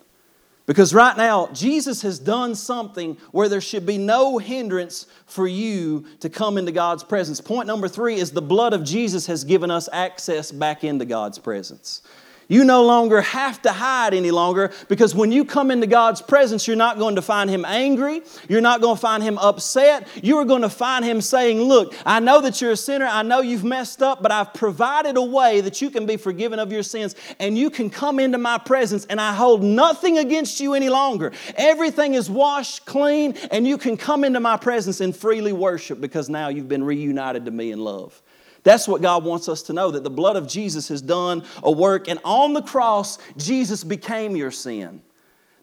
Because 0.66 0.92
right 0.92 1.16
now, 1.16 1.48
Jesus 1.52 2.02
has 2.02 2.18
done 2.18 2.56
something 2.56 3.16
where 3.30 3.48
there 3.48 3.60
should 3.60 3.86
be 3.86 3.98
no 3.98 4.38
hindrance 4.38 5.06
for 5.26 5.46
you 5.46 6.04
to 6.20 6.28
come 6.28 6.58
into 6.58 6.72
God's 6.72 7.04
presence. 7.04 7.40
Point 7.40 7.68
number 7.68 7.86
three 7.86 8.16
is 8.16 8.32
the 8.32 8.42
blood 8.42 8.72
of 8.72 8.82
Jesus 8.82 9.26
has 9.26 9.44
given 9.44 9.70
us 9.70 9.88
access 9.92 10.50
back 10.50 10.82
into 10.82 11.04
God's 11.04 11.38
presence. 11.38 12.02
You 12.48 12.64
no 12.64 12.84
longer 12.84 13.22
have 13.22 13.60
to 13.62 13.72
hide 13.72 14.14
any 14.14 14.30
longer 14.30 14.70
because 14.88 15.14
when 15.16 15.32
you 15.32 15.44
come 15.44 15.72
into 15.72 15.88
God's 15.88 16.22
presence, 16.22 16.68
you're 16.68 16.76
not 16.76 16.96
going 16.96 17.16
to 17.16 17.22
find 17.22 17.50
Him 17.50 17.64
angry. 17.64 18.22
You're 18.48 18.60
not 18.60 18.80
going 18.80 18.94
to 18.94 19.00
find 19.00 19.22
Him 19.22 19.36
upset. 19.38 20.06
You 20.22 20.36
are 20.38 20.44
going 20.44 20.62
to 20.62 20.68
find 20.68 21.04
Him 21.04 21.20
saying, 21.20 21.60
Look, 21.60 21.94
I 22.04 22.20
know 22.20 22.40
that 22.42 22.60
you're 22.60 22.70
a 22.72 22.76
sinner. 22.76 23.06
I 23.06 23.22
know 23.22 23.40
you've 23.40 23.64
messed 23.64 24.00
up, 24.00 24.22
but 24.22 24.30
I've 24.30 24.54
provided 24.54 25.16
a 25.16 25.22
way 25.22 25.60
that 25.62 25.82
you 25.82 25.90
can 25.90 26.06
be 26.06 26.16
forgiven 26.16 26.60
of 26.60 26.70
your 26.70 26.84
sins 26.84 27.16
and 27.40 27.58
you 27.58 27.68
can 27.68 27.90
come 27.90 28.20
into 28.20 28.38
my 28.38 28.58
presence 28.58 29.06
and 29.06 29.20
I 29.20 29.34
hold 29.34 29.64
nothing 29.64 30.18
against 30.18 30.60
you 30.60 30.74
any 30.74 30.88
longer. 30.88 31.32
Everything 31.56 32.14
is 32.14 32.30
washed 32.30 32.86
clean 32.86 33.32
and 33.50 33.66
you 33.66 33.76
can 33.76 33.96
come 33.96 34.22
into 34.22 34.38
my 34.38 34.56
presence 34.56 35.00
and 35.00 35.16
freely 35.16 35.52
worship 35.52 36.00
because 36.00 36.28
now 36.28 36.48
you've 36.48 36.68
been 36.68 36.84
reunited 36.84 37.44
to 37.46 37.50
me 37.50 37.72
in 37.72 37.80
love. 37.80 38.22
That's 38.66 38.88
what 38.88 39.00
God 39.00 39.22
wants 39.22 39.48
us 39.48 39.62
to 39.62 39.72
know 39.72 39.92
that 39.92 40.02
the 40.02 40.10
blood 40.10 40.34
of 40.34 40.48
Jesus 40.48 40.88
has 40.88 41.00
done 41.00 41.44
a 41.62 41.70
work, 41.70 42.08
and 42.08 42.18
on 42.24 42.52
the 42.52 42.62
cross, 42.62 43.16
Jesus 43.36 43.84
became 43.84 44.34
your 44.34 44.50
sin. 44.50 45.02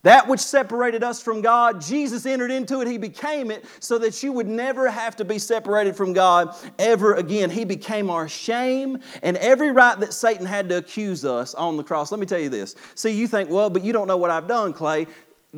That 0.04 0.30
which 0.30 0.40
separated 0.40 1.04
us 1.04 1.22
from 1.22 1.42
God, 1.42 1.82
Jesus 1.82 2.26
entered 2.26 2.50
into 2.50 2.80
it. 2.80 2.88
He 2.88 2.98
became 2.98 3.52
it 3.52 3.66
so 3.82 3.98
that 3.98 4.24
you 4.24 4.32
would 4.32 4.48
never 4.48 4.90
have 4.90 5.18
to 5.18 5.26
be 5.26 5.38
separated 5.38 5.98
from 5.98 6.14
God 6.14 6.56
ever 6.80 7.16
again. 7.16 7.50
He 7.50 7.66
became 7.66 8.10
our 8.10 8.30
shame 8.30 9.00
and 9.22 9.36
every 9.36 9.72
right 9.72 10.00
that 10.00 10.14
Satan 10.14 10.46
had 10.46 10.70
to 10.70 10.78
accuse 10.78 11.26
us 11.26 11.54
on 11.56 11.76
the 11.76 11.84
cross. 11.84 12.10
Let 12.10 12.22
me 12.22 12.26
tell 12.26 12.40
you 12.40 12.48
this. 12.48 12.74
See, 12.96 13.12
you 13.12 13.28
think, 13.28 13.50
well, 13.50 13.70
but 13.70 13.84
you 13.84 13.92
don't 13.92 14.08
know 14.08 14.18
what 14.18 14.32
I've 14.32 14.48
done, 14.48 14.72
Clay. 14.72 15.08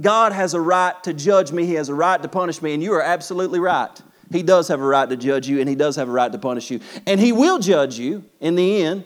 God 0.02 0.32
has 0.32 0.56
a 0.56 0.62
right 0.62 0.96
to 1.04 1.14
judge 1.14 1.52
me, 1.52 1.68
He 1.68 1.76
has 1.76 1.90
a 1.90 1.96
right 1.96 2.20
to 2.24 2.28
punish 2.28 2.64
me, 2.64 2.74
and 2.74 2.82
you 2.82 2.94
are 2.94 3.04
absolutely 3.04 3.60
right. 3.60 4.02
He 4.32 4.44
does 4.44 4.68
have 4.68 4.80
a 4.80 4.86
right 4.86 5.10
to 5.10 5.18
judge 5.18 5.48
you, 5.48 5.60
and 5.60 5.70
He 5.70 5.76
does 5.76 5.96
have 5.96 6.10
a 6.10 6.12
right 6.12 6.32
to 6.32 6.38
punish 6.38 6.72
you. 6.72 6.80
And 7.06 7.20
He 7.20 7.32
will 7.32 7.60
judge 7.60 7.98
you 7.98 8.24
in 8.40 8.56
the 8.56 8.84
end. 8.84 9.06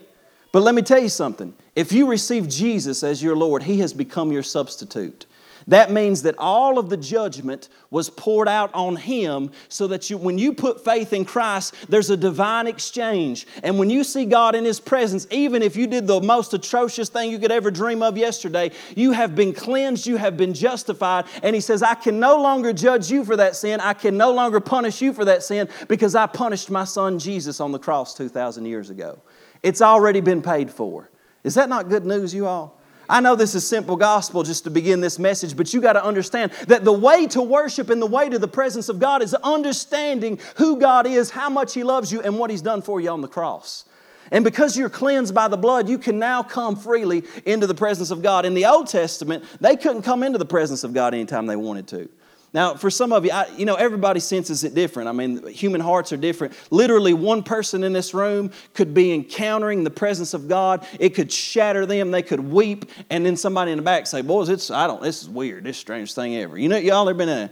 But 0.52 0.62
let 0.62 0.74
me 0.74 0.82
tell 0.82 0.98
you 0.98 1.08
something. 1.08 1.54
If 1.76 1.92
you 1.92 2.08
receive 2.08 2.48
Jesus 2.48 3.02
as 3.02 3.22
your 3.22 3.36
Lord, 3.36 3.62
He 3.62 3.78
has 3.80 3.92
become 3.92 4.32
your 4.32 4.42
substitute. 4.42 5.26
That 5.70 5.92
means 5.92 6.22
that 6.22 6.34
all 6.36 6.80
of 6.80 6.90
the 6.90 6.96
judgment 6.96 7.68
was 7.90 8.10
poured 8.10 8.48
out 8.48 8.74
on 8.74 8.96
him 8.96 9.52
so 9.68 9.86
that 9.86 10.10
you, 10.10 10.18
when 10.18 10.36
you 10.36 10.52
put 10.52 10.84
faith 10.84 11.12
in 11.12 11.24
Christ, 11.24 11.76
there's 11.88 12.10
a 12.10 12.16
divine 12.16 12.66
exchange. 12.66 13.46
And 13.62 13.78
when 13.78 13.88
you 13.88 14.02
see 14.02 14.24
God 14.24 14.56
in 14.56 14.64
his 14.64 14.80
presence, 14.80 15.28
even 15.30 15.62
if 15.62 15.76
you 15.76 15.86
did 15.86 16.08
the 16.08 16.20
most 16.20 16.52
atrocious 16.54 17.08
thing 17.08 17.30
you 17.30 17.38
could 17.38 17.52
ever 17.52 17.70
dream 17.70 18.02
of 18.02 18.18
yesterday, 18.18 18.72
you 18.96 19.12
have 19.12 19.36
been 19.36 19.52
cleansed, 19.52 20.08
you 20.08 20.16
have 20.16 20.36
been 20.36 20.54
justified. 20.54 21.26
And 21.40 21.54
he 21.54 21.60
says, 21.60 21.84
I 21.84 21.94
can 21.94 22.18
no 22.18 22.42
longer 22.42 22.72
judge 22.72 23.08
you 23.08 23.24
for 23.24 23.36
that 23.36 23.54
sin. 23.54 23.78
I 23.78 23.94
can 23.94 24.16
no 24.16 24.32
longer 24.32 24.58
punish 24.58 25.00
you 25.00 25.12
for 25.12 25.24
that 25.26 25.44
sin 25.44 25.68
because 25.86 26.16
I 26.16 26.26
punished 26.26 26.68
my 26.68 26.82
son 26.82 27.20
Jesus 27.20 27.60
on 27.60 27.70
the 27.70 27.78
cross 27.78 28.16
2,000 28.16 28.66
years 28.66 28.90
ago. 28.90 29.20
It's 29.62 29.82
already 29.82 30.20
been 30.20 30.42
paid 30.42 30.68
for. 30.68 31.10
Is 31.44 31.54
that 31.54 31.68
not 31.68 31.88
good 31.88 32.04
news, 32.04 32.34
you 32.34 32.46
all? 32.46 32.79
I 33.10 33.20
know 33.20 33.34
this 33.34 33.56
is 33.56 33.66
simple 33.66 33.96
gospel 33.96 34.44
just 34.44 34.64
to 34.64 34.70
begin 34.70 35.00
this 35.00 35.18
message, 35.18 35.56
but 35.56 35.74
you 35.74 35.80
got 35.80 35.94
to 35.94 36.04
understand 36.04 36.52
that 36.68 36.84
the 36.84 36.92
way 36.92 37.26
to 37.28 37.42
worship 37.42 37.90
and 37.90 38.00
the 38.00 38.06
way 38.06 38.28
to 38.28 38.38
the 38.38 38.48
presence 38.48 38.88
of 38.88 39.00
God 39.00 39.20
is 39.20 39.34
understanding 39.34 40.38
who 40.56 40.78
God 40.78 41.06
is, 41.06 41.30
how 41.30 41.50
much 41.50 41.74
He 41.74 41.82
loves 41.82 42.12
you, 42.12 42.20
and 42.22 42.38
what 42.38 42.50
He's 42.50 42.62
done 42.62 42.82
for 42.82 43.00
you 43.00 43.10
on 43.10 43.20
the 43.20 43.28
cross. 43.28 43.84
And 44.30 44.44
because 44.44 44.76
you're 44.76 44.88
cleansed 44.88 45.34
by 45.34 45.48
the 45.48 45.56
blood, 45.56 45.88
you 45.88 45.98
can 45.98 46.20
now 46.20 46.44
come 46.44 46.76
freely 46.76 47.24
into 47.44 47.66
the 47.66 47.74
presence 47.74 48.12
of 48.12 48.22
God. 48.22 48.46
In 48.46 48.54
the 48.54 48.66
Old 48.66 48.86
Testament, 48.86 49.44
they 49.60 49.74
couldn't 49.74 50.02
come 50.02 50.22
into 50.22 50.38
the 50.38 50.44
presence 50.44 50.84
of 50.84 50.94
God 50.94 51.12
anytime 51.12 51.46
they 51.46 51.56
wanted 51.56 51.88
to. 51.88 52.08
Now, 52.52 52.74
for 52.74 52.90
some 52.90 53.12
of 53.12 53.24
you, 53.24 53.30
I, 53.30 53.46
you 53.56 53.64
know, 53.64 53.76
everybody 53.76 54.18
senses 54.18 54.64
it 54.64 54.74
different. 54.74 55.08
I 55.08 55.12
mean, 55.12 55.46
human 55.46 55.80
hearts 55.80 56.12
are 56.12 56.16
different. 56.16 56.54
Literally, 56.70 57.14
one 57.14 57.44
person 57.44 57.84
in 57.84 57.92
this 57.92 58.12
room 58.12 58.50
could 58.74 58.92
be 58.92 59.12
encountering 59.12 59.84
the 59.84 59.90
presence 59.90 60.34
of 60.34 60.48
God. 60.48 60.84
It 60.98 61.10
could 61.10 61.30
shatter 61.30 61.86
them. 61.86 62.10
They 62.10 62.22
could 62.22 62.40
weep, 62.40 62.90
and 63.08 63.24
then 63.24 63.36
somebody 63.36 63.70
in 63.70 63.78
the 63.78 63.84
back 63.84 64.08
say, 64.08 64.22
"Boys, 64.22 64.48
it's 64.48 64.68
I 64.70 64.88
don't. 64.88 65.00
This 65.00 65.22
is 65.22 65.28
weird. 65.28 65.62
This 65.62 65.76
is 65.76 65.80
strangest 65.80 66.16
thing 66.16 66.36
ever." 66.36 66.58
You 66.58 66.68
know, 66.68 66.76
y'all 66.76 67.08
ever 67.08 67.16
been 67.16 67.28
in? 67.28 67.50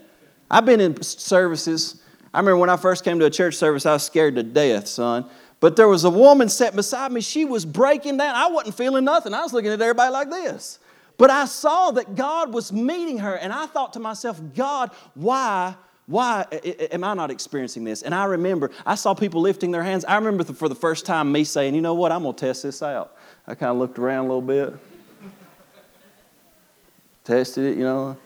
I've 0.51 0.67
been 0.67 0.81
in 0.81 1.01
services. 1.03 2.01
I 2.35 2.41
remember 2.41 2.59
when 2.59 2.71
I 2.71 2.77
first 2.77 3.05
came 3.05 3.21
to 3.21 3.27
a 3.27 3.31
church 3.31 3.55
service, 3.55 3.87
I 3.87 3.93
was 3.93 4.03
scared 4.03 4.35
to 4.35 4.43
death, 4.43 4.89
son. 4.89 5.27
But 5.61 5.77
there 5.77 5.89
was 5.89 6.05
a 6.05 6.11
woman 6.11 6.49
sitting 6.49 6.77
beside 6.77 7.13
me. 7.13 7.21
She 7.21 7.45
was 7.45 7.65
breaking 7.65 8.17
down. 8.17 8.35
I 8.35 8.49
wasn't 8.49 8.77
feeling 8.77 9.05
nothing. 9.05 9.35
I 9.35 9.43
was 9.43 9.53
looking 9.53 9.71
at 9.71 9.81
everybody 9.81 10.13
like 10.13 10.31
this. 10.31 10.79
But 11.19 11.31
I 11.31 11.45
saw 11.47 11.91
that 11.91 12.15
God 12.15 12.55
was 12.55 12.73
meeting 12.73 13.19
her, 13.19 13.35
and 13.35 13.53
I 13.53 13.67
thought 13.67 13.93
to 13.95 14.01
myself, 14.01 14.41
God, 14.55 14.93
why? 15.15 15.75
Why 16.07 16.47
am 16.91 17.05
I 17.05 17.13
not 17.13 17.31
experiencing 17.31 17.85
this? 17.85 18.01
And 18.03 18.15
I 18.15 18.25
remember, 18.25 18.71
I 18.87 18.95
saw 18.95 19.13
people 19.13 19.43
lifting 19.43 19.73
their 19.73 19.83
hands. 19.83 20.07
I 20.07 20.17
remember 20.17 20.45
for 20.45 20.69
the 20.69 20.75
first 20.75 21.05
time 21.05 21.31
me 21.31 21.45
saying, 21.45 21.75
you 21.75 21.83
know 21.83 21.93
what, 21.93 22.13
I'm 22.13 22.23
going 22.23 22.35
to 22.35 22.47
test 22.47 22.63
this 22.63 22.83
out. 22.83 23.15
I 23.47 23.55
kind 23.55 23.73
of 23.73 23.77
looked 23.77 23.99
around 23.99 24.25
a 24.25 24.29
little 24.29 24.41
bit, 24.41 24.75
tested 27.25 27.65
it, 27.65 27.77
you 27.77 27.85
know. 27.85 28.17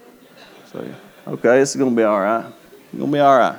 So, 0.70 0.94
okay, 1.26 1.58
this 1.58 1.70
is 1.70 1.76
going 1.76 1.90
to 1.90 1.96
be 1.96 2.04
all 2.04 2.20
right. 2.20 2.46
It's 2.46 2.98
going 2.98 3.10
to 3.10 3.16
be 3.16 3.20
all 3.20 3.36
right. 3.36 3.58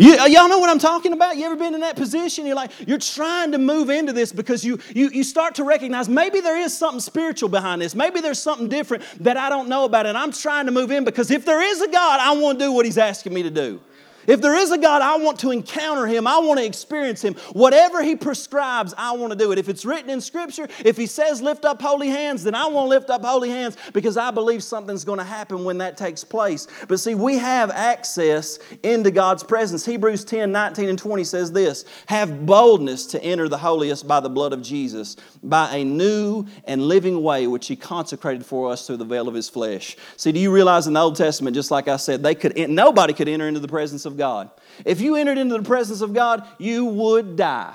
You, 0.00 0.16
uh, 0.16 0.24
y'all 0.24 0.48
know 0.48 0.58
what 0.58 0.70
I'm 0.70 0.78
talking 0.78 1.12
about? 1.12 1.36
You 1.36 1.44
ever 1.44 1.56
been 1.56 1.74
in 1.74 1.82
that 1.82 1.94
position? 1.94 2.46
You're 2.46 2.56
like, 2.56 2.70
you're 2.88 2.96
trying 2.96 3.52
to 3.52 3.58
move 3.58 3.90
into 3.90 4.14
this 4.14 4.32
because 4.32 4.64
you, 4.64 4.78
you, 4.94 5.10
you 5.10 5.22
start 5.22 5.56
to 5.56 5.64
recognize 5.64 6.08
maybe 6.08 6.40
there 6.40 6.56
is 6.56 6.74
something 6.74 7.00
spiritual 7.00 7.50
behind 7.50 7.82
this. 7.82 7.94
Maybe 7.94 8.22
there's 8.22 8.38
something 8.38 8.66
different 8.66 9.04
that 9.20 9.36
I 9.36 9.50
don't 9.50 9.68
know 9.68 9.84
about. 9.84 10.06
And 10.06 10.16
I'm 10.16 10.32
trying 10.32 10.64
to 10.64 10.72
move 10.72 10.90
in 10.90 11.04
because 11.04 11.30
if 11.30 11.44
there 11.44 11.60
is 11.60 11.82
a 11.82 11.88
God, 11.88 12.18
I 12.18 12.32
want 12.32 12.58
to 12.58 12.64
do 12.64 12.72
what 12.72 12.86
He's 12.86 12.96
asking 12.96 13.34
me 13.34 13.42
to 13.42 13.50
do. 13.50 13.78
If 14.26 14.40
there 14.40 14.54
is 14.54 14.70
a 14.70 14.78
God, 14.78 15.02
I 15.02 15.16
want 15.16 15.38
to 15.40 15.50
encounter 15.50 16.06
Him. 16.06 16.26
I 16.26 16.38
want 16.38 16.58
to 16.60 16.66
experience 16.66 17.22
Him. 17.22 17.34
Whatever 17.52 18.02
He 18.02 18.16
prescribes, 18.16 18.94
I 18.96 19.12
want 19.12 19.32
to 19.32 19.38
do 19.38 19.52
it. 19.52 19.58
If 19.58 19.68
it's 19.68 19.84
written 19.84 20.10
in 20.10 20.20
Scripture, 20.20 20.68
if 20.84 20.96
He 20.96 21.06
says 21.06 21.40
lift 21.40 21.64
up 21.64 21.80
holy 21.80 22.08
hands, 22.08 22.44
then 22.44 22.54
I 22.54 22.66
want 22.66 22.86
to 22.86 22.88
lift 22.88 23.10
up 23.10 23.24
holy 23.24 23.50
hands 23.50 23.76
because 23.92 24.16
I 24.16 24.30
believe 24.30 24.62
something's 24.62 25.04
going 25.04 25.18
to 25.18 25.24
happen 25.24 25.64
when 25.64 25.78
that 25.78 25.96
takes 25.96 26.22
place. 26.24 26.66
But 26.88 27.00
see, 27.00 27.14
we 27.14 27.38
have 27.38 27.70
access 27.70 28.58
into 28.82 29.10
God's 29.10 29.42
presence. 29.42 29.84
Hebrews 29.84 30.24
10 30.24 30.52
19 30.52 30.88
and 30.88 30.98
20 30.98 31.24
says 31.24 31.52
this 31.52 31.84
Have 32.06 32.46
boldness 32.46 33.06
to 33.06 33.22
enter 33.22 33.48
the 33.48 33.58
holiest 33.58 34.06
by 34.06 34.20
the 34.20 34.30
blood 34.30 34.52
of 34.52 34.62
Jesus, 34.62 35.16
by 35.42 35.76
a 35.76 35.84
new 35.84 36.46
and 36.64 36.82
living 36.82 37.22
way 37.22 37.46
which 37.46 37.66
He 37.66 37.76
consecrated 37.76 38.44
for 38.44 38.70
us 38.70 38.86
through 38.86 38.98
the 38.98 39.04
veil 39.04 39.28
of 39.28 39.34
His 39.34 39.48
flesh. 39.48 39.96
See, 40.16 40.32
do 40.32 40.40
you 40.40 40.52
realize 40.52 40.86
in 40.86 40.92
the 40.92 41.00
Old 41.00 41.16
Testament, 41.16 41.54
just 41.54 41.70
like 41.70 41.88
I 41.88 41.96
said, 41.96 42.22
they 42.22 42.34
could 42.34 42.56
nobody 42.70 43.12
could 43.12 43.28
enter 43.28 43.48
into 43.48 43.60
the 43.60 43.68
presence 43.68 44.04
of 44.04 44.09
God. 44.16 44.50
If 44.84 45.00
you 45.00 45.16
entered 45.16 45.38
into 45.38 45.56
the 45.56 45.62
presence 45.62 46.00
of 46.00 46.12
God, 46.12 46.46
you 46.58 46.84
would 46.84 47.36
die. 47.36 47.74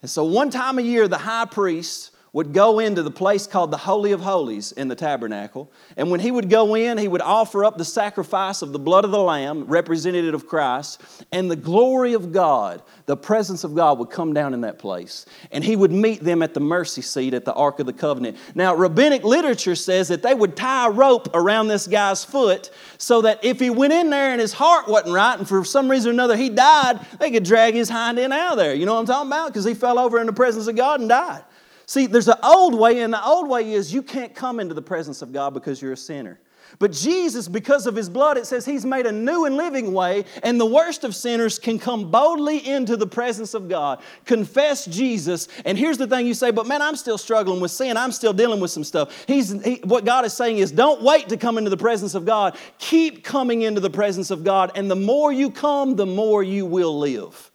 And 0.00 0.10
so, 0.10 0.24
one 0.24 0.50
time 0.50 0.78
a 0.78 0.82
year, 0.82 1.08
the 1.08 1.18
high 1.18 1.44
priest 1.44 2.12
would 2.38 2.52
go 2.52 2.78
into 2.78 3.02
the 3.02 3.10
place 3.10 3.48
called 3.48 3.72
the 3.72 3.76
Holy 3.76 4.12
of 4.12 4.20
Holies 4.20 4.70
in 4.70 4.86
the 4.86 4.94
tabernacle. 4.94 5.72
And 5.96 6.08
when 6.08 6.20
he 6.20 6.30
would 6.30 6.48
go 6.48 6.76
in, 6.76 6.96
he 6.96 7.08
would 7.08 7.20
offer 7.20 7.64
up 7.64 7.76
the 7.76 7.84
sacrifice 7.84 8.62
of 8.62 8.70
the 8.70 8.78
blood 8.78 9.04
of 9.04 9.10
the 9.10 9.18
Lamb, 9.18 9.64
representative 9.64 10.34
of 10.34 10.46
Christ, 10.46 11.02
and 11.32 11.50
the 11.50 11.56
glory 11.56 12.12
of 12.12 12.30
God, 12.30 12.80
the 13.06 13.16
presence 13.16 13.64
of 13.64 13.74
God 13.74 13.98
would 13.98 14.10
come 14.10 14.34
down 14.34 14.54
in 14.54 14.60
that 14.60 14.78
place. 14.78 15.26
And 15.50 15.64
he 15.64 15.74
would 15.74 15.90
meet 15.90 16.22
them 16.22 16.40
at 16.44 16.54
the 16.54 16.60
mercy 16.60 17.02
seat 17.02 17.34
at 17.34 17.44
the 17.44 17.52
Ark 17.54 17.80
of 17.80 17.86
the 17.86 17.92
Covenant. 17.92 18.36
Now, 18.54 18.72
rabbinic 18.72 19.24
literature 19.24 19.74
says 19.74 20.06
that 20.06 20.22
they 20.22 20.32
would 20.32 20.54
tie 20.54 20.86
a 20.86 20.90
rope 20.90 21.34
around 21.34 21.66
this 21.66 21.88
guy's 21.88 22.24
foot 22.24 22.70
so 22.98 23.22
that 23.22 23.44
if 23.44 23.58
he 23.58 23.68
went 23.68 23.92
in 23.92 24.10
there 24.10 24.30
and 24.30 24.40
his 24.40 24.52
heart 24.52 24.86
wasn't 24.86 25.12
right 25.12 25.36
and 25.36 25.48
for 25.48 25.64
some 25.64 25.90
reason 25.90 26.10
or 26.10 26.12
another 26.12 26.36
he 26.36 26.50
died, 26.50 27.00
they 27.18 27.32
could 27.32 27.42
drag 27.42 27.74
his 27.74 27.88
hind 27.88 28.16
end 28.16 28.32
out 28.32 28.52
of 28.52 28.58
there. 28.58 28.76
You 28.76 28.86
know 28.86 28.94
what 28.94 29.00
I'm 29.00 29.06
talking 29.06 29.28
about? 29.28 29.48
Because 29.48 29.64
he 29.64 29.74
fell 29.74 29.98
over 29.98 30.20
in 30.20 30.26
the 30.28 30.32
presence 30.32 30.68
of 30.68 30.76
God 30.76 31.00
and 31.00 31.08
died. 31.08 31.42
See, 31.88 32.06
there's 32.06 32.28
an 32.28 32.36
old 32.42 32.78
way, 32.78 33.00
and 33.00 33.14
the 33.14 33.24
old 33.24 33.48
way 33.48 33.72
is 33.72 33.94
you 33.94 34.02
can't 34.02 34.34
come 34.34 34.60
into 34.60 34.74
the 34.74 34.82
presence 34.82 35.22
of 35.22 35.32
God 35.32 35.54
because 35.54 35.80
you're 35.80 35.94
a 35.94 35.96
sinner. 35.96 36.38
But 36.78 36.92
Jesus, 36.92 37.48
because 37.48 37.86
of 37.86 37.96
his 37.96 38.10
blood, 38.10 38.36
it 38.36 38.46
says 38.46 38.66
he's 38.66 38.84
made 38.84 39.06
a 39.06 39.10
new 39.10 39.46
and 39.46 39.56
living 39.56 39.94
way, 39.94 40.26
and 40.42 40.60
the 40.60 40.66
worst 40.66 41.02
of 41.02 41.16
sinners 41.16 41.58
can 41.58 41.78
come 41.78 42.10
boldly 42.10 42.58
into 42.68 42.94
the 42.98 43.06
presence 43.06 43.54
of 43.54 43.70
God. 43.70 44.02
Confess 44.26 44.84
Jesus. 44.84 45.48
And 45.64 45.78
here's 45.78 45.96
the 45.96 46.06
thing 46.06 46.26
you 46.26 46.34
say, 46.34 46.50
but 46.50 46.66
man, 46.66 46.82
I'm 46.82 46.94
still 46.94 47.16
struggling 47.16 47.58
with 47.58 47.70
sin. 47.70 47.96
I'm 47.96 48.12
still 48.12 48.34
dealing 48.34 48.60
with 48.60 48.70
some 48.70 48.84
stuff. 48.84 49.24
He's, 49.26 49.50
he, 49.64 49.80
what 49.84 50.04
God 50.04 50.26
is 50.26 50.34
saying 50.34 50.58
is 50.58 50.70
don't 50.70 51.00
wait 51.00 51.30
to 51.30 51.38
come 51.38 51.56
into 51.56 51.70
the 51.70 51.78
presence 51.78 52.14
of 52.14 52.26
God. 52.26 52.58
Keep 52.76 53.24
coming 53.24 53.62
into 53.62 53.80
the 53.80 53.88
presence 53.88 54.30
of 54.30 54.44
God. 54.44 54.72
And 54.74 54.90
the 54.90 54.96
more 54.96 55.32
you 55.32 55.50
come, 55.50 55.96
the 55.96 56.04
more 56.04 56.42
you 56.42 56.66
will 56.66 56.98
live. 56.98 57.50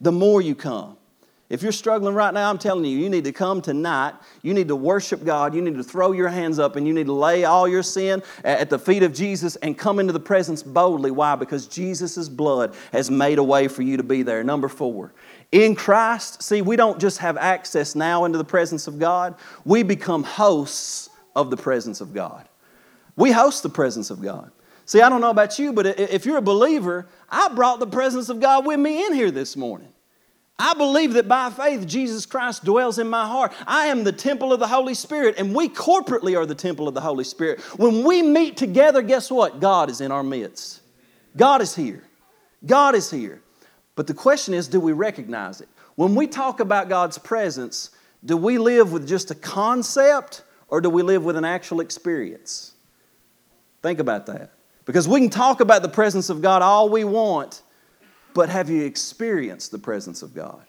The 0.00 0.12
more 0.12 0.40
you 0.40 0.54
come. 0.54 0.97
If 1.48 1.62
you're 1.62 1.72
struggling 1.72 2.14
right 2.14 2.34
now, 2.34 2.50
I'm 2.50 2.58
telling 2.58 2.84
you, 2.84 2.98
you 2.98 3.08
need 3.08 3.24
to 3.24 3.32
come 3.32 3.62
tonight. 3.62 4.14
You 4.42 4.52
need 4.52 4.68
to 4.68 4.76
worship 4.76 5.24
God. 5.24 5.54
You 5.54 5.62
need 5.62 5.76
to 5.76 5.82
throw 5.82 6.12
your 6.12 6.28
hands 6.28 6.58
up 6.58 6.76
and 6.76 6.86
you 6.86 6.92
need 6.92 7.06
to 7.06 7.14
lay 7.14 7.44
all 7.44 7.66
your 7.66 7.82
sin 7.82 8.22
at 8.44 8.68
the 8.68 8.78
feet 8.78 9.02
of 9.02 9.14
Jesus 9.14 9.56
and 9.56 9.76
come 9.76 9.98
into 9.98 10.12
the 10.12 10.20
presence 10.20 10.62
boldly. 10.62 11.10
Why? 11.10 11.36
Because 11.36 11.66
Jesus' 11.66 12.28
blood 12.28 12.74
has 12.92 13.10
made 13.10 13.38
a 13.38 13.42
way 13.42 13.66
for 13.66 13.80
you 13.80 13.96
to 13.96 14.02
be 14.02 14.22
there. 14.22 14.44
Number 14.44 14.68
four, 14.68 15.14
in 15.50 15.74
Christ, 15.74 16.42
see, 16.42 16.60
we 16.60 16.76
don't 16.76 17.00
just 17.00 17.16
have 17.18 17.38
access 17.38 17.94
now 17.94 18.26
into 18.26 18.36
the 18.36 18.44
presence 18.44 18.86
of 18.86 18.98
God, 18.98 19.34
we 19.64 19.82
become 19.82 20.24
hosts 20.24 21.08
of 21.34 21.48
the 21.50 21.56
presence 21.56 22.02
of 22.02 22.12
God. 22.12 22.46
We 23.16 23.32
host 23.32 23.62
the 23.62 23.70
presence 23.70 24.10
of 24.10 24.20
God. 24.20 24.50
See, 24.84 25.00
I 25.00 25.08
don't 25.08 25.22
know 25.22 25.30
about 25.30 25.58
you, 25.58 25.72
but 25.72 25.86
if 25.86 26.26
you're 26.26 26.36
a 26.36 26.42
believer, 26.42 27.06
I 27.30 27.48
brought 27.48 27.80
the 27.80 27.86
presence 27.86 28.28
of 28.28 28.38
God 28.38 28.66
with 28.66 28.78
me 28.78 29.06
in 29.06 29.14
here 29.14 29.30
this 29.30 29.56
morning. 29.56 29.88
I 30.58 30.74
believe 30.74 31.12
that 31.12 31.28
by 31.28 31.50
faith, 31.50 31.86
Jesus 31.86 32.26
Christ 32.26 32.64
dwells 32.64 32.98
in 32.98 33.08
my 33.08 33.26
heart. 33.26 33.52
I 33.66 33.86
am 33.86 34.02
the 34.02 34.12
temple 34.12 34.52
of 34.52 34.58
the 34.58 34.66
Holy 34.66 34.94
Spirit, 34.94 35.36
and 35.38 35.54
we 35.54 35.68
corporately 35.68 36.36
are 36.36 36.46
the 36.46 36.54
temple 36.54 36.88
of 36.88 36.94
the 36.94 37.00
Holy 37.00 37.22
Spirit. 37.22 37.60
When 37.78 38.04
we 38.04 38.22
meet 38.22 38.56
together, 38.56 39.00
guess 39.00 39.30
what? 39.30 39.60
God 39.60 39.88
is 39.88 40.00
in 40.00 40.10
our 40.10 40.24
midst. 40.24 40.80
God 41.36 41.62
is 41.62 41.76
here. 41.76 42.02
God 42.66 42.96
is 42.96 43.08
here. 43.08 43.40
But 43.94 44.08
the 44.08 44.14
question 44.14 44.52
is 44.52 44.66
do 44.66 44.80
we 44.80 44.92
recognize 44.92 45.60
it? 45.60 45.68
When 45.94 46.14
we 46.14 46.26
talk 46.26 46.60
about 46.60 46.88
God's 46.88 47.18
presence, 47.18 47.90
do 48.24 48.36
we 48.36 48.58
live 48.58 48.92
with 48.92 49.06
just 49.08 49.30
a 49.30 49.34
concept 49.34 50.42
or 50.68 50.80
do 50.80 50.90
we 50.90 51.02
live 51.02 51.24
with 51.24 51.36
an 51.36 51.44
actual 51.44 51.80
experience? 51.80 52.74
Think 53.82 54.00
about 54.00 54.26
that. 54.26 54.52
Because 54.84 55.06
we 55.06 55.20
can 55.20 55.30
talk 55.30 55.60
about 55.60 55.82
the 55.82 55.88
presence 55.88 56.30
of 56.30 56.42
God 56.42 56.62
all 56.62 56.88
we 56.88 57.04
want, 57.04 57.62
but 58.38 58.50
have 58.50 58.70
you 58.70 58.84
experienced 58.84 59.72
the 59.72 59.80
presence 59.80 60.22
of 60.22 60.32
God? 60.32 60.62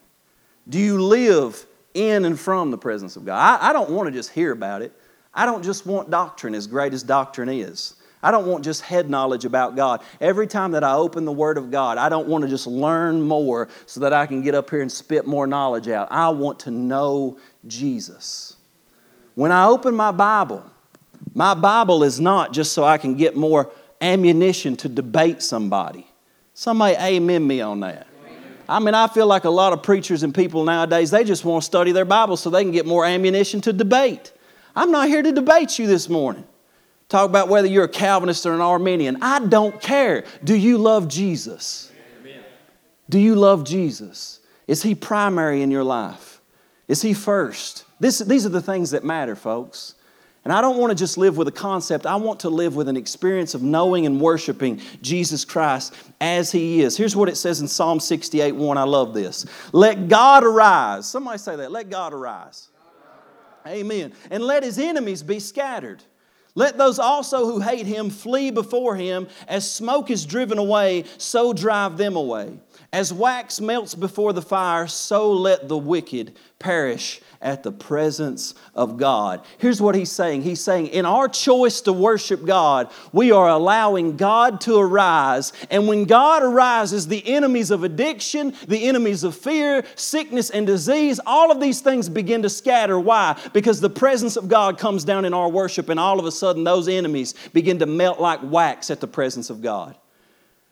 Do 0.67 0.79
you 0.79 0.99
live 0.99 1.67
in 1.93 2.25
and 2.25 2.39
from 2.39 2.71
the 2.71 2.79
presence 2.79 3.15
of 3.15 3.25
God? 3.25 3.37
I, 3.37 3.69
I 3.69 3.73
don't 3.73 3.91
want 3.91 4.07
to 4.07 4.11
just 4.11 4.31
hear 4.31 4.51
about 4.51 4.81
it. 4.81 4.91
I 5.35 5.45
don't 5.45 5.63
just 5.63 5.85
want 5.85 6.09
doctrine, 6.09 6.55
as 6.55 6.65
great 6.65 6.95
as 6.95 7.03
doctrine 7.03 7.47
is. 7.47 7.93
I 8.23 8.31
don't 8.31 8.47
want 8.47 8.63
just 8.63 8.81
head 8.81 9.07
knowledge 9.07 9.45
about 9.45 9.75
God. 9.75 10.01
Every 10.19 10.47
time 10.47 10.71
that 10.71 10.83
I 10.83 10.95
open 10.95 11.25
the 11.25 11.31
Word 11.31 11.59
of 11.59 11.69
God, 11.69 11.99
I 11.99 12.09
don't 12.09 12.27
want 12.27 12.43
to 12.43 12.49
just 12.49 12.65
learn 12.65 13.21
more 13.21 13.69
so 13.85 13.99
that 13.99 14.13
I 14.13 14.25
can 14.25 14.41
get 14.41 14.55
up 14.55 14.71
here 14.71 14.81
and 14.81 14.91
spit 14.91 15.27
more 15.27 15.45
knowledge 15.45 15.87
out. 15.89 16.07
I 16.09 16.29
want 16.29 16.61
to 16.61 16.71
know 16.71 17.37
Jesus. 17.67 18.57
When 19.35 19.51
I 19.51 19.67
open 19.67 19.93
my 19.93 20.11
Bible, 20.11 20.65
my 21.35 21.53
Bible 21.53 22.03
is 22.03 22.19
not 22.19 22.51
just 22.51 22.73
so 22.73 22.83
I 22.83 22.97
can 22.97 23.13
get 23.13 23.35
more 23.35 23.71
ammunition 24.01 24.75
to 24.77 24.89
debate 24.89 25.43
somebody. 25.43 26.08
Somebody 26.59 26.97
amen 26.97 27.47
me 27.47 27.61
on 27.61 27.79
that. 27.79 28.05
I 28.67 28.79
mean, 28.79 28.93
I 28.93 29.07
feel 29.07 29.27
like 29.27 29.45
a 29.45 29.49
lot 29.49 29.71
of 29.71 29.81
preachers 29.81 30.23
and 30.23 30.35
people 30.35 30.65
nowadays, 30.65 31.09
they 31.09 31.23
just 31.23 31.45
want 31.45 31.63
to 31.63 31.65
study 31.65 31.93
their 31.93 32.03
Bible 32.03 32.35
so 32.35 32.49
they 32.49 32.63
can 32.63 32.73
get 32.73 32.85
more 32.85 33.05
ammunition 33.05 33.61
to 33.61 33.71
debate. 33.71 34.33
I'm 34.75 34.91
not 34.91 35.07
here 35.07 35.21
to 35.21 35.31
debate 35.31 35.79
you 35.79 35.87
this 35.87 36.09
morning. 36.09 36.45
Talk 37.07 37.29
about 37.29 37.47
whether 37.47 37.65
you're 37.65 37.85
a 37.85 37.87
Calvinist 37.87 38.45
or 38.45 38.51
an 38.51 38.59
Arminian. 38.59 39.19
I 39.21 39.39
don't 39.39 39.81
care. 39.81 40.25
Do 40.43 40.53
you 40.53 40.77
love 40.77 41.07
Jesus? 41.07 41.93
Do 43.09 43.19
you 43.19 43.35
love 43.35 43.63
Jesus? 43.63 44.41
Is 44.67 44.83
He 44.83 44.95
primary 44.95 45.61
in 45.61 45.71
your 45.71 45.85
life? 45.85 46.41
Is 46.89 47.01
He 47.01 47.13
first? 47.13 47.85
This, 48.01 48.19
these 48.19 48.45
are 48.45 48.49
the 48.49 48.61
things 48.61 48.91
that 48.91 49.05
matter, 49.05 49.37
folks. 49.37 49.95
And 50.49 50.57
I 50.57 50.61
don't 50.61 50.77
want 50.77 50.89
to 50.89 50.95
just 50.95 51.15
live 51.15 51.37
with 51.37 51.47
a 51.47 51.51
concept. 51.51 52.07
I 52.07 52.15
want 52.15 52.39
to 52.39 52.49
live 52.49 52.75
with 52.75 52.87
an 52.87 52.97
experience 52.97 53.53
of 53.53 53.61
knowing 53.61 54.07
and 54.07 54.19
worshiping 54.19 54.81
Jesus 54.99 55.45
Christ 55.45 55.93
as 56.19 56.51
He 56.51 56.81
is. 56.81 56.97
Here's 56.97 57.15
what 57.15 57.29
it 57.29 57.35
says 57.35 57.61
in 57.61 57.67
Psalm 57.67 57.99
68 57.99 58.53
1. 58.53 58.75
I 58.75 58.81
love 58.81 59.13
this. 59.13 59.45
Let 59.73 60.07
God 60.07 60.43
arise. 60.43 61.07
Somebody 61.07 61.37
say 61.37 61.55
that. 61.55 61.71
Let 61.71 61.91
God 61.91 62.15
arise. 62.15 62.69
Amen. 63.67 64.11
And 64.31 64.43
let 64.43 64.63
His 64.63 64.79
enemies 64.79 65.21
be 65.21 65.39
scattered. 65.39 66.01
Let 66.55 66.79
those 66.79 66.97
also 66.97 67.45
who 67.45 67.59
hate 67.59 67.85
Him 67.85 68.09
flee 68.09 68.49
before 68.49 68.95
Him. 68.95 69.27
As 69.47 69.71
smoke 69.71 70.09
is 70.09 70.25
driven 70.25 70.57
away, 70.57 71.03
so 71.19 71.53
drive 71.53 71.95
them 71.95 72.15
away. 72.15 72.57
As 72.91 73.13
wax 73.13 73.61
melts 73.61 73.93
before 73.93 74.33
the 74.33 74.41
fire, 74.41 74.87
so 74.87 75.31
let 75.31 75.67
the 75.67 75.77
wicked 75.77 76.35
perish 76.57 77.21
at 77.39 77.61
the 77.61 77.71
presence 77.71 78.55
of 78.73 78.97
God. 78.97 79.45
Here's 79.59 79.79
what 79.79 79.93
he's 79.93 80.11
saying 80.11 80.41
He's 80.41 80.61
saying, 80.61 80.87
in 80.87 81.05
our 81.05 81.27
choice 81.27 81.81
to 81.81 81.93
worship 81.93 82.45
God, 82.45 82.91
we 83.13 83.31
are 83.31 83.47
allowing 83.47 84.17
God 84.17 84.59
to 84.61 84.77
arise. 84.77 85.53
And 85.69 85.87
when 85.87 86.05
God 86.05 86.41
arises, 86.41 87.07
the 87.07 87.25
enemies 87.27 87.69
of 87.69 87.83
addiction, 87.83 88.55
the 88.67 88.87
enemies 88.87 89.23
of 89.23 89.35
fear, 89.35 89.85
sickness, 89.93 90.49
and 90.49 90.65
disease, 90.65 91.19
all 91.27 91.51
of 91.51 91.59
these 91.59 91.81
things 91.81 92.09
begin 92.09 92.41
to 92.41 92.49
scatter. 92.49 92.99
Why? 92.99 93.39
Because 93.53 93.81
the 93.81 93.89
presence 93.89 94.35
of 94.35 94.49
God 94.49 94.79
comes 94.79 95.03
down 95.03 95.25
in 95.25 95.33
our 95.35 95.49
worship, 95.49 95.89
and 95.89 95.99
all 95.99 96.19
of 96.19 96.25
a 96.25 96.31
sudden, 96.31 96.63
those 96.63 96.87
enemies 96.87 97.35
begin 97.53 97.77
to 97.79 97.85
melt 97.85 98.19
like 98.19 98.39
wax 98.41 98.89
at 98.89 98.99
the 98.99 99.07
presence 99.07 99.51
of 99.51 99.61
God. 99.61 99.95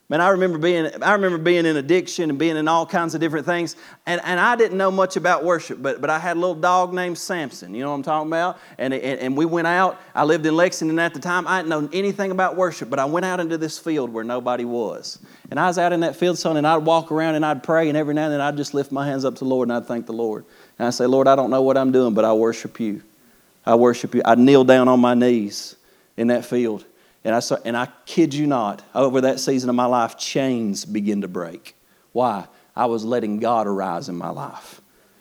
Man, 0.09 0.21
I 0.21 0.29
remember 0.29 0.57
being 0.57 0.89
I 1.03 1.11
remember 1.11 1.37
being 1.37 1.65
in 1.65 1.75
addiction 1.75 2.29
and 2.29 2.39
being 2.39 2.55
in 2.55 2.69
all 2.69 2.85
kinds 2.85 3.13
of 3.13 3.19
different 3.19 3.45
things, 3.45 3.75
and, 4.05 4.21
and 4.23 4.39
I 4.39 4.55
didn't 4.55 4.77
know 4.77 4.89
much 4.89 5.17
about 5.17 5.43
worship, 5.43 5.81
but, 5.81 5.99
but 5.99 6.09
I 6.09 6.17
had 6.17 6.37
a 6.37 6.39
little 6.39 6.55
dog 6.55 6.93
named 6.93 7.17
Samson. 7.17 7.75
You 7.75 7.83
know 7.83 7.89
what 7.89 7.97
I'm 7.97 8.03
talking 8.03 8.29
about? 8.29 8.57
And, 8.77 8.93
and, 8.93 9.19
and 9.19 9.35
we 9.35 9.43
went 9.43 9.67
out. 9.67 9.99
I 10.15 10.23
lived 10.23 10.45
in 10.45 10.55
Lexington 10.55 10.97
at 10.97 11.13
the 11.13 11.19
time. 11.19 11.45
I 11.45 11.59
didn't 11.59 11.69
know 11.69 11.89
anything 11.91 12.31
about 12.31 12.55
worship, 12.55 12.89
but 12.89 12.99
I 12.99 13.05
went 13.05 13.25
out 13.25 13.41
into 13.41 13.57
this 13.57 13.77
field 13.77 14.09
where 14.13 14.23
nobody 14.23 14.63
was, 14.63 15.19
and 15.51 15.59
I 15.59 15.67
was 15.67 15.77
out 15.77 15.91
in 15.91 15.99
that 15.99 16.15
field, 16.15 16.37
son, 16.37 16.55
and 16.55 16.65
I'd 16.65 16.77
walk 16.77 17.11
around 17.11 17.35
and 17.35 17.45
I'd 17.45 17.61
pray, 17.61 17.89
and 17.89 17.97
every 17.97 18.13
now 18.13 18.25
and 18.25 18.33
then 18.33 18.41
I'd 18.41 18.55
just 18.55 18.73
lift 18.73 18.93
my 18.93 19.05
hands 19.05 19.25
up 19.25 19.35
to 19.35 19.39
the 19.39 19.49
Lord 19.49 19.67
and 19.67 19.75
I'd 19.75 19.87
thank 19.87 20.05
the 20.05 20.13
Lord, 20.13 20.45
and 20.79 20.87
I'd 20.87 20.93
say, 20.93 21.05
Lord, 21.05 21.27
I 21.27 21.35
don't 21.35 21.49
know 21.49 21.61
what 21.61 21.77
I'm 21.77 21.91
doing, 21.91 22.13
but 22.13 22.23
I 22.23 22.31
worship 22.31 22.79
you. 22.79 23.01
I 23.65 23.75
worship 23.75 24.15
you. 24.15 24.21
I'd 24.23 24.39
kneel 24.39 24.63
down 24.63 24.87
on 24.87 25.01
my 25.01 25.15
knees 25.15 25.75
in 26.15 26.27
that 26.27 26.45
field 26.45 26.85
and 27.27 27.35
I, 27.35 27.41
saw, 27.41 27.57
and 27.65 27.75
I 27.75 27.89
kid 28.05 28.33
you 28.33 28.47
not, 28.47 28.81
over 28.95 29.19
that 29.19 29.41
season 29.41 29.69
of 29.69 29.75
my 29.75 29.85
life, 29.85 30.17
chains 30.17 30.85
begin 30.85 31.23
to 31.23 31.27
break. 31.27 31.75
Why? 32.13 32.47
I 32.73 32.85
was 32.85 33.03
letting 33.03 33.39
God 33.39 33.67
arise 33.67 34.07
in 34.07 34.15
my 34.15 34.29
life. 34.29 34.79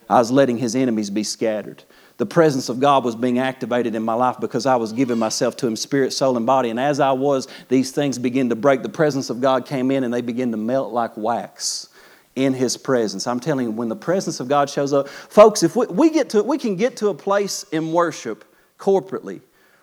I 0.08 0.20
was 0.20 0.30
letting 0.30 0.56
his 0.56 0.76
enemies 0.76 1.10
be 1.10 1.24
scattered. 1.24 1.82
The 2.18 2.24
presence 2.24 2.68
of 2.68 2.78
God 2.78 3.04
was 3.04 3.16
being 3.16 3.40
activated 3.40 3.96
in 3.96 4.04
my 4.04 4.14
life 4.14 4.36
because 4.38 4.66
I 4.66 4.76
was 4.76 4.92
giving 4.92 5.18
myself 5.18 5.56
to 5.56 5.66
him, 5.66 5.74
spirit, 5.74 6.12
soul, 6.12 6.36
and 6.36 6.46
body. 6.46 6.70
And 6.70 6.78
as 6.78 7.00
I 7.00 7.10
was, 7.10 7.48
these 7.68 7.90
things 7.90 8.20
began 8.20 8.50
to 8.50 8.54
break. 8.54 8.84
The 8.84 8.88
presence 8.88 9.28
of 9.28 9.40
God 9.40 9.66
came 9.66 9.90
in 9.90 10.04
and 10.04 10.14
they 10.14 10.20
began 10.20 10.52
to 10.52 10.56
melt 10.56 10.92
like 10.92 11.16
wax 11.16 11.88
in 12.36 12.54
his 12.54 12.76
presence. 12.76 13.26
I'm 13.26 13.40
telling 13.40 13.66
you, 13.66 13.72
when 13.72 13.88
the 13.88 13.96
presence 13.96 14.38
of 14.38 14.46
God 14.46 14.70
shows 14.70 14.92
up, 14.92 15.08
folks, 15.08 15.64
if 15.64 15.74
we, 15.74 15.86
we 15.86 16.10
get 16.10 16.30
to 16.30 16.44
we 16.44 16.56
can 16.56 16.76
get 16.76 16.98
to 16.98 17.08
a 17.08 17.14
place 17.14 17.64
in 17.72 17.92
worship 17.92 18.44
corporately 18.78 19.40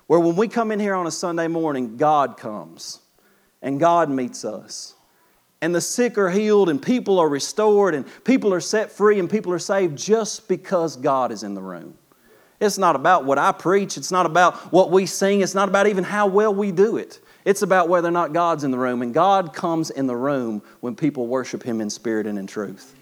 where 0.07 0.19
when 0.19 0.35
we 0.35 0.47
come 0.47 0.71
in 0.71 0.79
here 0.79 0.95
on 0.95 1.07
a 1.07 1.11
Sunday 1.11 1.47
morning, 1.47 1.97
God 1.97 2.37
comes 2.37 2.99
and 3.61 3.79
God 3.79 4.09
meets 4.09 4.45
us. 4.45 4.95
And 5.61 5.73
the 5.73 5.79
sick 5.79 6.17
are 6.17 6.29
healed, 6.29 6.67
and 6.69 6.81
people 6.81 7.19
are 7.19 7.29
restored, 7.29 7.95
and 7.95 8.05
people 8.25 8.53
are 8.53 8.59
set 8.59 8.91
free, 8.91 9.17
and 9.17 9.29
people 9.29 9.53
are 9.53 9.59
saved 9.59 9.97
just 9.97 10.49
because 10.49 10.97
God 10.97 11.31
is 11.31 11.43
in 11.43 11.53
the 11.53 11.61
room. 11.61 11.97
It's 12.59 12.77
not 12.77 12.97
about 12.97 13.23
what 13.23 13.37
I 13.37 13.53
preach, 13.53 13.95
it's 13.95 14.11
not 14.11 14.25
about 14.25 14.55
what 14.73 14.91
we 14.91 15.05
sing, 15.05 15.39
it's 15.39 15.55
not 15.55 15.69
about 15.69 15.87
even 15.87 16.03
how 16.03 16.27
well 16.27 16.53
we 16.53 16.73
do 16.73 16.97
it. 16.97 17.19
It's 17.45 17.61
about 17.61 17.87
whether 17.87 18.09
or 18.09 18.11
not 18.11 18.33
God's 18.33 18.65
in 18.65 18.71
the 18.71 18.77
room, 18.77 19.01
and 19.01 19.13
God 19.13 19.53
comes 19.53 19.89
in 19.89 20.05
the 20.05 20.15
room 20.15 20.61
when 20.81 20.95
people 20.95 21.27
worship 21.27 21.63
Him 21.63 21.79
in 21.79 21.89
spirit 21.89 22.27
and 22.27 22.37
in 22.37 22.45
truth. 22.45 22.93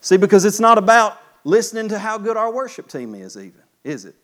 See, 0.00 0.16
because 0.16 0.46
it's 0.46 0.60
not 0.60 0.78
about 0.78 1.18
listening 1.44 1.88
to 1.90 1.98
how 1.98 2.16
good 2.16 2.38
our 2.38 2.52
worship 2.52 2.88
team 2.88 3.14
is, 3.14 3.36
even, 3.36 3.60
is 3.84 4.06
it? 4.06 4.16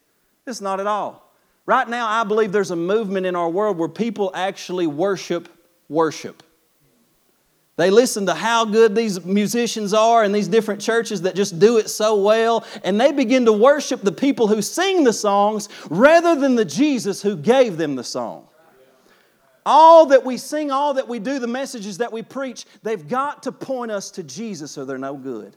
It's 0.46 0.62
not 0.62 0.80
at 0.80 0.86
all. 0.86 1.29
Right 1.66 1.88
now, 1.88 2.08
I 2.08 2.24
believe 2.24 2.52
there's 2.52 2.70
a 2.70 2.76
movement 2.76 3.26
in 3.26 3.36
our 3.36 3.48
world 3.48 3.78
where 3.78 3.88
people 3.88 4.30
actually 4.34 4.86
worship 4.86 5.48
worship. 5.88 6.42
They 7.76 7.90
listen 7.90 8.26
to 8.26 8.34
how 8.34 8.66
good 8.66 8.94
these 8.94 9.24
musicians 9.24 9.94
are 9.94 10.22
and 10.22 10.34
these 10.34 10.48
different 10.48 10.80
churches 10.82 11.22
that 11.22 11.34
just 11.34 11.58
do 11.58 11.78
it 11.78 11.88
so 11.88 12.14
well, 12.22 12.64
and 12.84 13.00
they 13.00 13.10
begin 13.10 13.46
to 13.46 13.52
worship 13.52 14.02
the 14.02 14.12
people 14.12 14.46
who 14.46 14.60
sing 14.60 15.02
the 15.02 15.12
songs 15.12 15.68
rather 15.88 16.38
than 16.38 16.56
the 16.56 16.64
Jesus 16.64 17.22
who 17.22 17.36
gave 17.36 17.78
them 17.78 17.96
the 17.96 18.04
song. 18.04 18.46
All 19.64 20.06
that 20.06 20.24
we 20.24 20.36
sing, 20.36 20.70
all 20.70 20.94
that 20.94 21.08
we 21.08 21.18
do, 21.18 21.38
the 21.38 21.46
messages 21.46 21.98
that 21.98 22.12
we 22.12 22.22
preach, 22.22 22.66
they've 22.82 23.06
got 23.06 23.42
to 23.44 23.52
point 23.52 23.90
us 23.90 24.10
to 24.12 24.22
Jesus 24.22 24.76
or 24.76 24.84
they're 24.84 24.98
no 24.98 25.16
good. 25.16 25.56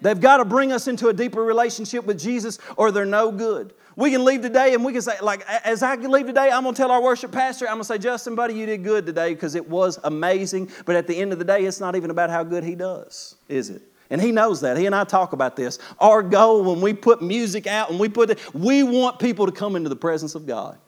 They've 0.00 0.20
got 0.20 0.36
to 0.36 0.44
bring 0.44 0.70
us 0.70 0.86
into 0.86 1.08
a 1.08 1.12
deeper 1.12 1.42
relationship 1.42 2.04
with 2.04 2.20
Jesus 2.20 2.58
or 2.76 2.92
they're 2.92 3.04
no 3.04 3.32
good. 3.32 3.74
We 3.96 4.10
can 4.10 4.24
leave 4.24 4.42
today 4.42 4.74
and 4.74 4.84
we 4.84 4.92
can 4.92 5.02
say, 5.02 5.16
like, 5.22 5.46
as 5.64 5.82
I 5.82 5.96
can 5.96 6.10
leave 6.10 6.26
today, 6.26 6.50
I'm 6.50 6.62
going 6.62 6.74
to 6.74 6.80
tell 6.80 6.90
our 6.90 7.02
worship 7.02 7.30
pastor, 7.30 7.66
I'm 7.66 7.74
going 7.74 7.82
to 7.82 7.86
say, 7.86 7.98
Justin, 7.98 8.34
buddy, 8.34 8.54
you 8.54 8.66
did 8.66 8.82
good 8.82 9.06
today 9.06 9.34
because 9.34 9.54
it 9.54 9.68
was 9.68 9.98
amazing. 10.04 10.70
But 10.84 10.96
at 10.96 11.06
the 11.06 11.16
end 11.16 11.32
of 11.32 11.38
the 11.38 11.44
day, 11.44 11.64
it's 11.64 11.80
not 11.80 11.94
even 11.94 12.10
about 12.10 12.30
how 12.30 12.42
good 12.42 12.64
he 12.64 12.74
does, 12.74 13.36
is 13.48 13.70
it? 13.70 13.82
And 14.10 14.20
he 14.20 14.32
knows 14.32 14.60
that. 14.60 14.76
He 14.76 14.86
and 14.86 14.94
I 14.94 15.04
talk 15.04 15.32
about 15.32 15.56
this. 15.56 15.78
Our 15.98 16.22
goal 16.22 16.64
when 16.64 16.80
we 16.80 16.92
put 16.92 17.22
music 17.22 17.66
out 17.66 17.90
and 17.90 17.98
we 17.98 18.08
put 18.08 18.30
it, 18.30 18.54
we 18.54 18.82
want 18.82 19.18
people 19.18 19.46
to 19.46 19.52
come 19.52 19.76
into 19.76 19.88
the 19.88 19.96
presence 19.96 20.34
of 20.34 20.46
God. 20.46 20.78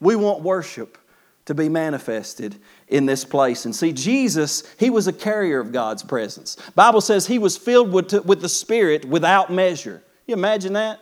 We 0.00 0.16
want 0.16 0.42
worship 0.42 0.98
to 1.46 1.54
be 1.54 1.68
manifested 1.68 2.56
in 2.88 3.06
this 3.06 3.24
place. 3.24 3.64
And 3.64 3.74
see, 3.74 3.92
Jesus, 3.92 4.62
he 4.78 4.90
was 4.90 5.08
a 5.08 5.12
carrier 5.12 5.58
of 5.58 5.72
God's 5.72 6.02
presence. 6.02 6.56
Bible 6.74 7.00
says 7.00 7.26
he 7.26 7.38
was 7.38 7.56
filled 7.56 7.92
with, 7.92 8.12
with 8.24 8.40
the 8.40 8.48
Spirit 8.48 9.04
without 9.04 9.52
measure. 9.52 10.02
You 10.26 10.34
imagine 10.34 10.74
that? 10.74 11.00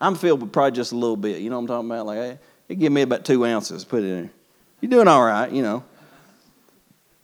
I'm 0.00 0.14
filled 0.14 0.42
with 0.42 0.52
probably 0.52 0.72
just 0.72 0.92
a 0.92 0.96
little 0.96 1.16
bit. 1.16 1.40
You 1.40 1.50
know 1.50 1.56
what 1.56 1.62
I'm 1.62 1.66
talking 1.68 1.90
about? 1.90 2.06
Like, 2.06 2.18
hey, 2.18 2.38
it 2.68 2.74
give 2.76 2.92
me 2.92 3.02
about 3.02 3.24
two 3.24 3.44
ounces. 3.44 3.84
Put 3.84 4.02
it 4.02 4.10
in. 4.10 4.30
You're 4.80 4.90
doing 4.90 5.08
all 5.08 5.24
right, 5.24 5.50
you 5.50 5.62
know. 5.62 5.84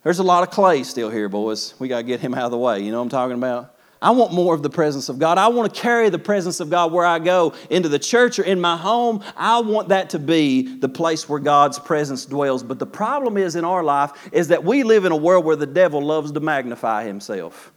There's 0.03 0.19
a 0.19 0.23
lot 0.23 0.41
of 0.43 0.49
clay 0.49 0.83
still 0.83 1.09
here, 1.09 1.29
boys. 1.29 1.75
We 1.77 1.87
got 1.87 1.97
to 1.97 2.03
get 2.03 2.19
him 2.19 2.33
out 2.33 2.45
of 2.45 2.51
the 2.51 2.57
way. 2.57 2.79
You 2.79 2.91
know 2.91 2.97
what 2.97 3.03
I'm 3.03 3.09
talking 3.09 3.37
about? 3.37 3.75
I 4.01 4.09
want 4.11 4.33
more 4.33 4.55
of 4.55 4.63
the 4.63 4.69
presence 4.69 5.09
of 5.09 5.19
God. 5.19 5.37
I 5.37 5.49
want 5.49 5.71
to 5.71 5.79
carry 5.79 6.09
the 6.09 6.17
presence 6.17 6.59
of 6.59 6.71
God 6.71 6.91
where 6.91 7.05
I 7.05 7.19
go 7.19 7.53
into 7.69 7.87
the 7.87 7.99
church 7.99 8.39
or 8.39 8.43
in 8.43 8.59
my 8.59 8.75
home. 8.75 9.23
I 9.37 9.59
want 9.59 9.89
that 9.89 10.09
to 10.11 10.19
be 10.19 10.63
the 10.77 10.89
place 10.89 11.29
where 11.29 11.39
God's 11.39 11.77
presence 11.77 12.25
dwells. 12.25 12.63
But 12.63 12.79
the 12.79 12.87
problem 12.87 13.37
is 13.37 13.55
in 13.55 13.63
our 13.63 13.83
life 13.83 14.11
is 14.31 14.47
that 14.47 14.63
we 14.63 14.81
live 14.81 15.05
in 15.05 15.11
a 15.11 15.15
world 15.15 15.45
where 15.45 15.55
the 15.55 15.67
devil 15.67 16.03
loves 16.03 16.31
to 16.31 16.39
magnify 16.39 17.03
himself. 17.05 17.71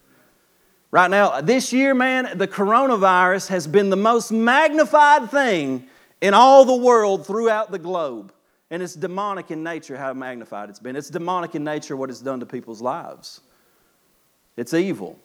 Right 0.95 1.11
now, 1.11 1.41
this 1.41 1.73
year, 1.73 1.93
man, 1.93 2.39
the 2.39 2.47
coronavirus 2.47 3.49
has 3.49 3.67
been 3.67 3.91
the 3.91 3.97
most 3.97 4.31
magnified 4.31 5.29
thing 5.29 5.89
in 6.21 6.35
all 6.35 6.65
the 6.65 6.77
world 6.77 7.27
throughout 7.27 7.73
the 7.73 7.81
globe. 7.81 8.33
And 8.71 8.81
it's 8.81 8.95
demonic 8.95 9.51
in 9.51 9.65
nature 9.65 9.97
how 9.97 10.13
magnified 10.13 10.71
it's 10.71 10.79
been. 10.79 10.95
It's 10.95 11.11
demonic 11.11 11.57
in 11.57 11.65
nature 11.65 11.97
what 11.97 12.11
it's 12.11 12.21
done 12.21 12.39
to 12.39 12.47
people's 12.47 12.81
lives. 12.81 13.41
It's 14.57 14.73
evil. 14.73 15.19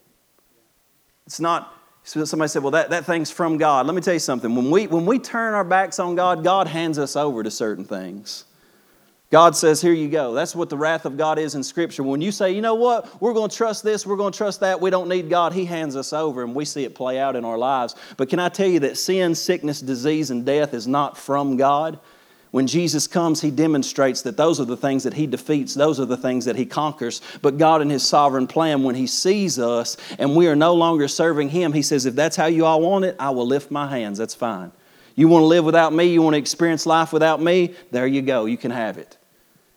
It's 1.27 1.39
not, 1.39 1.71
somebody 2.01 2.49
said, 2.49 2.63
well, 2.63 2.71
that, 2.71 2.89
that 2.89 3.05
thing's 3.05 3.29
from 3.29 3.59
God. 3.59 3.85
Let 3.85 3.93
me 3.93 4.01
tell 4.01 4.15
you 4.15 4.19
something. 4.19 4.55
When 4.55 4.71
we, 4.71 4.87
when 4.87 5.05
we 5.05 5.19
turn 5.19 5.53
our 5.53 5.63
backs 5.63 5.99
on 5.99 6.15
God, 6.15 6.43
God 6.43 6.65
hands 6.65 6.97
us 6.97 7.15
over 7.15 7.43
to 7.43 7.51
certain 7.51 7.85
things. 7.85 8.45
God 9.31 9.55
says, 9.55 9.79
Here 9.79 9.93
you 9.93 10.09
go. 10.09 10.33
That's 10.33 10.55
what 10.55 10.69
the 10.69 10.77
wrath 10.77 11.05
of 11.05 11.15
God 11.15 11.37
is 11.37 11.53
in 11.53 11.63
Scripture. 11.63 12.01
When 12.01 12.21
you 12.21 12.31
say, 12.31 12.51
You 12.51 12.61
know 12.61 12.75
what? 12.75 13.21
We're 13.21 13.33
going 13.33 13.49
to 13.49 13.55
trust 13.55 13.83
this, 13.83 14.05
we're 14.05 14.17
going 14.17 14.33
to 14.33 14.37
trust 14.37 14.59
that, 14.61 14.81
we 14.81 14.89
don't 14.89 15.07
need 15.07 15.29
God, 15.29 15.53
He 15.53 15.65
hands 15.65 15.95
us 15.95 16.13
over 16.13 16.43
and 16.43 16.55
we 16.55 16.65
see 16.65 16.83
it 16.83 16.95
play 16.95 17.19
out 17.19 17.35
in 17.35 17.45
our 17.45 17.57
lives. 17.57 17.95
But 18.17 18.29
can 18.29 18.39
I 18.39 18.49
tell 18.49 18.67
you 18.67 18.79
that 18.81 18.97
sin, 18.97 19.35
sickness, 19.35 19.81
disease, 19.81 20.31
and 20.31 20.45
death 20.45 20.73
is 20.73 20.87
not 20.87 21.17
from 21.17 21.57
God? 21.57 21.99
When 22.49 22.65
Jesus 22.65 23.05
comes, 23.05 23.39
He 23.39 23.51
demonstrates 23.51 24.23
that 24.23 24.35
those 24.35 24.59
are 24.59 24.65
the 24.65 24.75
things 24.75 25.03
that 25.03 25.13
He 25.13 25.27
defeats, 25.27 25.75
those 25.75 25.99
are 25.99 26.05
the 26.05 26.17
things 26.17 26.45
that 26.45 26.55
He 26.55 26.65
conquers. 26.65 27.21
But 27.43 27.59
God, 27.59 27.83
in 27.83 27.89
His 27.91 28.01
sovereign 28.01 28.47
plan, 28.47 28.81
when 28.81 28.95
He 28.95 29.05
sees 29.05 29.59
us 29.59 29.95
and 30.17 30.35
we 30.35 30.47
are 30.47 30.55
no 30.55 30.73
longer 30.73 31.07
serving 31.07 31.49
Him, 31.49 31.71
He 31.71 31.83
says, 31.83 32.07
If 32.07 32.15
that's 32.15 32.35
how 32.35 32.47
you 32.47 32.65
all 32.65 32.81
want 32.81 33.05
it, 33.05 33.15
I 33.19 33.29
will 33.29 33.45
lift 33.45 33.69
my 33.69 33.87
hands. 33.87 34.17
That's 34.17 34.33
fine. 34.33 34.71
You 35.13 35.27
want 35.27 35.43
to 35.43 35.47
live 35.47 35.65
without 35.65 35.93
me, 35.93 36.05
you 36.05 36.23
want 36.23 36.33
to 36.33 36.39
experience 36.39 36.87
life 36.87 37.13
without 37.13 37.39
me, 37.39 37.75
there 37.91 38.07
you 38.07 38.23
go, 38.23 38.45
you 38.45 38.57
can 38.57 38.71
have 38.71 38.97
it. 38.97 39.18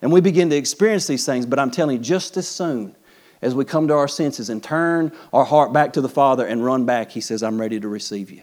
And 0.03 0.13
we 0.13 0.21
begin 0.21 0.51
to 0.51 0.57
experience 0.57 1.07
these 1.07 1.25
things, 1.25 1.47
but 1.47 1.59
I'm 1.59 1.71
telling 1.71 1.97
you, 1.97 2.03
just 2.03 2.37
as 2.37 2.49
soon 2.49 2.97
as 3.41 3.55
we 3.55 3.65
come 3.65 3.89
to 3.89 3.95
our 3.95 4.09
senses 4.09 4.51
and 4.51 4.63
turn 4.63 5.13
our 5.33 5.45
heart 5.45 5.73
back 5.73 5.93
to 5.95 6.01
the 6.01 6.09
Father 6.09 6.45
and 6.45 6.65
run 6.65 6.85
back, 6.85 7.13
He 7.13 7.21
says, 7.21 7.43
I'm 7.43 7.61
ready 7.61 7.79
to 7.81 7.89
receive 7.89 8.31
you. 8.31 8.43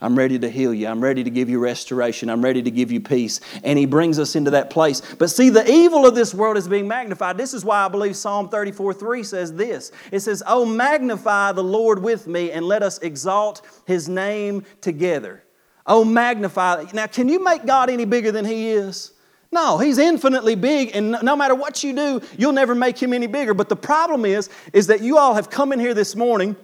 I'm 0.00 0.16
ready 0.16 0.38
to 0.38 0.50
heal 0.50 0.74
you. 0.74 0.86
I'm 0.88 1.02
ready 1.02 1.24
to 1.24 1.30
give 1.30 1.48
you 1.48 1.58
restoration. 1.58 2.28
I'm 2.28 2.42
ready 2.42 2.62
to 2.62 2.70
give 2.70 2.92
you 2.92 3.00
peace. 3.00 3.40
And 3.64 3.78
He 3.78 3.86
brings 3.86 4.18
us 4.18 4.36
into 4.36 4.50
that 4.52 4.68
place. 4.68 5.00
But 5.16 5.30
see, 5.30 5.48
the 5.48 5.70
evil 5.70 6.06
of 6.06 6.14
this 6.14 6.34
world 6.34 6.56
is 6.56 6.68
being 6.68 6.86
magnified. 6.86 7.38
This 7.38 7.54
is 7.54 7.64
why 7.64 7.84
I 7.84 7.88
believe 7.88 8.16
Psalm 8.16 8.48
34 8.48 8.94
3 8.94 9.22
says 9.22 9.54
this 9.54 9.92
It 10.12 10.20
says, 10.20 10.42
Oh, 10.46 10.66
magnify 10.66 11.52
the 11.52 11.64
Lord 11.64 12.02
with 12.02 12.26
me 12.26 12.50
and 12.52 12.66
let 12.66 12.82
us 12.82 12.98
exalt 12.98 13.62
His 13.86 14.08
name 14.08 14.64
together. 14.80 15.42
Oh, 15.86 16.04
magnify. 16.04 16.84
Now, 16.92 17.06
can 17.06 17.28
you 17.28 17.42
make 17.42 17.64
God 17.64 17.88
any 17.88 18.04
bigger 18.04 18.32
than 18.32 18.44
He 18.44 18.70
is? 18.70 19.12
No, 19.56 19.78
he's 19.78 19.96
infinitely 19.96 20.54
big, 20.54 20.94
and 20.94 21.16
no 21.22 21.34
matter 21.34 21.54
what 21.54 21.82
you 21.82 21.94
do, 21.94 22.20
you'll 22.36 22.52
never 22.52 22.74
make 22.74 22.98
him 23.02 23.14
any 23.14 23.26
bigger. 23.26 23.54
But 23.54 23.70
the 23.70 23.74
problem 23.74 24.26
is, 24.26 24.50
is 24.74 24.88
that 24.88 25.00
you 25.00 25.16
all 25.16 25.32
have 25.32 25.48
come 25.48 25.72
in 25.72 25.80
here 25.80 25.94
this 25.94 26.14
morning 26.14 26.56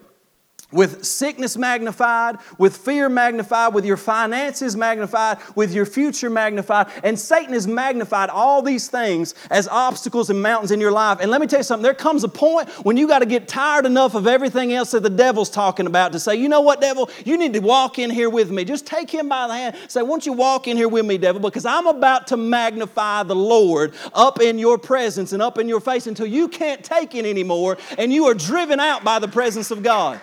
with 0.73 1.05
sickness 1.05 1.57
magnified, 1.57 2.39
with 2.59 2.77
fear 2.77 3.09
magnified, 3.09 3.75
with 3.75 3.85
your 3.85 3.97
finances 3.97 4.77
magnified, 4.77 5.39
with 5.55 5.73
your 5.73 5.87
future 5.87 6.31
magnified. 6.31 6.89
And 7.05 7.19
Satan 7.19 7.53
has 7.53 7.67
magnified 7.67 8.31
all 8.31 8.63
these 8.63 8.89
things 8.89 9.35
as 9.51 9.69
obstacles 9.69 10.31
and 10.31 10.43
mountains 10.43 10.71
in 10.71 10.81
your 10.81 10.93
life. 10.93 11.19
And 11.21 11.31
let 11.31 11.41
me 11.41 11.47
tell 11.47 11.61
you 11.61 11.65
something 11.65 11.83
there 11.83 11.95
comes 11.95 12.25
a 12.25 12.29
point 12.29 12.69
when 12.85 12.97
you 12.97 13.07
got 13.07 13.21
to 13.21 13.27
get 13.27 13.49
tired 13.49 13.87
enough 13.87 14.15
of 14.15 14.27
everything 14.27 14.73
else 14.73 14.93
that 14.93 15.03
the 15.03 15.11
devil's 15.11 15.51
talking 15.51 15.87
about 15.87 16.13
to 16.13 16.21
say, 16.21 16.35
you 16.37 16.49
know 16.49 16.61
what, 16.61 16.81
devil, 16.81 17.11
you 17.25 17.37
need 17.37 17.53
to 17.53 17.61
walk 17.61 17.99
in 17.99 18.11
here 18.11 18.31
with 18.31 18.51
me. 18.51 18.65
Just 18.65 18.87
take 18.87 19.11
him 19.11 19.29
by 19.29 19.47
the 19.47 19.55
hand. 19.55 19.77
Say, 19.89 20.03
won't 20.03 20.27
you 20.27 20.33
walk 20.33 20.67
in 20.69 20.77
here 20.77 20.89
with 20.89 21.05
me, 21.05 21.19
devil? 21.19 21.41
Because 21.41 21.67
I'm 21.67 21.87
about 21.87 22.29
to 22.29 22.37
magnify 22.37 23.25
the 23.25 23.37
Lord 23.37 23.95
up 24.15 24.41
in 24.41 24.59
your 24.59 24.79
presence 24.79 25.33
and 25.33 25.43
up 25.43 25.59
in 25.59 25.69
your 25.69 25.81
face 25.81 26.07
until 26.07 26.27
you 26.27 26.49
can't 26.49 26.83
take 26.83 27.15
it 27.15 27.27
anymore 27.27 27.79
and 27.99 28.13
you 28.13 28.27
are 28.27 28.35
driven 28.35 28.81
out 28.81 29.05
by 29.05 29.19
the 29.19 29.29
presence 29.29 29.71
of 29.71 29.83
God. 29.83 30.21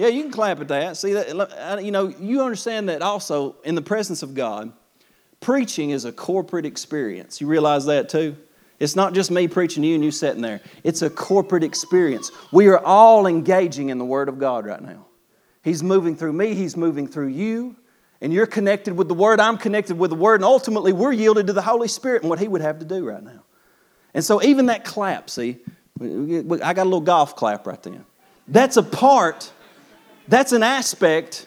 Yeah, 0.00 0.08
you 0.08 0.22
can 0.22 0.32
clap 0.32 0.60
at 0.62 0.68
that. 0.68 0.96
See 0.96 1.12
that 1.12 1.28
uh, 1.28 1.78
you 1.78 1.90
know, 1.90 2.08
you 2.08 2.42
understand 2.42 2.88
that 2.88 3.02
also 3.02 3.56
in 3.64 3.74
the 3.74 3.82
presence 3.82 4.22
of 4.22 4.32
God, 4.32 4.72
preaching 5.40 5.90
is 5.90 6.06
a 6.06 6.12
corporate 6.12 6.64
experience. 6.64 7.38
You 7.38 7.46
realize 7.46 7.84
that 7.84 8.08
too? 8.08 8.34
It's 8.78 8.96
not 8.96 9.12
just 9.12 9.30
me 9.30 9.46
preaching 9.46 9.82
to 9.82 9.88
you 9.90 9.96
and 9.96 10.02
you 10.02 10.10
sitting 10.10 10.40
there. 10.40 10.62
It's 10.84 11.02
a 11.02 11.10
corporate 11.10 11.62
experience. 11.62 12.32
We 12.50 12.68
are 12.68 12.78
all 12.78 13.26
engaging 13.26 13.90
in 13.90 13.98
the 13.98 14.06
Word 14.06 14.30
of 14.30 14.38
God 14.38 14.64
right 14.64 14.80
now. 14.80 15.04
He's 15.62 15.82
moving 15.82 16.16
through 16.16 16.32
me, 16.32 16.54
He's 16.54 16.78
moving 16.78 17.06
through 17.06 17.28
you, 17.28 17.76
and 18.22 18.32
you're 18.32 18.46
connected 18.46 18.96
with 18.96 19.08
the 19.08 19.14
Word. 19.14 19.38
I'm 19.38 19.58
connected 19.58 19.98
with 19.98 20.08
the 20.08 20.16
Word, 20.16 20.36
and 20.36 20.44
ultimately 20.44 20.94
we're 20.94 21.12
yielded 21.12 21.46
to 21.48 21.52
the 21.52 21.60
Holy 21.60 21.88
Spirit 21.88 22.22
and 22.22 22.30
what 22.30 22.38
He 22.38 22.48
would 22.48 22.62
have 22.62 22.78
to 22.78 22.86
do 22.86 23.06
right 23.06 23.22
now. 23.22 23.44
And 24.14 24.24
so, 24.24 24.42
even 24.42 24.64
that 24.66 24.86
clap, 24.86 25.28
see, 25.28 25.58
I 26.00 26.72
got 26.72 26.78
a 26.78 26.84
little 26.84 27.02
golf 27.02 27.36
clap 27.36 27.66
right 27.66 27.82
there. 27.82 28.06
That's 28.48 28.78
a 28.78 28.82
part 28.82 29.52
that's 30.30 30.52
an 30.52 30.62
aspect 30.62 31.46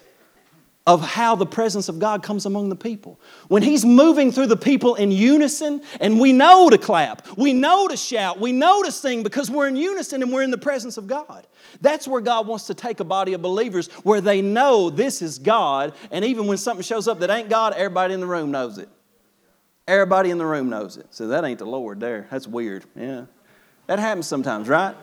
of 0.86 1.02
how 1.02 1.36
the 1.36 1.46
presence 1.46 1.88
of 1.88 1.98
God 1.98 2.24
comes 2.24 2.46
among 2.46 2.68
the 2.68 2.76
people. 2.76 3.18
When 3.48 3.64
He's 3.64 3.86
moving 3.86 4.34
through 4.34 4.48
the 4.48 4.58
people 4.58 4.96
in 4.96 5.12
unison, 5.12 5.82
and 6.02 6.20
we 6.20 6.34
know 6.34 6.70
to 6.70 6.78
clap, 6.78 7.26
we 7.38 7.54
know 7.54 7.88
to 7.88 7.96
shout, 7.96 8.40
we 8.40 8.52
know 8.52 8.84
to 8.84 8.92
sing 8.92 9.24
because 9.24 9.50
we're 9.50 9.70
in 9.70 9.78
unison 9.78 10.22
and 10.22 10.32
we're 10.32 10.44
in 10.44 10.52
the 10.52 10.58
presence 10.58 10.98
of 10.98 11.08
God. 11.08 11.48
That's 11.80 12.06
where 12.06 12.20
God 12.20 12.48
wants 12.48 12.68
to 12.68 12.74
take 12.74 13.00
a 13.00 13.06
body 13.06 13.34
of 13.34 13.42
believers 13.42 13.88
where 14.04 14.20
they 14.20 14.42
know 14.42 14.90
this 14.90 15.22
is 15.22 15.40
God, 15.40 15.94
and 16.12 16.26
even 16.26 16.48
when 16.48 16.58
something 16.58 16.84
shows 16.84 17.08
up 17.08 17.20
that 17.20 17.30
ain't 17.30 17.50
God, 17.50 17.74
everybody 17.74 18.14
in 18.14 18.20
the 18.20 18.28
room 18.28 18.52
knows 18.52 18.78
it. 18.78 18.90
Everybody 19.88 20.30
in 20.30 20.38
the 20.38 20.46
room 20.46 20.70
knows 20.70 20.98
it. 20.98 21.08
So 21.12 21.30
that 21.30 21.46
ain't 21.46 21.60
the 21.60 21.66
Lord 21.66 22.00
there. 22.00 22.28
That's 22.30 22.48
weird. 22.48 22.86
Yeah. 22.96 23.26
That 23.88 24.00
happens 24.00 24.28
sometimes, 24.28 24.70
right? 24.70 24.96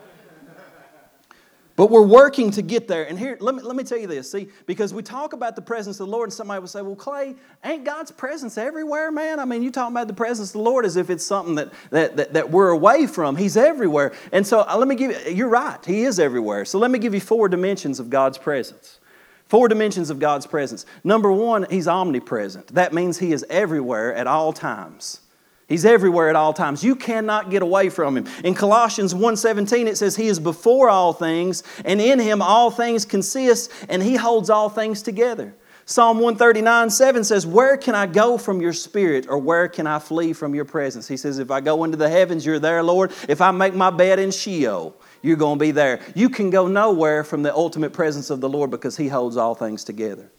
But 1.80 1.90
we're 1.90 2.02
working 2.02 2.50
to 2.50 2.60
get 2.60 2.88
there. 2.88 3.04
And 3.04 3.18
here, 3.18 3.38
let 3.40 3.54
me, 3.54 3.62
let 3.62 3.74
me 3.74 3.84
tell 3.84 3.96
you 3.96 4.06
this. 4.06 4.30
See, 4.30 4.48
because 4.66 4.92
we 4.92 5.02
talk 5.02 5.32
about 5.32 5.56
the 5.56 5.62
presence 5.62 5.98
of 5.98 6.08
the 6.08 6.12
Lord, 6.12 6.26
and 6.26 6.32
somebody 6.34 6.60
will 6.60 6.68
say, 6.68 6.82
Well, 6.82 6.94
Clay, 6.94 7.34
ain't 7.64 7.84
God's 7.86 8.10
presence 8.10 8.58
everywhere, 8.58 9.10
man? 9.10 9.40
I 9.40 9.46
mean, 9.46 9.62
you 9.62 9.70
talking 9.70 9.96
about 9.96 10.06
the 10.06 10.12
presence 10.12 10.50
of 10.50 10.52
the 10.52 10.58
Lord 10.60 10.84
as 10.84 10.96
if 10.96 11.08
it's 11.08 11.24
something 11.24 11.54
that, 11.54 11.72
that, 11.88 12.16
that, 12.18 12.32
that 12.34 12.50
we're 12.50 12.68
away 12.68 13.06
from. 13.06 13.34
He's 13.34 13.56
everywhere. 13.56 14.12
And 14.30 14.46
so 14.46 14.60
uh, 14.60 14.76
let 14.76 14.88
me 14.88 14.94
give 14.94 15.26
you, 15.26 15.32
you're 15.32 15.48
right, 15.48 15.82
He 15.82 16.02
is 16.02 16.20
everywhere. 16.20 16.66
So 16.66 16.78
let 16.78 16.90
me 16.90 16.98
give 16.98 17.14
you 17.14 17.20
four 17.20 17.48
dimensions 17.48 17.98
of 17.98 18.10
God's 18.10 18.36
presence. 18.36 19.00
Four 19.46 19.68
dimensions 19.68 20.10
of 20.10 20.18
God's 20.18 20.46
presence. 20.46 20.84
Number 21.02 21.32
one, 21.32 21.66
He's 21.70 21.88
omnipresent. 21.88 22.74
That 22.74 22.92
means 22.92 23.16
He 23.20 23.32
is 23.32 23.42
everywhere 23.48 24.14
at 24.14 24.26
all 24.26 24.52
times. 24.52 25.22
He's 25.70 25.84
everywhere 25.84 26.28
at 26.28 26.34
all 26.34 26.52
times. 26.52 26.82
You 26.82 26.96
cannot 26.96 27.48
get 27.48 27.62
away 27.62 27.90
from 27.90 28.16
him. 28.16 28.26
In 28.42 28.54
Colossians 28.56 29.14
1:17 29.14 29.86
it 29.86 29.96
says 29.96 30.16
he 30.16 30.26
is 30.26 30.40
before 30.40 30.90
all 30.90 31.12
things 31.12 31.62
and 31.84 32.00
in 32.00 32.18
him 32.18 32.42
all 32.42 32.72
things 32.72 33.04
consist 33.04 33.70
and 33.88 34.02
he 34.02 34.16
holds 34.16 34.50
all 34.50 34.68
things 34.68 35.00
together. 35.00 35.54
Psalm 35.86 36.18
139 36.18 36.90
7 36.90 37.24
says, 37.24 37.46
Where 37.46 37.76
can 37.76 37.94
I 37.94 38.06
go 38.06 38.36
from 38.36 38.60
your 38.60 38.72
spirit, 38.72 39.26
or 39.28 39.38
where 39.38 39.68
can 39.68 39.86
I 39.86 39.98
flee 39.98 40.32
from 40.32 40.54
your 40.54 40.64
presence? 40.64 41.08
He 41.08 41.16
says, 41.16 41.38
If 41.38 41.50
I 41.50 41.60
go 41.60 41.84
into 41.84 41.96
the 41.96 42.08
heavens, 42.08 42.44
you're 42.44 42.60
there, 42.60 42.82
Lord. 42.82 43.12
If 43.28 43.40
I 43.40 43.50
make 43.50 43.74
my 43.74 43.90
bed 43.90 44.18
in 44.18 44.30
Sheol, 44.30 44.94
you're 45.22 45.36
going 45.36 45.58
to 45.58 45.64
be 45.64 45.72
there. 45.72 46.00
You 46.14 46.28
can 46.28 46.50
go 46.50 46.68
nowhere 46.68 47.24
from 47.24 47.42
the 47.42 47.52
ultimate 47.54 47.92
presence 47.92 48.30
of 48.30 48.40
the 48.40 48.48
Lord 48.48 48.70
because 48.70 48.96
He 48.96 49.08
holds 49.08 49.36
all 49.36 49.54
things 49.54 49.82
together. 49.82 50.30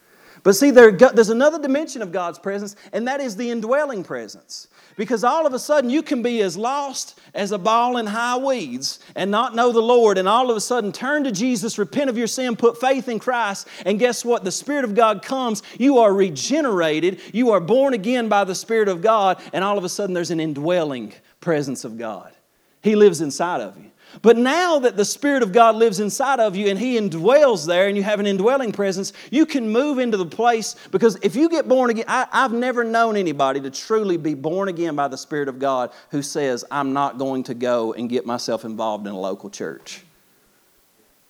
But 0.44 0.56
see, 0.56 0.72
there, 0.72 0.92
there's 0.92 1.30
another 1.30 1.60
dimension 1.62 2.02
of 2.02 2.12
God's 2.12 2.40
presence, 2.40 2.76
and 2.94 3.08
that 3.08 3.20
is 3.20 3.36
the 3.36 3.52
indwelling 3.52 4.04
presence. 4.04 4.68
Because 4.98 5.24
all 5.24 5.46
of 5.46 5.54
a 5.54 5.60
sudden 5.60 5.90
you 5.90 6.02
can 6.02 6.24
be 6.24 6.42
as 6.42 6.58
lost 6.58 7.20
as 7.34 7.52
a 7.52 7.58
ball 7.58 7.98
in 7.98 8.08
high 8.08 8.38
weeds 8.38 9.00
and 9.16 9.30
not 9.30 9.56
know 9.56 9.72
the 9.72 9.82
Lord, 9.82 10.18
and 10.18 10.28
all 10.28 10.50
of 10.50 10.58
a 10.58 10.62
sudden 10.62 10.92
turn 10.92 11.24
to 11.26 11.32
Jesus, 11.32 11.78
repent 11.78 12.10
of 12.10 12.18
your 12.18 12.28
sin, 12.28 12.56
put 12.56 12.80
faith 12.80 13.08
in 13.08 13.20
Christ, 13.20 13.68
and 13.86 14.00
guess 14.00 14.26
what? 14.26 14.44
The 14.44 14.52
Spirit 14.52 14.84
of 14.84 14.96
God 14.96 15.22
comes. 15.22 15.62
You 15.78 16.00
are 16.00 16.14
regenerated, 16.14 17.22
you 17.34 17.52
are 17.52 17.60
born 17.60 17.94
again 17.94 18.28
by 18.28 18.44
the 18.44 18.56
Spirit 18.56 18.88
of 18.88 19.02
God, 19.02 19.42
and 19.54 19.64
all 19.64 19.78
of 19.78 19.84
a 19.84 19.90
sudden 19.90 20.14
there's 20.14 20.32
an 20.32 20.40
indwelling 20.40 21.14
presence 21.40 21.86
of 21.86 21.98
God. 21.98 22.34
He 22.82 22.96
lives 22.96 23.22
inside 23.22 23.62
of 23.62 23.78
you. 23.78 23.92
But 24.22 24.38
now 24.38 24.80
that 24.80 24.98
the 24.98 25.06
Spirit 25.06 25.44
of 25.44 25.52
God 25.52 25.76
lives 25.76 26.00
inside 26.00 26.40
of 26.40 26.56
you 26.56 26.68
and 26.68 26.78
He 26.78 26.98
indwells 26.98 27.66
there 27.66 27.88
and 27.88 27.96
you 27.96 28.04
have 28.04 28.20
an 28.20 28.28
indwelling 28.28 28.72
presence, 28.72 29.14
you 29.30 29.46
can 29.46 29.70
move 29.70 30.00
into 30.00 30.18
the 30.18 30.26
place 30.26 30.76
because 30.92 31.18
if 31.22 31.36
you 31.36 31.50
get 31.50 31.68
born 31.68 31.90
again, 31.90 32.06
I, 32.08 32.28
have 32.32 32.54
never 32.54 32.84
known 32.84 33.16
anybody 33.16 33.62
to 33.62 33.72
truly 33.72 34.18
be 34.18 34.34
born 34.34 34.68
again 34.68 34.96
by 34.96 35.08
the 35.08 35.18
Spirit 35.18 35.48
of 35.48 35.60
God 35.60 35.92
who 36.10 36.22
says, 36.22 36.66
I'm 36.70 36.94
not 36.94 37.18
going 37.18 37.44
to 37.44 37.54
go 37.54 37.94
and 37.94 38.10
get 38.10 38.26
myself 38.26 38.66
involved 38.66 39.08
in 39.08 39.14
a 39.14 39.20
local 39.20 39.50
church. 39.50 40.04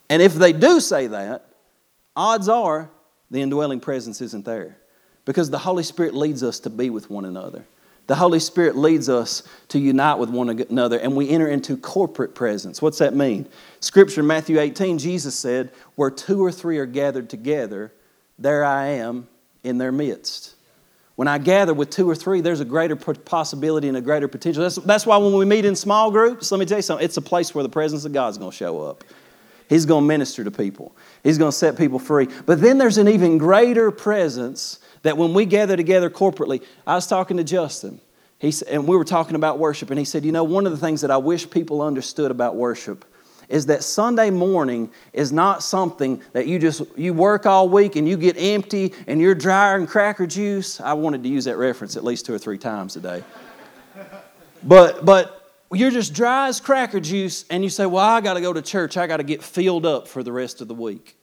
And 0.09 0.21
if 0.21 0.33
they 0.33 0.51
do 0.51 0.79
say 0.79 1.07
that, 1.07 1.45
odds 2.15 2.49
are 2.49 2.89
the 3.29 3.41
indwelling 3.41 3.79
presence 3.79 4.21
isn't 4.21 4.45
there 4.45 4.77
because 5.25 5.49
the 5.49 5.59
Holy 5.59 5.83
Spirit 5.83 6.13
leads 6.13 6.43
us 6.43 6.59
to 6.61 6.69
be 6.69 6.89
with 6.89 7.09
one 7.09 7.25
another. 7.25 7.63
The 8.07 8.15
Holy 8.15 8.39
Spirit 8.39 8.75
leads 8.75 9.07
us 9.09 9.43
to 9.69 9.79
unite 9.79 10.15
with 10.15 10.29
one 10.29 10.49
another 10.49 10.97
and 10.99 11.15
we 11.15 11.29
enter 11.29 11.47
into 11.47 11.77
corporate 11.77 12.35
presence. 12.35 12.81
What's 12.81 12.97
that 12.97 13.15
mean? 13.15 13.47
Scripture, 13.79 14.23
Matthew 14.23 14.59
18, 14.59 14.97
Jesus 14.97 15.35
said, 15.35 15.71
Where 15.95 16.09
two 16.09 16.43
or 16.43 16.51
three 16.51 16.77
are 16.77 16.85
gathered 16.85 17.29
together, 17.29 17.93
there 18.37 18.65
I 18.65 18.87
am 18.87 19.27
in 19.63 19.77
their 19.77 19.91
midst. 19.91 20.55
When 21.15 21.27
I 21.27 21.37
gather 21.37 21.73
with 21.73 21.89
two 21.91 22.09
or 22.09 22.15
three, 22.15 22.41
there's 22.41 22.61
a 22.61 22.65
greater 22.65 22.95
possibility 22.95 23.87
and 23.87 23.95
a 23.95 24.01
greater 24.01 24.27
potential. 24.27 24.63
That's, 24.63 24.77
that's 24.77 25.05
why 25.05 25.17
when 25.17 25.33
we 25.33 25.45
meet 25.45 25.65
in 25.65 25.75
small 25.75 26.09
groups, 26.09 26.51
let 26.51 26.59
me 26.59 26.65
tell 26.65 26.79
you 26.79 26.81
something, 26.81 27.05
it's 27.05 27.17
a 27.17 27.21
place 27.21 27.53
where 27.53 27.63
the 27.63 27.69
presence 27.69 28.05
of 28.05 28.13
God's 28.13 28.37
going 28.37 28.51
to 28.51 28.57
show 28.57 28.81
up. 28.81 29.03
He's 29.69 29.85
going 29.85 30.03
to 30.03 30.07
minister 30.07 30.43
to 30.43 30.51
people, 30.51 30.95
He's 31.23 31.37
going 31.37 31.51
to 31.51 31.57
set 31.57 31.77
people 31.77 31.99
free. 31.99 32.27
But 32.45 32.59
then 32.59 32.77
there's 32.77 32.97
an 32.97 33.07
even 33.07 33.37
greater 33.37 33.91
presence 33.91 34.79
that 35.03 35.17
when 35.17 35.33
we 35.33 35.45
gather 35.45 35.75
together 35.75 36.09
corporately, 36.09 36.63
I 36.85 36.95
was 36.95 37.07
talking 37.07 37.37
to 37.37 37.43
Justin, 37.43 37.99
he, 38.39 38.53
and 38.69 38.87
we 38.87 38.97
were 38.97 39.05
talking 39.05 39.35
about 39.35 39.59
worship, 39.59 39.89
and 39.89 39.99
he 39.99 40.05
said, 40.05 40.25
You 40.25 40.31
know, 40.31 40.43
one 40.43 40.65
of 40.65 40.71
the 40.71 40.77
things 40.77 41.01
that 41.01 41.11
I 41.11 41.17
wish 41.17 41.49
people 41.49 41.81
understood 41.81 42.31
about 42.31 42.55
worship 42.55 43.05
is 43.49 43.65
that 43.65 43.83
Sunday 43.83 44.29
morning 44.29 44.89
is 45.13 45.31
not 45.31 45.61
something 45.61 46.21
that 46.31 46.47
you 46.47 46.57
just 46.57 46.81
you 46.95 47.13
work 47.13 47.45
all 47.45 47.67
week 47.67 47.97
and 47.97 48.07
you 48.07 48.17
get 48.17 48.37
empty 48.37 48.93
and 49.07 49.19
you're 49.19 49.35
drier 49.35 49.77
than 49.77 49.85
cracker 49.85 50.25
juice. 50.25 50.79
I 50.79 50.93
wanted 50.93 51.21
to 51.23 51.29
use 51.29 51.45
that 51.45 51.57
reference 51.57 51.97
at 51.97 52.03
least 52.03 52.25
two 52.25 52.33
or 52.33 52.39
three 52.39 52.57
times 52.57 52.93
today. 52.93 53.23
but 54.63 55.05
but 55.05 55.41
you're 55.73 55.91
just 55.91 56.13
dry 56.13 56.47
as 56.47 56.59
cracker 56.59 56.99
juice 56.99 57.45
and 57.49 57.63
you 57.63 57.69
say, 57.69 57.85
Well, 57.85 58.03
I 58.03 58.21
got 58.21 58.35
to 58.35 58.41
go 58.41 58.53
to 58.53 58.61
church. 58.61 58.97
I 58.97 59.05
got 59.07 59.17
to 59.17 59.23
get 59.23 59.43
filled 59.43 59.85
up 59.85 60.07
for 60.07 60.23
the 60.23 60.31
rest 60.31 60.61
of 60.61 60.67
the 60.67 60.73
week. 60.73 61.17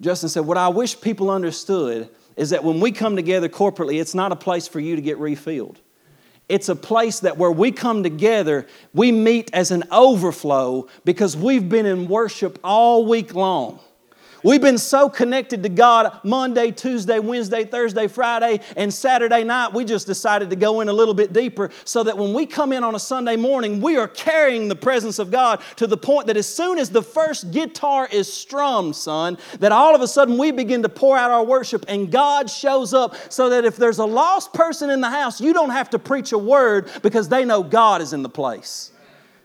Justin 0.00 0.28
said, 0.28 0.40
What 0.40 0.56
I 0.56 0.68
wish 0.68 1.00
people 1.00 1.30
understood 1.30 2.08
is 2.38 2.50
that 2.50 2.62
when 2.62 2.78
we 2.78 2.92
come 2.92 3.16
together 3.16 3.48
corporately, 3.48 4.00
it's 4.00 4.14
not 4.14 4.30
a 4.30 4.36
place 4.36 4.68
for 4.68 4.78
you 4.78 4.94
to 4.96 5.02
get 5.02 5.18
refilled. 5.18 5.80
It's 6.48 6.68
a 6.68 6.76
place 6.76 7.20
that 7.20 7.36
where 7.36 7.50
we 7.50 7.72
come 7.72 8.02
together, 8.02 8.66
we 8.94 9.12
meet 9.12 9.50
as 9.52 9.70
an 9.72 9.84
overflow 9.90 10.86
because 11.04 11.36
we've 11.36 11.68
been 11.68 11.84
in 11.84 12.06
worship 12.08 12.58
all 12.62 13.04
week 13.04 13.34
long. 13.34 13.80
We've 14.44 14.60
been 14.60 14.78
so 14.78 15.08
connected 15.08 15.64
to 15.64 15.68
God 15.68 16.20
Monday, 16.22 16.70
Tuesday, 16.70 17.18
Wednesday, 17.18 17.64
Thursday, 17.64 18.06
Friday, 18.06 18.60
and 18.76 18.94
Saturday 18.94 19.42
night. 19.42 19.72
We 19.72 19.84
just 19.84 20.06
decided 20.06 20.50
to 20.50 20.56
go 20.56 20.80
in 20.80 20.88
a 20.88 20.92
little 20.92 21.14
bit 21.14 21.32
deeper 21.32 21.70
so 21.84 22.04
that 22.04 22.16
when 22.16 22.32
we 22.32 22.46
come 22.46 22.72
in 22.72 22.84
on 22.84 22.94
a 22.94 23.00
Sunday 23.00 23.34
morning, 23.34 23.80
we 23.80 23.96
are 23.96 24.06
carrying 24.06 24.68
the 24.68 24.76
presence 24.76 25.18
of 25.18 25.32
God 25.32 25.60
to 25.76 25.88
the 25.88 25.96
point 25.96 26.28
that 26.28 26.36
as 26.36 26.46
soon 26.46 26.78
as 26.78 26.90
the 26.90 27.02
first 27.02 27.50
guitar 27.50 28.08
is 28.12 28.32
strummed, 28.32 28.94
son, 28.94 29.38
that 29.58 29.72
all 29.72 29.94
of 29.94 30.02
a 30.02 30.08
sudden 30.08 30.38
we 30.38 30.52
begin 30.52 30.82
to 30.82 30.88
pour 30.88 31.16
out 31.16 31.32
our 31.32 31.44
worship 31.44 31.84
and 31.88 32.12
God 32.12 32.48
shows 32.48 32.94
up 32.94 33.16
so 33.32 33.50
that 33.50 33.64
if 33.64 33.76
there's 33.76 33.98
a 33.98 34.06
lost 34.06 34.52
person 34.52 34.88
in 34.90 35.00
the 35.00 35.10
house, 35.10 35.40
you 35.40 35.52
don't 35.52 35.70
have 35.70 35.90
to 35.90 35.98
preach 35.98 36.30
a 36.30 36.38
word 36.38 36.88
because 37.02 37.28
they 37.28 37.44
know 37.44 37.64
God 37.64 38.00
is 38.00 38.12
in 38.12 38.22
the 38.22 38.28
place. 38.28 38.92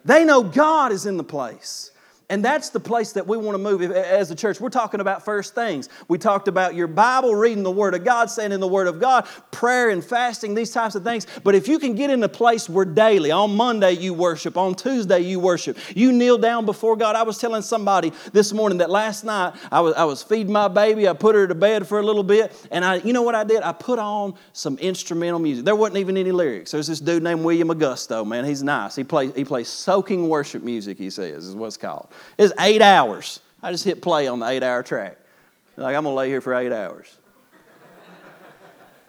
They 0.05 0.23
know 0.23 0.43
God 0.43 0.91
is 0.91 1.07
in 1.07 1.17
the 1.17 1.23
place. 1.23 1.89
And 2.29 2.43
that's 2.43 2.69
the 2.69 2.79
place 2.79 3.11
that 3.13 3.27
we 3.27 3.37
want 3.37 3.53
to 3.55 3.57
move 3.57 3.81
as 3.91 4.31
a 4.31 4.35
church. 4.35 4.59
We're 4.59 4.69
talking 4.69 5.01
about 5.01 5.25
first 5.25 5.53
things. 5.53 5.89
We 6.07 6.17
talked 6.17 6.47
about 6.47 6.73
your 6.73 6.87
Bible, 6.87 7.35
reading 7.35 7.63
the 7.63 7.71
Word 7.71 7.93
of 7.93 8.05
God, 8.05 8.29
saying 8.29 8.51
in 8.51 8.59
the 8.59 8.67
Word 8.67 8.87
of 8.87 8.99
God, 8.99 9.27
prayer 9.51 9.89
and 9.89 10.03
fasting, 10.03 10.55
these 10.55 10.71
types 10.71 10.95
of 10.95 11.03
things. 11.03 11.27
But 11.43 11.53
if 11.53 11.67
you 11.67 11.79
can 11.79 11.95
get 11.95 12.09
in 12.09 12.23
a 12.23 12.29
place 12.29 12.69
where 12.69 12.85
daily, 12.85 13.29
on 13.29 13.55
Monday 13.55 13.91
you 13.91 14.13
worship, 14.13 14.57
on 14.57 14.73
Tuesday 14.73 15.19
you 15.19 15.39
worship, 15.39 15.77
you 15.95 16.11
kneel 16.11 16.37
down 16.37 16.65
before 16.65 16.95
God. 16.95 17.15
I 17.15 17.23
was 17.23 17.37
telling 17.37 17.61
somebody 17.61 18.13
this 18.31 18.53
morning 18.53 18.77
that 18.77 18.89
last 18.89 19.23
night 19.23 19.53
I 19.71 19.81
was, 19.81 19.93
I 19.95 20.05
was 20.05 20.23
feeding 20.23 20.53
my 20.53 20.69
baby, 20.69 21.07
I 21.07 21.13
put 21.13 21.35
her 21.35 21.47
to 21.47 21.55
bed 21.55 21.85
for 21.87 21.99
a 21.99 22.03
little 22.03 22.23
bit, 22.23 22.53
and 22.71 22.85
I, 22.85 22.95
you 22.95 23.11
know 23.11 23.21
what 23.21 23.35
I 23.35 23.43
did? 23.43 23.63
I 23.63 23.73
put 23.73 23.99
on 23.99 24.35
some 24.53 24.77
instrumental 24.77 25.39
music. 25.39 25.65
There 25.65 25.75
wasn't 25.75 25.97
even 25.97 26.17
any 26.17 26.31
lyrics. 26.31 26.71
There's 26.71 26.87
this 26.87 27.01
dude 27.01 27.21
named 27.21 27.43
William 27.43 27.67
Augusto, 27.67 28.25
man. 28.25 28.45
He's 28.45 28.63
nice. 28.63 28.95
He 28.95 29.03
plays, 29.03 29.35
he 29.35 29.43
plays 29.43 29.67
soaking 29.67 30.29
worship 30.29 30.63
music, 30.63 30.97
he 30.97 31.09
says, 31.09 31.45
is 31.45 31.55
what 31.55 31.67
it's 31.67 31.77
called. 31.77 32.07
It's 32.37 32.53
eight 32.59 32.81
hours. 32.81 33.39
I 33.61 33.71
just 33.71 33.83
hit 33.83 34.01
play 34.01 34.27
on 34.27 34.39
the 34.39 34.47
eight 34.47 34.63
hour 34.63 34.83
track. 34.83 35.17
Like, 35.77 35.95
I'm 35.95 36.03
going 36.03 36.13
to 36.13 36.17
lay 36.17 36.29
here 36.29 36.41
for 36.41 36.53
eight 36.53 36.71
hours. 36.71 37.17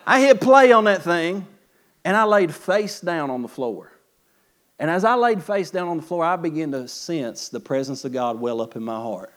I 0.06 0.20
hit 0.20 0.40
play 0.40 0.72
on 0.72 0.84
that 0.84 1.02
thing 1.02 1.46
and 2.04 2.16
I 2.16 2.24
laid 2.24 2.54
face 2.54 3.00
down 3.00 3.30
on 3.30 3.42
the 3.42 3.48
floor. 3.48 3.90
And 4.78 4.90
as 4.90 5.04
I 5.04 5.14
laid 5.14 5.42
face 5.42 5.70
down 5.70 5.88
on 5.88 5.96
the 5.96 6.02
floor, 6.02 6.24
I 6.24 6.36
began 6.36 6.72
to 6.72 6.88
sense 6.88 7.48
the 7.48 7.60
presence 7.60 8.04
of 8.04 8.12
God 8.12 8.40
well 8.40 8.60
up 8.60 8.76
in 8.76 8.82
my 8.82 8.96
heart. 8.96 9.32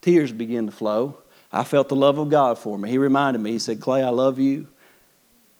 Tears 0.00 0.32
began 0.32 0.66
to 0.66 0.72
flow. 0.72 1.18
I 1.52 1.64
felt 1.64 1.88
the 1.88 1.96
love 1.96 2.18
of 2.18 2.28
God 2.28 2.58
for 2.58 2.78
me. 2.78 2.90
He 2.90 2.98
reminded 2.98 3.40
me, 3.40 3.52
He 3.52 3.58
said, 3.58 3.80
Clay, 3.80 4.02
I 4.02 4.10
love 4.10 4.38
you, 4.38 4.68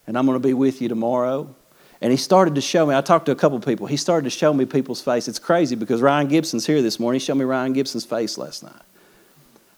and 0.07 0.17
I'm 0.17 0.27
going 0.27 0.41
to 0.41 0.47
be 0.47 0.55
with 0.55 0.81
you 0.81 0.89
tomorrow. 0.89 1.55
And 2.03 2.11
he 2.11 2.17
started 2.17 2.55
to 2.55 2.61
show 2.61 2.87
me, 2.87 2.95
I 2.95 3.03
talked 3.03 3.27
to 3.27 3.33
a 3.33 3.37
couple 3.37 3.61
people, 3.61 3.87
he 3.87 3.97
started 3.97 4.25
to 4.25 4.31
show 4.31 4.55
me 4.55 4.65
people's 4.65 5.03
face. 5.03 5.29
It's 5.29 5.39
crazy 5.39 5.77
because 5.77 6.01
Ryan 6.01 6.29
Gibson's 6.29 6.67
here 6.67 6.81
this 6.81 6.99
morning. 6.99 7.21
He 7.21 7.25
showed 7.25 7.35
me 7.35 7.45
Ryan 7.45 7.73
Gibson's 7.73 8.07
face 8.07 8.39
last 8.39 8.63
night. 8.63 8.83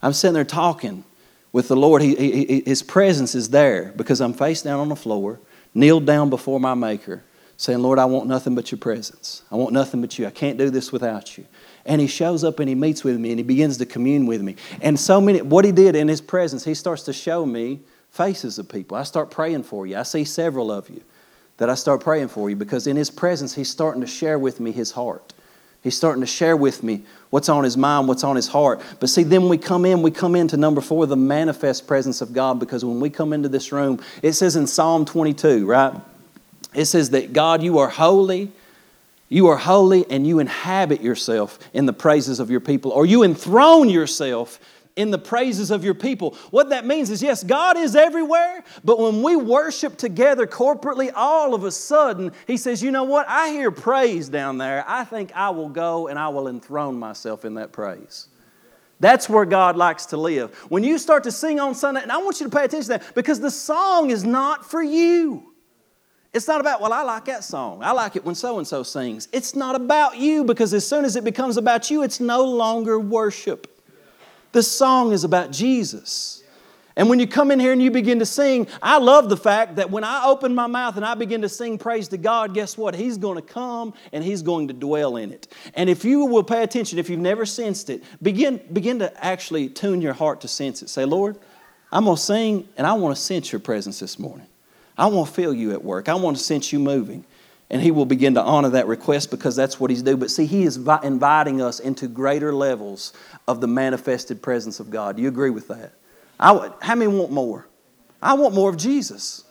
I'm 0.01 0.13
sitting 0.13 0.33
there 0.33 0.45
talking 0.45 1.03
with 1.51 1.67
the 1.67 1.75
Lord. 1.75 2.01
He, 2.01 2.15
he, 2.15 2.63
his 2.65 2.81
presence 2.81 3.35
is 3.35 3.49
there 3.49 3.93
because 3.95 4.21
I'm 4.21 4.33
face 4.33 4.61
down 4.61 4.79
on 4.79 4.89
the 4.89 4.95
floor, 4.95 5.39
kneeled 5.73 6.05
down 6.05 6.29
before 6.29 6.59
my 6.59 6.73
Maker, 6.73 7.23
saying, 7.57 7.79
Lord, 7.79 7.99
I 7.99 8.05
want 8.05 8.27
nothing 8.27 8.55
but 8.55 8.71
your 8.71 8.79
presence. 8.79 9.43
I 9.51 9.55
want 9.55 9.73
nothing 9.73 9.99
but 9.99 10.17
you. 10.17 10.25
I 10.25 10.31
can't 10.31 10.57
do 10.57 10.69
this 10.69 10.91
without 10.91 11.37
you. 11.37 11.45
And 11.85 11.99
he 11.99 12.07
shows 12.07 12.45
up 12.45 12.59
and 12.59 12.69
he 12.69 12.75
meets 12.75 13.03
with 13.03 13.19
me 13.19 13.31
and 13.31 13.39
he 13.39 13.43
begins 13.43 13.77
to 13.77 13.85
commune 13.85 14.25
with 14.25 14.41
me. 14.41 14.55
And 14.81 14.97
so 14.97 15.19
many, 15.19 15.41
what 15.41 15.65
he 15.65 15.73
did 15.73 15.95
in 15.95 16.07
his 16.07 16.21
presence, 16.21 16.63
he 16.63 16.73
starts 16.73 17.03
to 17.03 17.13
show 17.13 17.45
me 17.45 17.81
faces 18.09 18.59
of 18.59 18.69
people. 18.69 18.95
I 18.95 19.03
start 19.03 19.29
praying 19.29 19.63
for 19.63 19.85
you. 19.85 19.97
I 19.97 20.03
see 20.03 20.23
several 20.23 20.71
of 20.71 20.89
you 20.89 21.03
that 21.57 21.69
I 21.69 21.75
start 21.75 22.01
praying 22.01 22.29
for 22.29 22.49
you 22.49 22.55
because 22.55 22.87
in 22.87 22.95
His 22.95 23.09
presence, 23.09 23.55
He's 23.55 23.69
starting 23.69 24.01
to 24.01 24.07
share 24.07 24.39
with 24.39 24.59
me 24.59 24.71
His 24.71 24.91
heart. 24.91 25.33
He's 25.83 25.97
starting 25.97 26.21
to 26.21 26.27
share 26.27 26.55
with 26.55 26.81
me 26.81 27.03
what's 27.29 27.49
on 27.49 27.65
his 27.65 27.75
mind, 27.75 28.07
what's 28.07 28.23
on 28.23 28.37
his 28.37 28.47
heart. 28.47 28.81
But 29.01 29.09
see, 29.09 29.23
then 29.23 29.49
we 29.49 29.57
come 29.57 29.83
in, 29.83 30.01
we 30.01 30.11
come 30.11 30.33
into 30.33 30.55
number 30.55 30.79
four, 30.79 31.05
the 31.05 31.17
manifest 31.17 31.87
presence 31.87 32.21
of 32.21 32.31
God, 32.31 32.57
because 32.57 32.85
when 32.85 33.01
we 33.01 33.09
come 33.09 33.33
into 33.33 33.49
this 33.49 33.73
room, 33.73 34.01
it 34.21 34.31
says 34.31 34.55
in 34.55 34.65
Psalm 34.65 35.03
22, 35.03 35.65
right? 35.65 35.93
It 36.73 36.85
says 36.85 37.09
that 37.09 37.33
God, 37.33 37.61
you 37.61 37.79
are 37.79 37.89
holy. 37.89 38.53
You 39.27 39.47
are 39.47 39.57
holy 39.57 40.09
and 40.09 40.25
you 40.25 40.39
inhabit 40.39 41.01
yourself 41.01 41.59
in 41.73 41.85
the 41.85 41.93
praises 41.93 42.39
of 42.39 42.49
your 42.49 42.61
people, 42.61 42.91
or 42.91 43.05
you 43.05 43.23
enthrone 43.23 43.89
yourself 43.89 44.59
in 44.95 45.11
the 45.11 45.17
praises 45.17 45.71
of 45.71 45.83
your 45.83 45.93
people. 45.93 46.35
What 46.51 46.69
that 46.69 46.85
means 46.85 47.09
is 47.09 47.23
yes, 47.23 47.43
God 47.43 47.77
is 47.77 47.95
everywhere, 47.95 48.63
but 48.83 48.99
when 48.99 49.23
we 49.23 49.35
worship 49.35 49.97
together 49.97 50.45
corporately, 50.45 51.11
all 51.15 51.53
of 51.53 51.63
a 51.63 51.71
sudden, 51.71 52.31
He 52.47 52.57
says, 52.57 52.83
You 52.83 52.91
know 52.91 53.03
what? 53.03 53.27
I 53.27 53.49
hear 53.49 53.71
praise 53.71 54.29
down 54.29 54.57
there. 54.57 54.83
I 54.87 55.03
think 55.03 55.31
I 55.35 55.49
will 55.49 55.69
go 55.69 56.07
and 56.07 56.19
I 56.19 56.29
will 56.29 56.47
enthrone 56.47 56.99
myself 56.99 57.45
in 57.45 57.55
that 57.55 57.71
praise. 57.71 58.27
That's 58.99 59.27
where 59.27 59.45
God 59.45 59.75
likes 59.75 60.05
to 60.07 60.17
live. 60.17 60.55
When 60.69 60.83
you 60.83 60.97
start 60.97 61.23
to 61.25 61.31
sing 61.31 61.59
on 61.59 61.75
Sunday, 61.75 62.01
and 62.01 62.11
I 62.11 62.17
want 62.17 62.39
you 62.39 62.49
to 62.49 62.55
pay 62.55 62.63
attention 62.63 62.93
to 62.93 62.99
that 62.99 63.15
because 63.15 63.39
the 63.39 63.51
song 63.51 64.11
is 64.11 64.23
not 64.23 64.69
for 64.69 64.81
you. 64.81 65.53
It's 66.31 66.47
not 66.47 66.61
about, 66.61 66.81
well, 66.81 66.93
I 66.93 67.03
like 67.03 67.25
that 67.25 67.43
song. 67.43 67.83
I 67.83 67.91
like 67.91 68.15
it 68.15 68.25
when 68.25 68.33
so 68.33 68.57
and 68.57 68.67
so 68.67 68.81
sings. 68.81 69.27
It's 69.31 69.55
not 69.55 69.75
about 69.75 70.17
you 70.17 70.43
because 70.43 70.73
as 70.73 70.87
soon 70.87 71.05
as 71.05 71.15
it 71.15 71.23
becomes 71.23 71.57
about 71.57 71.91
you, 71.91 72.01
it's 72.01 72.19
no 72.19 72.43
longer 72.43 72.99
worship. 72.99 73.72
The 74.53 74.63
song 74.63 75.11
is 75.11 75.23
about 75.23 75.51
Jesus. 75.51 76.43
And 76.95 77.09
when 77.09 77.19
you 77.19 77.25
come 77.25 77.49
in 77.49 77.59
here 77.59 77.71
and 77.71 77.81
you 77.81 77.89
begin 77.89 78.19
to 78.19 78.25
sing, 78.25 78.67
I 78.81 78.99
love 78.99 79.27
the 79.27 79.37
fact 79.37 79.77
that 79.77 79.89
when 79.89 80.03
I 80.03 80.25
open 80.25 80.53
my 80.53 80.67
mouth 80.67 80.95
and 80.95 81.03
I 81.03 81.15
begin 81.15 81.41
to 81.41 81.49
sing 81.49 81.79
praise 81.79 82.07
to 82.09 82.17
God, 82.17 82.53
guess 82.53 82.77
what? 82.77 82.93
He's 82.93 83.17
going 83.17 83.35
to 83.35 83.41
come 83.41 83.95
and 84.11 84.23
He's 84.23 84.43
going 84.43 84.67
to 84.67 84.75
dwell 84.75 85.17
in 85.17 85.31
it. 85.31 85.47
And 85.73 85.89
if 85.89 86.05
you 86.05 86.25
will 86.25 86.43
pay 86.43 86.61
attention, 86.61 86.99
if 86.99 87.09
you've 87.09 87.19
never 87.19 87.47
sensed 87.47 87.89
it, 87.89 88.03
begin, 88.21 88.61
begin 88.71 88.99
to 88.99 89.25
actually 89.25 89.69
tune 89.69 90.01
your 90.01 90.13
heart 90.13 90.41
to 90.41 90.47
sense 90.47 90.83
it. 90.83 90.89
Say, 90.89 91.03
Lord, 91.03 91.39
I'm 91.91 92.05
going 92.05 92.15
to 92.15 92.21
sing 92.21 92.69
and 92.77 92.85
I 92.85 92.93
want 92.93 93.15
to 93.15 93.21
sense 93.21 93.51
your 93.51 93.59
presence 93.59 93.99
this 93.99 94.19
morning. 94.19 94.47
I 94.95 95.07
want 95.07 95.29
to 95.29 95.33
feel 95.33 95.53
you 95.53 95.71
at 95.71 95.83
work. 95.83 96.09
I 96.09 96.13
want 96.13 96.37
to 96.37 96.43
sense 96.43 96.71
you 96.71 96.77
moving. 96.77 97.25
And 97.73 97.81
he 97.81 97.89
will 97.89 98.05
begin 98.05 98.35
to 98.35 98.43
honor 98.43 98.69
that 98.69 98.85
request 98.85 99.31
because 99.31 99.55
that's 99.55 99.79
what 99.79 99.89
he's 99.89 100.03
doing. 100.03 100.19
But 100.19 100.29
see, 100.29 100.45
he 100.45 100.61
is 100.61 100.77
inviting 100.77 101.59
us 101.59 101.79
into 101.79 102.07
greater 102.07 102.53
levels 102.53 103.13
of 103.47 103.61
the 103.61 103.67
manifested 103.67 104.43
presence 104.43 104.79
of 104.79 104.91
God. 104.91 105.15
Do 105.15 105.23
you 105.23 105.27
agree 105.27 105.49
with 105.49 105.69
that? 105.69 105.93
How 106.39 106.75
many 106.83 107.07
want 107.07 107.31
more? 107.31 107.67
I 108.21 108.35
want 108.35 108.53
more 108.53 108.69
of 108.69 108.77
Jesus. 108.77 109.43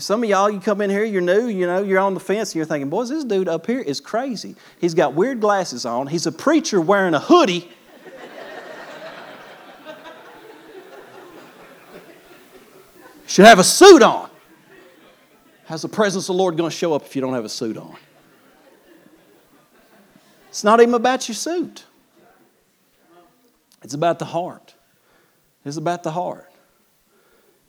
Some 0.00 0.24
of 0.24 0.28
y'all, 0.28 0.50
you 0.50 0.58
come 0.58 0.80
in 0.80 0.90
here, 0.90 1.04
you're 1.04 1.22
new, 1.22 1.46
you 1.46 1.68
know, 1.68 1.80
you're 1.80 2.00
on 2.00 2.14
the 2.14 2.20
fence, 2.20 2.50
and 2.50 2.56
you're 2.56 2.66
thinking, 2.66 2.90
boys, 2.90 3.08
this 3.08 3.22
dude 3.22 3.48
up 3.48 3.68
here 3.68 3.78
is 3.78 4.00
crazy. 4.00 4.56
He's 4.80 4.94
got 4.94 5.14
weird 5.14 5.40
glasses 5.40 5.86
on. 5.86 6.08
He's 6.08 6.26
a 6.26 6.32
preacher 6.32 6.80
wearing 6.80 7.14
a 7.14 7.20
hoodie. 7.20 7.68
Should 13.28 13.44
have 13.44 13.60
a 13.60 13.64
suit 13.64 14.02
on. 14.02 14.28
How's 15.74 15.82
the 15.82 15.88
presence 15.88 16.28
of 16.28 16.36
the 16.36 16.40
Lord 16.40 16.56
going 16.56 16.70
to 16.70 16.76
show 16.76 16.94
up 16.94 17.04
if 17.04 17.16
you 17.16 17.20
don't 17.20 17.34
have 17.34 17.44
a 17.44 17.48
suit 17.48 17.76
on? 17.76 17.96
It's 20.48 20.62
not 20.62 20.80
even 20.80 20.94
about 20.94 21.26
your 21.26 21.34
suit. 21.34 21.82
It's 23.82 23.92
about 23.92 24.20
the 24.20 24.24
heart. 24.24 24.72
It's 25.64 25.76
about 25.76 26.04
the 26.04 26.12
heart. 26.12 26.48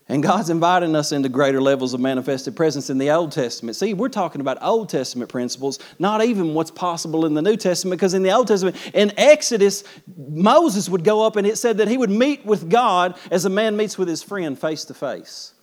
And 0.07 0.21
God's 0.21 0.51
inviting 0.51 0.95
us 0.95 1.13
into 1.13 1.29
greater 1.29 1.59
levels 1.59 1.95
of 1.95 1.99
manifested 1.99 2.55
presence 2.55 2.91
in 2.91 2.99
the 2.99 3.09
Old 3.09 3.31
Testament. 3.31 3.75
See, 3.75 3.95
we're 3.95 4.09
talking 4.09 4.39
about 4.39 4.59
Old 4.61 4.89
Testament 4.89 5.31
principles, 5.31 5.79
not 5.97 6.23
even 6.23 6.53
what's 6.53 6.69
possible 6.69 7.25
in 7.25 7.33
the 7.33 7.41
New 7.41 7.57
Testament, 7.57 7.99
because 7.99 8.13
in 8.13 8.21
the 8.21 8.33
Old 8.33 8.45
Testament, 8.45 8.75
in 8.93 9.13
Exodus, 9.17 9.83
Moses 10.15 10.87
would 10.89 11.03
go 11.03 11.25
up 11.25 11.37
and 11.37 11.47
it 11.47 11.57
said 11.57 11.79
that 11.79 11.87
he 11.87 11.97
would 11.97 12.11
meet 12.11 12.45
with 12.45 12.69
God 12.69 13.17
as 13.31 13.45
a 13.45 13.49
man 13.49 13.75
meets 13.75 13.97
with 13.97 14.07
his 14.07 14.21
friend 14.21 14.59
face 14.59 14.85
to 14.85 14.93
face. 14.93 15.54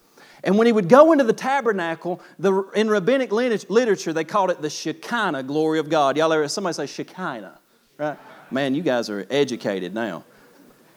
And 0.44 0.58
when 0.58 0.66
he 0.66 0.72
would 0.72 0.88
go 0.88 1.12
into 1.12 1.24
the 1.24 1.32
tabernacle, 1.32 2.20
the, 2.38 2.62
in 2.74 2.88
rabbinic 2.90 3.30
literature, 3.30 4.12
they 4.12 4.24
called 4.24 4.50
it 4.50 4.60
the 4.60 4.70
Shekinah 4.70 5.44
glory 5.44 5.78
of 5.78 5.88
God. 5.88 6.16
Y'all 6.16 6.32
ever, 6.32 6.48
somebody 6.48 6.74
say 6.74 6.86
Shekinah, 6.86 7.58
right? 7.96 8.18
Man, 8.50 8.74
you 8.74 8.82
guys 8.82 9.08
are 9.08 9.26
educated 9.30 9.94
now. 9.94 10.24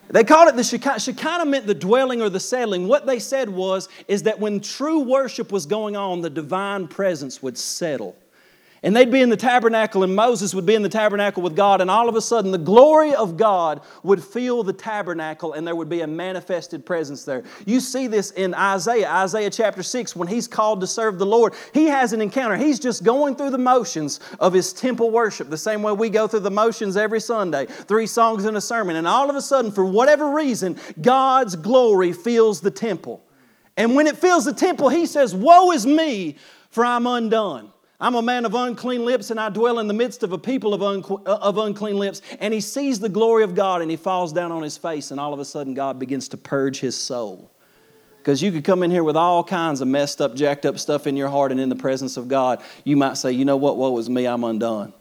They 0.09 0.23
called 0.23 0.49
it 0.49 0.55
the 0.55 0.63
Shekinah. 0.63 0.99
Shekinah 0.99 1.45
meant 1.45 1.67
the 1.67 1.75
dwelling 1.75 2.21
or 2.21 2.29
the 2.29 2.39
settling. 2.39 2.87
What 2.87 3.05
they 3.05 3.19
said 3.19 3.49
was, 3.49 3.87
is 4.07 4.23
that 4.23 4.39
when 4.39 4.61
true 4.61 4.99
worship 4.99 5.51
was 5.51 5.65
going 5.65 5.95
on, 5.95 6.21
the 6.21 6.29
divine 6.29 6.87
presence 6.87 7.41
would 7.43 7.57
settle. 7.57 8.15
And 8.85 8.95
they'd 8.95 9.09
be 9.09 9.21
in 9.21 9.29
the 9.29 9.35
tabernacle, 9.35 10.03
and 10.03 10.15
Moses 10.15 10.53
would 10.53 10.67
be 10.67 10.75
in 10.75 10.83
the 10.83 10.89
tabernacle 10.89 11.41
with 11.41 11.55
God, 11.55 11.81
and 11.81 11.89
all 11.89 12.07
of 12.07 12.15
a 12.15 12.21
sudden 12.21 12.51
the 12.51 12.59
glory 12.59 13.15
of 13.15 13.35
God 13.35 13.81
would 14.03 14.23
fill 14.23 14.61
the 14.61 14.73
tabernacle, 14.73 15.53
and 15.53 15.65
there 15.65 15.75
would 15.75 15.89
be 15.89 16.01
a 16.01 16.07
manifested 16.07 16.85
presence 16.85 17.25
there. 17.25 17.43
You 17.65 17.79
see 17.79 18.05
this 18.05 18.29
in 18.29 18.53
Isaiah, 18.53 19.09
Isaiah 19.09 19.49
chapter 19.49 19.81
6, 19.81 20.15
when 20.15 20.27
he's 20.27 20.47
called 20.47 20.81
to 20.81 20.87
serve 20.87 21.17
the 21.17 21.25
Lord. 21.25 21.55
He 21.73 21.85
has 21.87 22.13
an 22.13 22.21
encounter. 22.21 22.55
He's 22.57 22.79
just 22.79 23.03
going 23.03 23.35
through 23.35 23.49
the 23.49 23.57
motions 23.57 24.19
of 24.39 24.53
his 24.53 24.71
temple 24.71 25.09
worship, 25.09 25.49
the 25.49 25.57
same 25.57 25.81
way 25.81 25.91
we 25.91 26.11
go 26.11 26.27
through 26.27 26.41
the 26.41 26.51
motions 26.51 26.95
every 26.95 27.19
Sunday 27.19 27.65
three 27.65 28.05
songs 28.05 28.45
and 28.45 28.55
a 28.55 28.61
sermon. 28.61 28.97
And 28.97 29.07
all 29.07 29.31
of 29.31 29.35
a 29.35 29.41
sudden, 29.41 29.71
for 29.71 29.83
whatever 29.83 30.29
reason, 30.29 30.77
God's 31.01 31.55
glory 31.55 32.13
fills 32.13 32.61
the 32.61 32.69
temple. 32.69 33.25
And 33.77 33.95
when 33.95 34.05
it 34.05 34.15
fills 34.15 34.45
the 34.45 34.53
temple, 34.53 34.89
he 34.89 35.07
says, 35.07 35.33
Woe 35.33 35.71
is 35.71 35.87
me, 35.87 36.37
for 36.69 36.85
I'm 36.85 37.07
undone. 37.07 37.71
I'm 37.99 38.15
a 38.15 38.21
man 38.21 38.45
of 38.45 38.53
unclean 38.53 39.05
lips, 39.05 39.31
and 39.31 39.39
I 39.39 39.49
dwell 39.49 39.79
in 39.79 39.87
the 39.87 39.93
midst 39.93 40.23
of 40.23 40.33
a 40.33 40.37
people 40.37 40.73
of, 40.73 40.81
uh, 40.81 41.35
of 41.35 41.57
unclean 41.57 41.97
lips. 41.97 42.21
And 42.39 42.53
he 42.53 42.59
sees 42.59 42.99
the 42.99 43.09
glory 43.09 43.43
of 43.43 43.55
God, 43.55 43.81
and 43.81 43.89
he 43.89 43.97
falls 43.97 44.33
down 44.33 44.51
on 44.51 44.63
his 44.63 44.77
face, 44.77 45.11
and 45.11 45.19
all 45.19 45.33
of 45.33 45.39
a 45.39 45.45
sudden, 45.45 45.73
God 45.73 45.97
begins 45.97 46.27
to 46.29 46.37
purge 46.37 46.79
his 46.79 46.97
soul. 46.97 47.51
Because 48.17 48.41
you 48.41 48.51
could 48.51 48.63
come 48.63 48.81
in 48.83 48.91
here 48.91 49.03
with 49.03 49.15
all 49.15 49.43
kinds 49.43 49.81
of 49.81 49.87
messed 49.87 50.19
up, 50.19 50.35
jacked 50.35 50.65
up 50.65 50.79
stuff 50.79 51.07
in 51.07 51.15
your 51.15 51.29
heart, 51.29 51.51
and 51.51 51.61
in 51.61 51.69
the 51.69 51.75
presence 51.75 52.17
of 52.17 52.27
God, 52.27 52.61
you 52.83 52.97
might 52.97 53.17
say, 53.17 53.31
You 53.31 53.45
know 53.45 53.55
what? 53.55 53.77
Woe 53.77 53.97
is 53.97 54.09
me, 54.09 54.25
I'm 54.25 54.43
undone. 54.43 54.93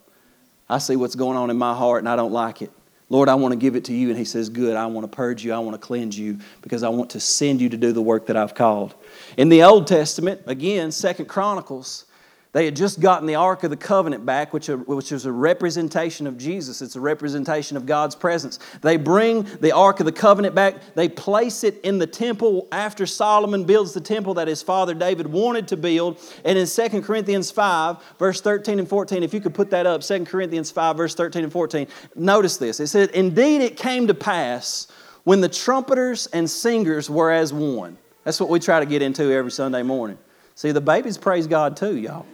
I 0.69 0.79
see 0.79 0.95
what's 0.95 1.15
going 1.15 1.37
on 1.37 1.51
in 1.51 1.57
my 1.57 1.75
heart, 1.75 2.01
and 2.01 2.09
I 2.09 2.17
don't 2.17 2.33
like 2.33 2.63
it. 2.63 2.71
Lord, 3.09 3.29
I 3.29 3.35
want 3.35 3.53
to 3.53 3.57
give 3.57 3.77
it 3.77 3.85
to 3.87 3.93
you. 3.93 4.09
And 4.11 4.19
he 4.19 4.25
says, 4.25 4.49
Good, 4.49 4.77
I 4.77 4.87
want 4.87 5.11
to 5.11 5.15
purge 5.15 5.45
you. 5.45 5.53
I 5.53 5.59
want 5.59 5.75
to 5.75 5.79
cleanse 5.79 6.19
you 6.19 6.39
because 6.63 6.83
I 6.83 6.89
want 6.91 7.11
to 7.11 7.21
send 7.21 7.61
you 7.61 7.69
to 7.71 7.77
do 7.77 7.93
the 7.93 8.03
work 8.03 8.27
that 8.27 8.37
I've 8.37 8.55
called. 8.55 8.95
In 9.37 9.49
the 9.49 9.63
Old 9.63 9.87
Testament, 9.87 10.43
again, 10.47 10.93
Second 10.93 11.27
Chronicles, 11.27 12.07
they 12.55 12.67
had 12.67 12.77
just 12.77 13.01
gotten 13.01 13.27
the 13.27 13.35
Ark 13.35 13.65
of 13.65 13.71
the 13.71 13.77
Covenant 13.77 14.25
back, 14.25 14.53
which, 14.53 14.71
uh, 14.71 14.77
which 14.77 15.11
was 15.11 15.27
a 15.27 15.33
representation 15.33 16.29
of 16.29 16.39
Jesus. 16.39 16.83
It's 16.83 16.95
a 16.95 17.01
representation 17.01 17.77
of 17.77 17.85
God's 17.85 18.15
presence. 18.15 18.61
They 18.81 18.97
bring 18.97 19.43
the 19.61 19.73
Ark 19.73 19.99
of 19.99 20.07
the 20.07 20.13
Covenant 20.13 20.55
back. 20.55 20.77
They 20.95 21.09
place 21.09 21.65
it 21.65 21.81
in 21.83 21.99
the 21.99 22.07
temple 22.07 22.69
after 22.71 23.07
Solomon 23.07 23.65
builds 23.65 23.93
the 23.93 24.01
temple 24.01 24.35
that 24.35 24.47
his 24.47 24.63
father 24.63 24.95
David 24.95 25.27
wanted 25.27 25.67
to 25.67 25.77
build. 25.77 26.21
And 26.45 26.57
in 26.57 26.69
2 26.69 27.03
Corinthians 27.03 27.51
5, 27.51 27.97
verse 28.21 28.41
13 28.41 28.79
and 28.79 28.89
14, 28.89 29.25
if 29.25 29.35
you 29.35 29.41
could 29.41 29.53
put 29.53 29.71
that 29.71 29.85
up, 29.85 30.03
2 30.03 30.25
Corinthians 30.25 30.71
5, 30.71 30.97
verse 30.97 31.17
13 31.17 31.43
and 31.43 31.53
14, 31.53 31.89
notice 32.15 32.57
this. 32.57 32.79
It 32.79 32.87
said, 32.87 33.11
Indeed, 33.11 33.63
it 33.63 33.77
came 33.77 34.07
to 34.07 34.15
pass 34.15 34.87
when 35.25 35.41
the 35.41 35.49
trumpeters 35.49 36.29
and 36.29 36.49
singers 36.49 37.11
were 37.11 37.33
as 37.33 37.53
one. 37.53 37.99
That's 38.23 38.39
what 38.39 38.49
we 38.49 38.61
try 38.61 38.79
to 38.79 38.87
get 38.87 39.03
into 39.03 39.33
every 39.33 39.51
Sunday 39.51 39.83
morning. 39.83 40.19
See, 40.55 40.71
the 40.71 40.81
babies 40.81 41.19
praise 41.19 41.49
God 41.49 41.77
too, 41.77 41.97
y'all. 41.97 42.27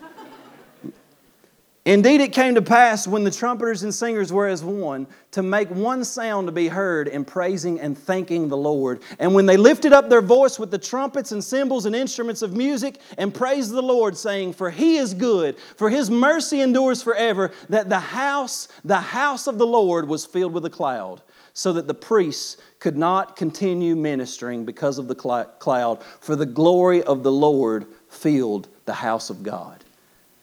Indeed, 1.87 2.21
it 2.21 2.35
came 2.35 2.57
to 2.57 2.63
pass 2.63 3.07
when 3.07 3.25
the 3.25 3.31
trumpeters 3.31 3.83
and 3.83 3.95
singers 3.95 4.31
were 4.31 4.47
as 4.47 4.63
one 4.63 5.07
to 5.31 5.43
make 5.43 5.71
one 5.71 6.05
sound 6.05 6.47
to 6.47 6.53
be 6.53 6.69
heard 6.69 7.09
in 7.09 7.25
praising 7.25 7.81
and 7.81 7.97
thanking 7.97 8.49
the 8.49 8.57
Lord. 8.57 9.01
And 9.19 9.35
when 9.35 9.47
they 9.47 9.57
lifted 9.57 9.95
up 9.95 10.11
their 10.11 10.21
voice 10.21 10.59
with 10.59 10.71
the 10.71 10.79
trumpets 10.79 11.33
and 11.33 11.43
cymbals 11.43 11.87
and 11.87 11.97
instruments 11.97 12.43
of 12.43 12.55
music 12.55 13.01
and 13.17 13.33
praised 13.33 13.71
the 13.71 13.81
Lord, 13.81 14.15
saying, 14.15 14.53
For 14.53 14.71
he 14.71 14.99
is 14.99 15.15
good, 15.15 15.57
for 15.77 15.89
his 15.89 16.11
mercy 16.11 16.61
endures 16.61 17.03
forever, 17.03 17.51
that 17.71 17.89
the 17.89 17.99
house, 17.99 18.69
the 18.85 19.01
house 19.01 19.47
of 19.47 19.57
the 19.57 19.67
Lord 19.67 20.07
was 20.07 20.27
filled 20.27 20.53
with 20.53 20.67
a 20.67 20.71
cloud, 20.71 21.23
so 21.55 21.73
that 21.73 21.87
the 21.87 21.95
priests 21.95 22.59
could 22.79 22.99
not 22.99 23.37
continue 23.37 23.97
ministering 23.97 24.67
because 24.67 24.99
of 24.99 25.09
the 25.09 25.15
cloud, 25.15 26.03
for 26.21 26.37
the 26.37 26.45
glory 26.45 27.03
of 27.05 27.23
the 27.23 27.33
Lord 27.33 27.87
filled 28.11 28.69
the 28.85 28.93
house 28.93 29.31
of 29.31 29.43
God. 29.43 29.83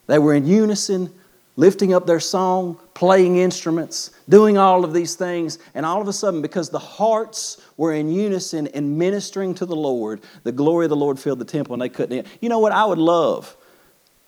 They 0.07 0.17
were 0.17 0.33
in 0.33 0.47
unison 0.47 1.13
lifting 1.57 1.93
up 1.93 2.05
their 2.07 2.21
song, 2.21 2.79
playing 2.93 3.37
instruments, 3.37 4.11
doing 4.29 4.57
all 4.57 4.85
of 4.85 4.93
these 4.93 5.15
things. 5.15 5.59
And 5.73 5.85
all 5.85 6.01
of 6.01 6.07
a 6.07 6.13
sudden, 6.13 6.41
because 6.41 6.69
the 6.69 6.79
hearts 6.79 7.61
were 7.75 7.93
in 7.93 8.09
unison 8.09 8.67
and 8.67 8.97
ministering 8.97 9.53
to 9.55 9.65
the 9.65 9.75
Lord, 9.75 10.21
the 10.43 10.53
glory 10.53 10.85
of 10.85 10.89
the 10.89 10.95
Lord 10.95 11.19
filled 11.19 11.39
the 11.39 11.45
temple 11.45 11.73
and 11.73 11.81
they 11.81 11.89
couldn't. 11.89 12.25
You 12.39 12.47
know 12.47 12.59
what 12.59 12.71
I 12.71 12.85
would 12.85 12.99
love? 12.99 13.57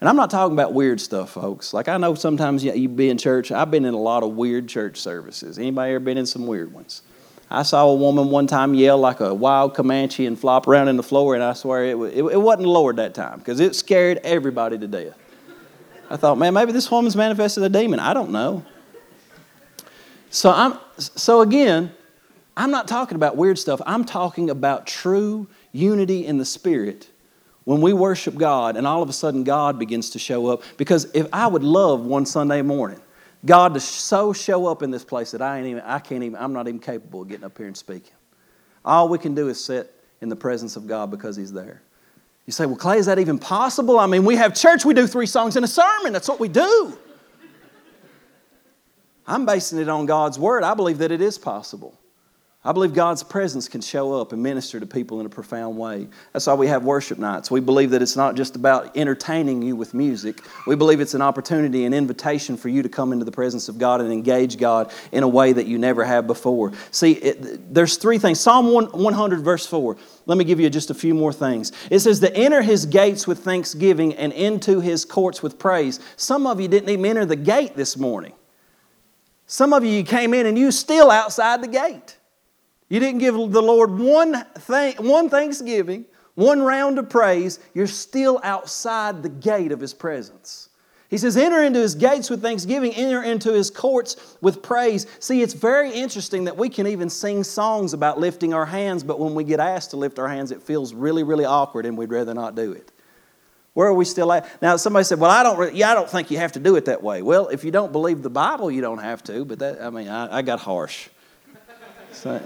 And 0.01 0.09
I'm 0.09 0.15
not 0.15 0.30
talking 0.30 0.53
about 0.53 0.73
weird 0.73 0.99
stuff, 0.99 1.32
folks. 1.32 1.73
Like 1.73 1.88
I 1.88 1.97
know 1.97 2.15
sometimes 2.15 2.63
you 2.63 2.89
be 2.89 3.09
in 3.09 3.17
church. 3.17 3.51
I've 3.51 3.69
been 3.69 3.86
in 3.86 3.93
a 3.93 3.99
lot 3.99 4.23
of 4.23 4.32
weird 4.32 4.67
church 4.67 4.97
services. 4.97 5.59
Anybody 5.59 5.93
ever 5.93 5.99
been 5.99 6.17
in 6.17 6.25
some 6.25 6.47
weird 6.47 6.73
ones? 6.73 7.01
I 7.51 7.63
saw 7.63 7.88
a 7.88 7.95
woman 7.95 8.30
one 8.30 8.47
time 8.47 8.75
yell 8.75 8.97
like 8.97 9.19
a 9.19 9.34
wild 9.34 9.73
Comanche 9.73 10.25
and 10.25 10.39
flop 10.39 10.67
around 10.67 10.88
in 10.88 10.97
the 10.97 11.03
floor, 11.03 11.34
and 11.34 11.43
I 11.43 11.53
swear 11.53 11.84
it, 11.84 11.97
it, 11.97 12.23
it 12.23 12.41
wasn't 12.41 12.63
the 12.63 12.69
Lord 12.69 12.97
that 12.97 13.15
time 13.15 13.39
because 13.39 13.59
it 13.59 13.75
scared 13.75 14.19
everybody 14.23 14.77
to 14.77 14.88
death. 14.88 15.17
I 16.10 16.18
thought, 16.18 16.38
man, 16.38 16.53
maybe 16.53 16.72
this 16.72 16.89
woman's 16.89 17.16
manifested 17.16 17.64
a 17.64 17.70
demon. 17.70 17.99
I 17.99 18.14
don't 18.14 18.32
know. 18.32 18.66
So 20.32 20.51
I'm 20.51 20.78
so 20.97 21.41
again, 21.41 21.91
I'm 22.57 22.72
not 22.72 22.88
talking 22.88 23.16
about 23.16 23.38
weird 23.38 23.57
stuff. 23.57 23.82
I'm 23.86 24.03
talking 24.03 24.49
about 24.49 24.86
true 24.88 25.47
unity 25.72 26.26
in 26.26 26.38
the 26.38 26.45
spirit 26.45 27.10
when 27.64 27.82
we 27.82 27.93
worship 27.93 28.36
God 28.36 28.76
and 28.76 28.88
all 28.88 29.03
of 29.03 29.10
a 29.10 29.14
sudden 29.14 29.43
God 29.43 29.78
begins 29.78 30.10
to 30.12 30.20
show 30.20 30.47
up. 30.47 30.64
Because 30.78 31.05
if 31.14 31.28
I 31.32 31.47
would 31.47 31.64
love 31.64 32.05
one 32.05 32.26
Sunday 32.26 32.62
morning, 32.62 32.99
God 33.45 33.74
to 33.76 33.80
so 33.80 34.34
show 34.34 34.66
up 34.68 34.84
in 34.84 34.91
this 34.91 35.05
place 35.05 35.32
that 35.32 35.41
I 35.41 35.57
ain't 35.57 35.68
even, 35.68 35.84
I 35.84 35.99
can't 35.99 36.24
even, 36.24 36.38
I'm 36.38 36.53
not 36.53 36.68
even 36.68 36.80
capable 36.80 37.22
of 37.22 37.30
getting 37.30 37.45
up 37.45 37.57
here 37.57 37.68
and 37.68 37.78
speaking. 37.78 38.14
All 38.84 39.07
we 39.07 39.18
can 39.18 39.36
do 39.36 39.49
is 39.49 39.64
sit 39.64 39.93
in 40.22 40.30
the 40.30 40.36
presence 40.36 40.76
of 40.76 40.88
God 40.88 41.12
because 41.12 41.36
He's 41.36 41.53
there. 41.53 41.82
You 42.50 42.54
say, 42.54 42.66
well, 42.66 42.78
Clay, 42.78 42.97
is 42.97 43.06
that 43.06 43.20
even 43.20 43.38
possible? 43.38 44.00
I 44.00 44.08
mean, 44.08 44.26
we 44.26 44.36
have 44.36 44.56
church, 44.56 44.84
we 44.84 44.95
do 44.95 45.06
three 45.06 45.28
songs 45.28 45.56
in 45.56 45.64
a 45.64 45.68
sermon. 45.68 46.12
That's 46.12 46.28
what 46.28 46.39
we 46.39 46.47
do. 46.47 46.97
I'm 49.28 49.45
basing 49.45 49.78
it 49.78 49.88
on 49.88 50.08
God's 50.08 50.39
word. 50.39 50.64
I 50.64 50.74
believe 50.74 50.97
that 50.97 51.12
it 51.12 51.22
is 51.22 51.38
possible. 51.38 51.99
I 52.62 52.74
believe 52.74 52.93
God's 52.93 53.24
presence 53.24 53.70
can 53.70 53.80
show 53.80 54.20
up 54.20 54.34
and 54.34 54.43
minister 54.43 54.82
to 54.82 54.86
people 54.86 55.22
in 55.22 55.26
a 55.26 55.30
profound 55.30 55.78
way. 55.78 56.10
That's 56.34 56.45
why 56.45 56.55
we 56.55 56.68
have 56.68 56.84
worship 56.84 57.18
nights. 57.18 57.49
We 57.49 57.62
believe 57.62 57.91
that 57.91 58.01
it's 58.01 58.18
not 58.18 58.36
just 58.36 58.57
about 58.57 58.97
entertaining 58.97 59.62
you 59.62 59.78
with 59.78 59.93
music. 59.93 60.41
We 60.68 60.76
believe 60.76 60.99
it's 60.99 61.14
an 61.14 61.22
opportunity, 61.22 61.86
an 61.86 61.93
invitation 61.93 62.57
for 62.57 62.68
you 62.68 62.84
to 62.84 62.89
come 62.89 63.14
into 63.14 63.24
the 63.24 63.32
presence 63.32 63.70
of 63.70 63.78
God 63.78 64.01
and 64.01 64.12
engage 64.12 64.57
God 64.57 64.91
in 65.14 65.24
a 65.24 65.28
way 65.28 65.53
that 65.53 65.68
you 65.68 65.78
never 65.78 66.03
have 66.03 66.28
before. 66.28 66.74
See, 66.91 67.14
it, 67.14 67.74
there's 67.74 67.95
three 67.95 68.18
things. 68.18 68.41
Psalm 68.41 68.74
100, 68.74 69.39
verse 69.39 69.66
4. 69.66 69.95
Let 70.26 70.38
me 70.38 70.43
give 70.43 70.60
you 70.60 70.70
just 70.70 70.89
a 70.89 70.93
few 70.93 71.14
more 71.14 71.32
things. 71.32 71.72
It 71.89 71.99
says, 71.99 72.20
To 72.20 72.36
enter 72.36 72.62
his 72.62 72.86
gates 72.86 73.26
with 73.26 73.39
thanksgiving 73.39 74.16
and 74.16 74.34
into 74.34 74.82
his 74.82 75.05
courts 75.05 75.41
with 75.41 75.60
praise. 75.60 76.01
Some 76.18 76.45
of 76.45 76.60
you 76.60 76.68
didn't 76.68 76.89
even 76.89 77.05
enter 77.05 77.26
the 77.26 77.38
gate 77.38 77.78
this 77.78 77.95
morning. 77.95 78.34
Some 79.47 79.72
of 79.72 79.86
you 79.86 80.03
came 80.03 80.34
in 80.34 80.45
and 80.45 80.57
you 80.60 80.74
still 80.74 81.10
outside 81.10 81.64
the 81.64 81.68
gate. 81.70 82.18
You 82.89 82.99
didn't 82.99 83.19
give 83.19 83.35
the 83.35 83.61
Lord 83.61 83.97
one, 83.97 84.45
thing, 84.55 84.95
one 84.97 85.29
thanksgiving, 85.29 86.05
one 86.35 86.61
round 86.61 86.97
of 86.97 87.09
praise. 87.09 87.59
You're 87.73 87.87
still 87.87 88.39
outside 88.43 89.23
the 89.23 89.29
gate 89.29 89.71
of 89.71 89.79
His 89.79 89.93
presence. 89.93 90.69
He 91.09 91.17
says, 91.17 91.35
enter 91.37 91.63
into 91.63 91.79
his 91.79 91.95
gates 91.95 92.29
with 92.29 92.43
thanksgiving, 92.43 92.93
enter 92.93 93.23
into 93.23 93.51
his 93.51 93.71
courts 93.71 94.37
with 94.41 94.61
praise. 94.61 95.07
See, 95.19 95.41
it's 95.41 95.55
very 95.55 95.91
interesting 95.91 96.43
that 96.43 96.55
we 96.55 96.69
can 96.69 96.85
even 96.85 97.09
sing 97.09 97.43
songs 97.43 97.93
about 97.93 98.19
lifting 98.19 98.53
our 98.53 98.67
hands, 98.67 99.03
but 99.03 99.19
when 99.19 99.33
we 99.33 99.43
get 99.43 99.59
asked 99.59 99.89
to 99.91 99.97
lift 99.97 100.19
our 100.19 100.27
hands, 100.27 100.51
it 100.51 100.61
feels 100.61 100.93
really, 100.93 101.23
really 101.23 101.45
awkward 101.45 101.87
and 101.87 101.97
we'd 101.97 102.11
rather 102.11 102.35
not 102.35 102.53
do 102.53 102.73
it. 102.73 102.91
Where 103.73 103.87
are 103.87 103.93
we 103.93 104.05
still 104.05 104.31
at? 104.31 104.61
Now, 104.61 104.75
somebody 104.75 105.03
said, 105.03 105.19
Well, 105.19 105.31
I 105.31 105.41
don't, 105.41 105.73
yeah, 105.73 105.91
I 105.91 105.95
don't 105.95 106.09
think 106.09 106.29
you 106.29 106.37
have 106.37 106.51
to 106.51 106.59
do 106.59 106.75
it 106.75 106.85
that 106.85 107.01
way. 107.01 107.23
Well, 107.23 107.47
if 107.47 107.63
you 107.63 107.71
don't 107.71 107.91
believe 107.91 108.21
the 108.21 108.29
Bible, 108.29 108.69
you 108.69 108.81
don't 108.81 108.99
have 108.99 109.23
to, 109.23 109.45
but 109.45 109.59
that, 109.59 109.81
I 109.81 109.89
mean, 109.89 110.09
I, 110.09 110.37
I 110.37 110.41
got 110.43 110.59
harsh. 110.59 111.09
So, 112.11 112.39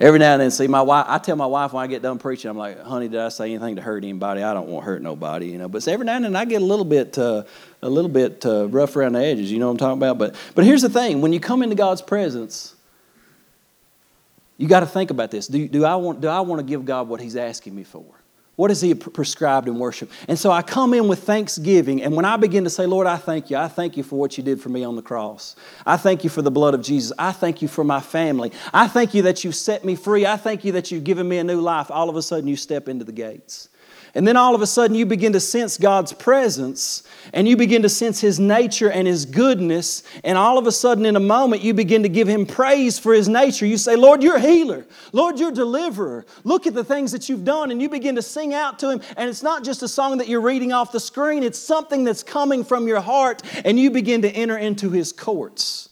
every 0.00 0.18
now 0.18 0.32
and 0.32 0.42
then, 0.42 0.50
see, 0.50 0.66
my 0.66 0.82
wife, 0.82 1.06
I 1.08 1.18
tell 1.18 1.36
my 1.36 1.46
wife 1.46 1.72
when 1.72 1.82
I 1.82 1.86
get 1.86 2.02
done 2.02 2.18
preaching, 2.18 2.50
I'm 2.50 2.56
like, 2.56 2.80
honey, 2.80 3.08
did 3.08 3.20
I 3.20 3.28
say 3.28 3.52
anything 3.52 3.76
to 3.76 3.82
hurt 3.82 4.02
anybody? 4.04 4.42
I 4.42 4.54
don't 4.54 4.68
want 4.68 4.84
to 4.84 4.90
hurt 4.90 5.02
nobody, 5.02 5.46
you 5.46 5.58
know. 5.58 5.68
But 5.68 5.86
every 5.88 6.06
now 6.06 6.16
and 6.16 6.24
then 6.24 6.36
I 6.36 6.44
get 6.44 6.62
a 6.62 6.64
little 6.64 6.84
bit, 6.84 7.16
uh, 7.18 7.44
a 7.82 7.88
little 7.88 8.10
bit 8.10 8.44
uh, 8.44 8.68
rough 8.68 8.96
around 8.96 9.12
the 9.12 9.24
edges, 9.24 9.50
you 9.50 9.58
know 9.58 9.66
what 9.66 9.72
I'm 9.72 9.78
talking 9.78 9.98
about? 9.98 10.18
But, 10.18 10.36
but 10.54 10.64
here's 10.64 10.82
the 10.82 10.88
thing 10.88 11.20
when 11.20 11.32
you 11.32 11.40
come 11.40 11.62
into 11.62 11.76
God's 11.76 12.02
presence, 12.02 12.74
you 14.56 14.68
got 14.68 14.80
to 14.80 14.86
think 14.86 15.10
about 15.10 15.30
this. 15.30 15.48
Do, 15.48 15.68
do, 15.68 15.84
I 15.84 15.96
want, 15.96 16.20
do 16.20 16.28
I 16.28 16.40
want 16.40 16.60
to 16.60 16.64
give 16.64 16.84
God 16.84 17.08
what 17.08 17.20
He's 17.20 17.36
asking 17.36 17.74
me 17.74 17.84
for? 17.84 18.04
What 18.56 18.70
is 18.70 18.80
He 18.80 18.94
prescribed 18.94 19.66
in 19.66 19.78
worship? 19.78 20.10
And 20.28 20.38
so 20.38 20.50
I 20.50 20.62
come 20.62 20.94
in 20.94 21.08
with 21.08 21.24
thanksgiving, 21.24 22.02
and 22.02 22.14
when 22.14 22.24
I 22.24 22.36
begin 22.36 22.64
to 22.64 22.70
say, 22.70 22.86
Lord, 22.86 23.06
I 23.06 23.16
thank 23.16 23.50
you. 23.50 23.56
I 23.56 23.68
thank 23.68 23.96
you 23.96 24.02
for 24.02 24.16
what 24.18 24.38
you 24.38 24.44
did 24.44 24.60
for 24.60 24.68
me 24.68 24.84
on 24.84 24.96
the 24.96 25.02
cross. 25.02 25.56
I 25.84 25.96
thank 25.96 26.24
you 26.24 26.30
for 26.30 26.42
the 26.42 26.50
blood 26.50 26.74
of 26.74 26.82
Jesus. 26.82 27.12
I 27.18 27.32
thank 27.32 27.62
you 27.62 27.68
for 27.68 27.84
my 27.84 28.00
family. 28.00 28.52
I 28.72 28.86
thank 28.86 29.14
you 29.14 29.22
that 29.22 29.44
you 29.44 29.52
set 29.52 29.84
me 29.84 29.96
free. 29.96 30.24
I 30.24 30.36
thank 30.36 30.64
you 30.64 30.72
that 30.72 30.90
you've 30.90 31.04
given 31.04 31.28
me 31.28 31.38
a 31.38 31.44
new 31.44 31.60
life. 31.60 31.90
All 31.90 32.08
of 32.08 32.16
a 32.16 32.22
sudden, 32.22 32.48
you 32.48 32.56
step 32.56 32.88
into 32.88 33.04
the 33.04 33.12
gates. 33.12 33.68
And 34.16 34.28
then 34.28 34.36
all 34.36 34.54
of 34.54 34.62
a 34.62 34.66
sudden, 34.66 34.94
you 34.94 35.06
begin 35.06 35.32
to 35.32 35.40
sense 35.40 35.76
God's 35.76 36.12
presence 36.12 37.02
and 37.32 37.48
you 37.48 37.56
begin 37.56 37.82
to 37.82 37.88
sense 37.88 38.20
His 38.20 38.38
nature 38.38 38.88
and 38.88 39.08
His 39.08 39.26
goodness. 39.26 40.04
And 40.22 40.38
all 40.38 40.56
of 40.56 40.68
a 40.68 40.72
sudden, 40.72 41.04
in 41.04 41.16
a 41.16 41.20
moment, 41.20 41.62
you 41.62 41.74
begin 41.74 42.04
to 42.04 42.08
give 42.08 42.28
Him 42.28 42.46
praise 42.46 42.96
for 42.96 43.12
His 43.12 43.28
nature. 43.28 43.66
You 43.66 43.76
say, 43.76 43.96
Lord, 43.96 44.22
you're 44.22 44.36
a 44.36 44.40
healer. 44.40 44.86
Lord, 45.12 45.40
you're 45.40 45.48
a 45.48 45.54
deliverer. 45.54 46.24
Look 46.44 46.68
at 46.68 46.74
the 46.74 46.84
things 46.84 47.10
that 47.10 47.28
you've 47.28 47.44
done. 47.44 47.72
And 47.72 47.82
you 47.82 47.88
begin 47.88 48.14
to 48.14 48.22
sing 48.22 48.54
out 48.54 48.78
to 48.80 48.90
Him. 48.90 49.02
And 49.16 49.28
it's 49.28 49.42
not 49.42 49.64
just 49.64 49.82
a 49.82 49.88
song 49.88 50.18
that 50.18 50.28
you're 50.28 50.40
reading 50.40 50.72
off 50.72 50.92
the 50.92 51.00
screen, 51.00 51.42
it's 51.42 51.58
something 51.58 52.04
that's 52.04 52.22
coming 52.22 52.62
from 52.62 52.86
your 52.86 53.00
heart. 53.00 53.42
And 53.64 53.80
you 53.80 53.90
begin 53.90 54.22
to 54.22 54.30
enter 54.30 54.56
into 54.56 54.90
His 54.90 55.12
courts. 55.12 55.88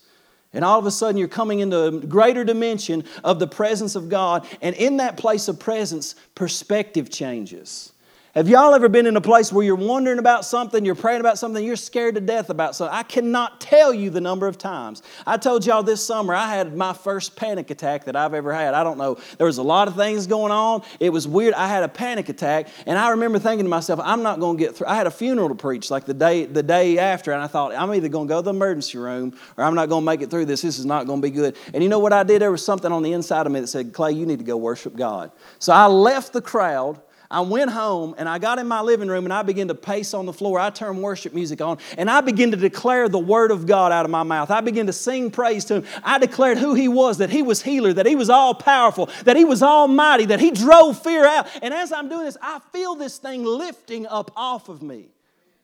And 0.52 0.64
all 0.64 0.78
of 0.78 0.86
a 0.86 0.90
sudden, 0.90 1.16
you're 1.16 1.28
coming 1.28 1.60
into 1.60 1.84
a 1.86 1.90
greater 1.90 2.44
dimension 2.44 3.04
of 3.24 3.38
the 3.38 3.46
presence 3.46 3.96
of 3.96 4.08
God. 4.08 4.46
And 4.60 4.76
in 4.76 4.98
that 4.98 5.16
place 5.16 5.48
of 5.48 5.58
presence, 5.58 6.14
perspective 6.34 7.10
changes. 7.10 7.91
Have 8.34 8.48
y'all 8.48 8.72
ever 8.72 8.88
been 8.88 9.04
in 9.04 9.14
a 9.14 9.20
place 9.20 9.52
where 9.52 9.62
you're 9.62 9.74
wondering 9.74 10.18
about 10.18 10.46
something, 10.46 10.86
you're 10.86 10.94
praying 10.94 11.20
about 11.20 11.36
something, 11.36 11.62
you're 11.62 11.76
scared 11.76 12.14
to 12.14 12.20
death 12.22 12.48
about 12.48 12.74
something? 12.74 12.96
I 12.96 13.02
cannot 13.02 13.60
tell 13.60 13.92
you 13.92 14.08
the 14.08 14.22
number 14.22 14.46
of 14.46 14.56
times. 14.56 15.02
I 15.26 15.36
told 15.36 15.66
y'all 15.66 15.82
this 15.82 16.02
summer 16.02 16.34
I 16.34 16.48
had 16.48 16.74
my 16.74 16.94
first 16.94 17.36
panic 17.36 17.68
attack 17.68 18.06
that 18.06 18.16
I've 18.16 18.32
ever 18.32 18.54
had. 18.54 18.72
I 18.72 18.84
don't 18.84 18.96
know. 18.96 19.18
There 19.36 19.46
was 19.46 19.58
a 19.58 19.62
lot 19.62 19.86
of 19.86 19.96
things 19.96 20.26
going 20.26 20.50
on. 20.50 20.82
It 20.98 21.10
was 21.10 21.28
weird. 21.28 21.52
I 21.52 21.68
had 21.68 21.82
a 21.82 21.88
panic 21.88 22.30
attack, 22.30 22.68
and 22.86 22.98
I 22.98 23.10
remember 23.10 23.38
thinking 23.38 23.66
to 23.66 23.70
myself, 23.70 24.00
I'm 24.02 24.22
not 24.22 24.40
going 24.40 24.56
to 24.56 24.64
get 24.64 24.76
through. 24.76 24.86
I 24.86 24.94
had 24.94 25.06
a 25.06 25.10
funeral 25.10 25.50
to 25.50 25.54
preach 25.54 25.90
like 25.90 26.06
the 26.06 26.14
day 26.14 26.46
the 26.46 26.62
day 26.62 26.98
after, 26.98 27.32
and 27.32 27.42
I 27.42 27.48
thought 27.48 27.74
I'm 27.74 27.92
either 27.92 28.08
going 28.08 28.28
to 28.28 28.32
go 28.32 28.40
to 28.40 28.44
the 28.46 28.54
emergency 28.54 28.96
room 28.96 29.36
or 29.58 29.64
I'm 29.64 29.74
not 29.74 29.90
going 29.90 30.04
to 30.04 30.06
make 30.06 30.22
it 30.22 30.30
through 30.30 30.46
this. 30.46 30.62
This 30.62 30.78
is 30.78 30.86
not 30.86 31.06
going 31.06 31.20
to 31.20 31.22
be 31.22 31.30
good. 31.30 31.54
And 31.74 31.82
you 31.82 31.90
know 31.90 31.98
what 31.98 32.14
I 32.14 32.22
did? 32.22 32.40
There 32.40 32.50
was 32.50 32.64
something 32.64 32.92
on 32.92 33.02
the 33.02 33.12
inside 33.12 33.44
of 33.44 33.52
me 33.52 33.60
that 33.60 33.66
said, 33.66 33.92
Clay, 33.92 34.12
you 34.12 34.24
need 34.24 34.38
to 34.38 34.44
go 34.46 34.56
worship 34.56 34.96
God. 34.96 35.32
So 35.58 35.74
I 35.74 35.84
left 35.84 36.32
the 36.32 36.40
crowd. 36.40 36.98
I 37.32 37.40
went 37.40 37.70
home 37.70 38.14
and 38.18 38.28
I 38.28 38.38
got 38.38 38.58
in 38.58 38.68
my 38.68 38.82
living 38.82 39.08
room 39.08 39.24
and 39.24 39.32
I 39.32 39.42
began 39.42 39.66
to 39.68 39.74
pace 39.74 40.12
on 40.12 40.26
the 40.26 40.34
floor. 40.34 40.60
I 40.60 40.68
turned 40.68 41.02
worship 41.02 41.32
music 41.32 41.62
on 41.62 41.78
and 41.96 42.10
I 42.10 42.20
began 42.20 42.50
to 42.50 42.58
declare 42.58 43.08
the 43.08 43.18
word 43.18 43.50
of 43.50 43.66
God 43.66 43.90
out 43.90 44.04
of 44.04 44.10
my 44.10 44.22
mouth. 44.22 44.50
I 44.50 44.60
began 44.60 44.86
to 44.86 44.92
sing 44.92 45.30
praise 45.30 45.64
to 45.64 45.76
Him. 45.76 45.84
I 46.04 46.18
declared 46.18 46.58
who 46.58 46.74
He 46.74 46.88
was, 46.88 47.16
that 47.18 47.30
He 47.30 47.40
was 47.40 47.62
healer, 47.62 47.94
that 47.94 48.04
He 48.04 48.16
was 48.16 48.28
all 48.28 48.52
powerful, 48.52 49.08
that 49.24 49.38
He 49.38 49.46
was 49.46 49.62
almighty, 49.62 50.26
that 50.26 50.40
He 50.40 50.50
drove 50.50 51.02
fear 51.02 51.26
out. 51.26 51.48
And 51.62 51.72
as 51.72 51.90
I'm 51.90 52.10
doing 52.10 52.26
this, 52.26 52.36
I 52.42 52.60
feel 52.70 52.96
this 52.96 53.16
thing 53.16 53.44
lifting 53.44 54.06
up 54.06 54.30
off 54.36 54.68
of 54.68 54.82
me. 54.82 55.06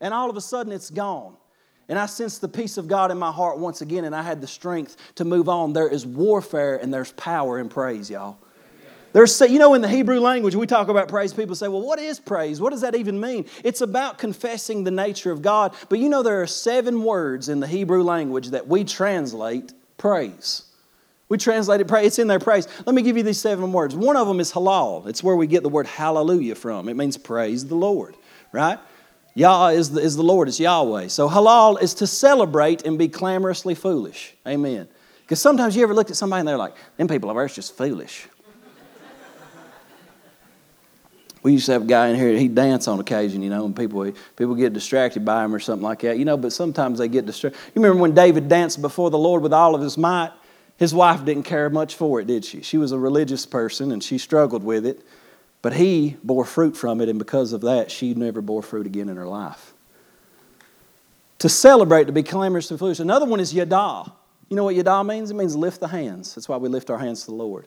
And 0.00 0.14
all 0.14 0.30
of 0.30 0.38
a 0.38 0.40
sudden 0.40 0.72
it's 0.72 0.88
gone. 0.88 1.36
And 1.90 1.98
I 1.98 2.06
sensed 2.06 2.40
the 2.40 2.48
peace 2.48 2.78
of 2.78 2.88
God 2.88 3.10
in 3.10 3.18
my 3.18 3.32
heart 3.32 3.58
once 3.58 3.82
again, 3.82 4.04
and 4.04 4.16
I 4.16 4.22
had 4.22 4.40
the 4.40 4.46
strength 4.46 4.96
to 5.16 5.24
move 5.26 5.50
on. 5.50 5.74
There 5.74 5.88
is 5.88 6.06
warfare 6.06 6.76
and 6.76 6.92
there's 6.92 7.12
power 7.12 7.58
in 7.58 7.68
praise, 7.68 8.08
y'all. 8.10 8.38
You 9.14 9.58
know, 9.58 9.74
in 9.74 9.80
the 9.80 9.88
Hebrew 9.88 10.20
language, 10.20 10.54
we 10.54 10.66
talk 10.66 10.88
about 10.88 11.08
praise. 11.08 11.32
People 11.32 11.54
say, 11.54 11.68
well, 11.68 11.82
what 11.82 11.98
is 11.98 12.20
praise? 12.20 12.60
What 12.60 12.70
does 12.70 12.82
that 12.82 12.94
even 12.94 13.18
mean? 13.20 13.46
It's 13.64 13.80
about 13.80 14.18
confessing 14.18 14.84
the 14.84 14.90
nature 14.90 15.32
of 15.32 15.42
God. 15.42 15.74
But 15.88 15.98
you 15.98 16.08
know, 16.08 16.22
there 16.22 16.42
are 16.42 16.46
seven 16.46 17.02
words 17.02 17.48
in 17.48 17.60
the 17.60 17.66
Hebrew 17.66 18.02
language 18.02 18.48
that 18.48 18.68
we 18.68 18.84
translate 18.84 19.72
praise. 19.96 20.64
We 21.28 21.36
translate 21.36 21.80
it 21.80 21.88
praise. 21.88 22.06
It's 22.06 22.18
in 22.18 22.28
there 22.28 22.38
praise. 22.38 22.68
Let 22.86 22.94
me 22.94 23.02
give 23.02 23.16
you 23.16 23.22
these 23.22 23.40
seven 23.40 23.72
words. 23.72 23.94
One 23.94 24.16
of 24.16 24.26
them 24.28 24.40
is 24.40 24.52
halal. 24.52 25.06
It's 25.06 25.22
where 25.22 25.36
we 25.36 25.46
get 25.46 25.62
the 25.62 25.68
word 25.68 25.86
hallelujah 25.86 26.54
from. 26.54 26.88
It 26.88 26.94
means 26.94 27.16
praise 27.16 27.66
the 27.66 27.74
Lord, 27.74 28.16
right? 28.52 28.78
Yah 29.34 29.68
is 29.68 29.90
the, 29.90 30.00
is 30.00 30.16
the 30.16 30.22
Lord, 30.22 30.48
it's 30.48 30.58
Yahweh. 30.58 31.08
So 31.08 31.28
halal 31.28 31.80
is 31.80 31.94
to 31.94 32.06
celebrate 32.06 32.84
and 32.84 32.98
be 32.98 33.08
clamorously 33.08 33.74
foolish. 33.74 34.34
Amen. 34.46 34.88
Because 35.20 35.40
sometimes 35.40 35.76
you 35.76 35.82
ever 35.82 35.94
look 35.94 36.10
at 36.10 36.16
somebody 36.16 36.40
and 36.40 36.48
they're 36.48 36.56
like, 36.56 36.74
them 36.96 37.08
people 37.08 37.30
are 37.30 37.48
just 37.48 37.76
foolish. 37.76 38.26
We 41.42 41.52
used 41.52 41.66
to 41.66 41.72
have 41.72 41.82
a 41.82 41.86
guy 41.86 42.08
in 42.08 42.16
here, 42.16 42.36
he'd 42.36 42.54
dance 42.54 42.88
on 42.88 42.98
occasion, 43.00 43.42
you 43.42 43.50
know, 43.50 43.64
and 43.66 43.76
people, 43.76 44.10
people 44.36 44.54
get 44.54 44.72
distracted 44.72 45.24
by 45.24 45.44
him 45.44 45.54
or 45.54 45.60
something 45.60 45.84
like 45.84 46.00
that, 46.00 46.18
you 46.18 46.24
know, 46.24 46.36
but 46.36 46.52
sometimes 46.52 46.98
they 46.98 47.08
get 47.08 47.26
distracted. 47.26 47.58
You 47.74 47.82
remember 47.82 48.00
when 48.00 48.14
David 48.14 48.48
danced 48.48 48.82
before 48.82 49.10
the 49.10 49.18
Lord 49.18 49.42
with 49.42 49.52
all 49.52 49.74
of 49.74 49.80
his 49.80 49.96
might? 49.96 50.32
His 50.78 50.94
wife 50.94 51.24
didn't 51.24 51.42
care 51.42 51.70
much 51.70 51.96
for 51.96 52.20
it, 52.20 52.26
did 52.26 52.44
she? 52.44 52.62
She 52.62 52.78
was 52.78 52.92
a 52.92 52.98
religious 52.98 53.46
person 53.46 53.92
and 53.92 54.02
she 54.02 54.18
struggled 54.18 54.62
with 54.62 54.86
it, 54.86 55.04
but 55.62 55.72
he 55.72 56.16
bore 56.22 56.44
fruit 56.44 56.76
from 56.76 57.00
it, 57.00 57.08
and 57.08 57.18
because 57.18 57.52
of 57.52 57.62
that, 57.62 57.90
she 57.90 58.14
never 58.14 58.40
bore 58.40 58.62
fruit 58.62 58.86
again 58.86 59.08
in 59.08 59.16
her 59.16 59.26
life. 59.26 59.74
To 61.40 61.48
celebrate, 61.48 62.04
to 62.06 62.12
be 62.12 62.22
clamorous 62.22 62.70
and 62.70 62.78
foolish. 62.78 63.00
Another 63.00 63.26
one 63.26 63.40
is 63.40 63.52
yada. 63.54 64.12
You 64.48 64.56
know 64.56 64.64
what 64.64 64.74
yada 64.74 65.04
means? 65.04 65.30
It 65.30 65.34
means 65.34 65.54
lift 65.54 65.80
the 65.80 65.88
hands. 65.88 66.34
That's 66.34 66.48
why 66.48 66.56
we 66.56 66.68
lift 66.68 66.90
our 66.90 66.98
hands 66.98 67.20
to 67.22 67.26
the 67.26 67.34
Lord. 67.34 67.66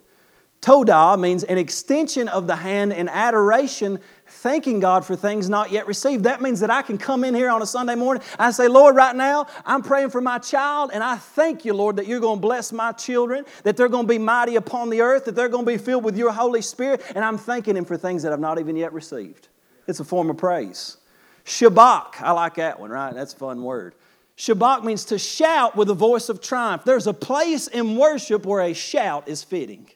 Todah 0.61 1.19
means 1.19 1.43
an 1.43 1.57
extension 1.57 2.27
of 2.27 2.45
the 2.45 2.55
hand 2.55 2.93
in 2.93 3.09
adoration, 3.09 3.99
thanking 4.27 4.79
God 4.79 5.03
for 5.03 5.15
things 5.15 5.49
not 5.49 5.71
yet 5.71 5.87
received. 5.87 6.25
That 6.25 6.39
means 6.39 6.59
that 6.59 6.69
I 6.69 6.83
can 6.83 6.99
come 6.99 7.23
in 7.23 7.33
here 7.33 7.49
on 7.49 7.63
a 7.63 7.65
Sunday 7.65 7.95
morning. 7.95 8.21
I 8.37 8.51
say, 8.51 8.67
Lord, 8.67 8.95
right 8.95 9.15
now, 9.15 9.47
I'm 9.65 9.81
praying 9.81 10.11
for 10.11 10.21
my 10.21 10.37
child, 10.37 10.91
and 10.93 11.03
I 11.03 11.15
thank 11.15 11.65
you, 11.65 11.73
Lord, 11.73 11.95
that 11.95 12.05
you're 12.05 12.19
going 12.19 12.37
to 12.37 12.41
bless 12.41 12.71
my 12.71 12.91
children, 12.91 13.43
that 13.63 13.75
they're 13.75 13.89
going 13.89 14.05
to 14.05 14.13
be 14.13 14.19
mighty 14.19 14.55
upon 14.55 14.91
the 14.91 15.01
earth, 15.01 15.25
that 15.25 15.35
they're 15.35 15.49
going 15.49 15.65
to 15.65 15.71
be 15.71 15.79
filled 15.79 16.03
with 16.03 16.15
your 16.15 16.31
Holy 16.31 16.61
Spirit, 16.61 17.01
and 17.15 17.25
I'm 17.25 17.39
thanking 17.39 17.75
Him 17.75 17.85
for 17.85 17.97
things 17.97 18.21
that 18.21 18.31
I've 18.31 18.39
not 18.39 18.59
even 18.59 18.75
yet 18.75 18.93
received. 18.93 19.47
It's 19.87 19.99
a 19.99 20.05
form 20.05 20.29
of 20.29 20.37
praise. 20.37 20.97
Shabach, 21.43 22.21
I 22.21 22.33
like 22.33 22.55
that 22.55 22.79
one, 22.79 22.91
right? 22.91 23.15
That's 23.15 23.33
a 23.33 23.37
fun 23.37 23.63
word. 23.63 23.95
Shabach 24.37 24.83
means 24.83 25.05
to 25.05 25.17
shout 25.17 25.75
with 25.75 25.89
a 25.89 25.95
voice 25.95 26.29
of 26.29 26.39
triumph. 26.39 26.83
There's 26.85 27.07
a 27.07 27.13
place 27.15 27.67
in 27.67 27.97
worship 27.97 28.45
where 28.45 28.61
a 28.61 28.73
shout 28.73 29.27
is 29.27 29.43
fitting 29.43 29.89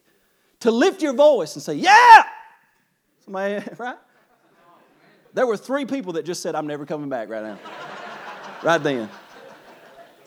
to 0.66 0.72
lift 0.72 1.01
your 1.01 1.13
voice 1.13 1.55
and 1.55 1.63
say, 1.63 1.76
Yeah! 1.76 2.24
Somebody, 3.24 3.63
right? 3.78 3.97
There 5.34 5.47
were 5.47 5.57
three 5.57 5.86
people 5.86 6.13
that 6.13 6.26
just 6.26 6.41
said, 6.41 6.55
I'm 6.55 6.68
never 6.68 6.86
coming 6.86 7.09
back 7.09 7.30
right 7.30 7.43
now. 7.43 7.59
right 8.63 8.82
then. 8.82 9.09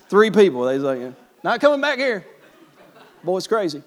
Three 0.08 0.30
people. 0.30 0.64
They 0.64 0.74
was 0.78 0.84
like, 0.84 1.12
Not 1.42 1.60
coming 1.60 1.80
back 1.80 1.98
here. 1.98 2.24
Boy, 3.22 3.36
it's 3.36 3.46
crazy. 3.46 3.82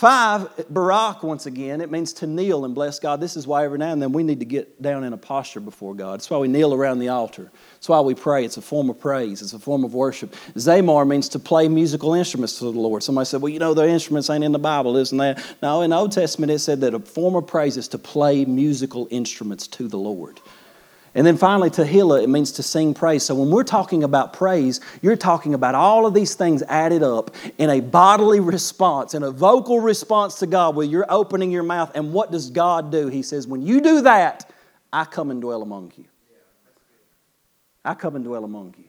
Five, 0.00 0.48
Barak, 0.70 1.22
once 1.22 1.44
again, 1.44 1.82
it 1.82 1.90
means 1.90 2.14
to 2.14 2.26
kneel 2.26 2.64
and 2.64 2.74
bless 2.74 2.98
God. 2.98 3.20
This 3.20 3.36
is 3.36 3.46
why 3.46 3.66
every 3.66 3.76
now 3.76 3.92
and 3.92 4.00
then 4.00 4.12
we 4.12 4.22
need 4.22 4.38
to 4.38 4.46
get 4.46 4.80
down 4.80 5.04
in 5.04 5.12
a 5.12 5.18
posture 5.18 5.60
before 5.60 5.94
God. 5.94 6.14
That's 6.14 6.30
why 6.30 6.38
we 6.38 6.48
kneel 6.48 6.72
around 6.72 7.00
the 7.00 7.10
altar. 7.10 7.50
That's 7.74 7.86
why 7.90 8.00
we 8.00 8.14
pray. 8.14 8.46
It's 8.46 8.56
a 8.56 8.62
form 8.62 8.88
of 8.88 8.98
praise, 8.98 9.42
it's 9.42 9.52
a 9.52 9.58
form 9.58 9.84
of 9.84 9.92
worship. 9.92 10.34
Zamar 10.54 11.06
means 11.06 11.28
to 11.28 11.38
play 11.38 11.68
musical 11.68 12.14
instruments 12.14 12.58
to 12.60 12.64
the 12.64 12.70
Lord. 12.70 13.02
Somebody 13.02 13.26
said, 13.26 13.42
Well, 13.42 13.52
you 13.52 13.58
know, 13.58 13.74
the 13.74 13.86
instruments 13.86 14.30
ain't 14.30 14.42
in 14.42 14.52
the 14.52 14.58
Bible, 14.58 14.96
isn't 14.96 15.18
that? 15.18 15.44
No, 15.60 15.82
in 15.82 15.90
the 15.90 15.96
Old 15.96 16.12
Testament 16.12 16.50
it 16.50 16.60
said 16.60 16.80
that 16.80 16.94
a 16.94 16.98
form 16.98 17.34
of 17.34 17.46
praise 17.46 17.76
is 17.76 17.88
to 17.88 17.98
play 17.98 18.46
musical 18.46 19.06
instruments 19.10 19.66
to 19.66 19.86
the 19.86 19.98
Lord. 19.98 20.40
And 21.14 21.26
then 21.26 21.36
finally, 21.36 21.70
Tehillah, 21.70 22.22
it 22.22 22.28
means 22.28 22.52
to 22.52 22.62
sing 22.62 22.94
praise. 22.94 23.24
So 23.24 23.34
when 23.34 23.50
we're 23.50 23.64
talking 23.64 24.04
about 24.04 24.32
praise, 24.32 24.80
you're 25.02 25.16
talking 25.16 25.54
about 25.54 25.74
all 25.74 26.06
of 26.06 26.14
these 26.14 26.34
things 26.34 26.62
added 26.68 27.02
up 27.02 27.34
in 27.58 27.68
a 27.68 27.80
bodily 27.80 28.38
response, 28.38 29.14
in 29.14 29.24
a 29.24 29.30
vocal 29.30 29.80
response 29.80 30.36
to 30.36 30.46
God, 30.46 30.76
where 30.76 30.86
you're 30.86 31.06
opening 31.08 31.50
your 31.50 31.64
mouth. 31.64 31.90
And 31.96 32.12
what 32.12 32.30
does 32.30 32.50
God 32.50 32.92
do? 32.92 33.08
He 33.08 33.22
says, 33.22 33.48
When 33.48 33.62
you 33.62 33.80
do 33.80 34.02
that, 34.02 34.50
I 34.92 35.04
come 35.04 35.32
and 35.32 35.40
dwell 35.40 35.62
among 35.62 35.92
you. 35.96 36.04
I 37.84 37.94
come 37.94 38.14
and 38.14 38.24
dwell 38.24 38.44
among 38.44 38.74
you. 38.78 38.84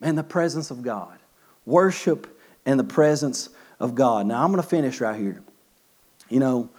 Man, 0.00 0.14
the 0.14 0.24
presence 0.24 0.70
of 0.70 0.82
God. 0.82 1.18
Worship 1.66 2.40
and 2.64 2.78
the 2.78 2.84
presence 2.84 3.50
of 3.78 3.94
God. 3.94 4.26
Now, 4.26 4.42
I'm 4.42 4.50
going 4.50 4.62
to 4.62 4.68
finish 4.68 5.00
right 5.00 5.18
here. 5.18 5.42
You 6.28 6.40
know, 6.40 6.70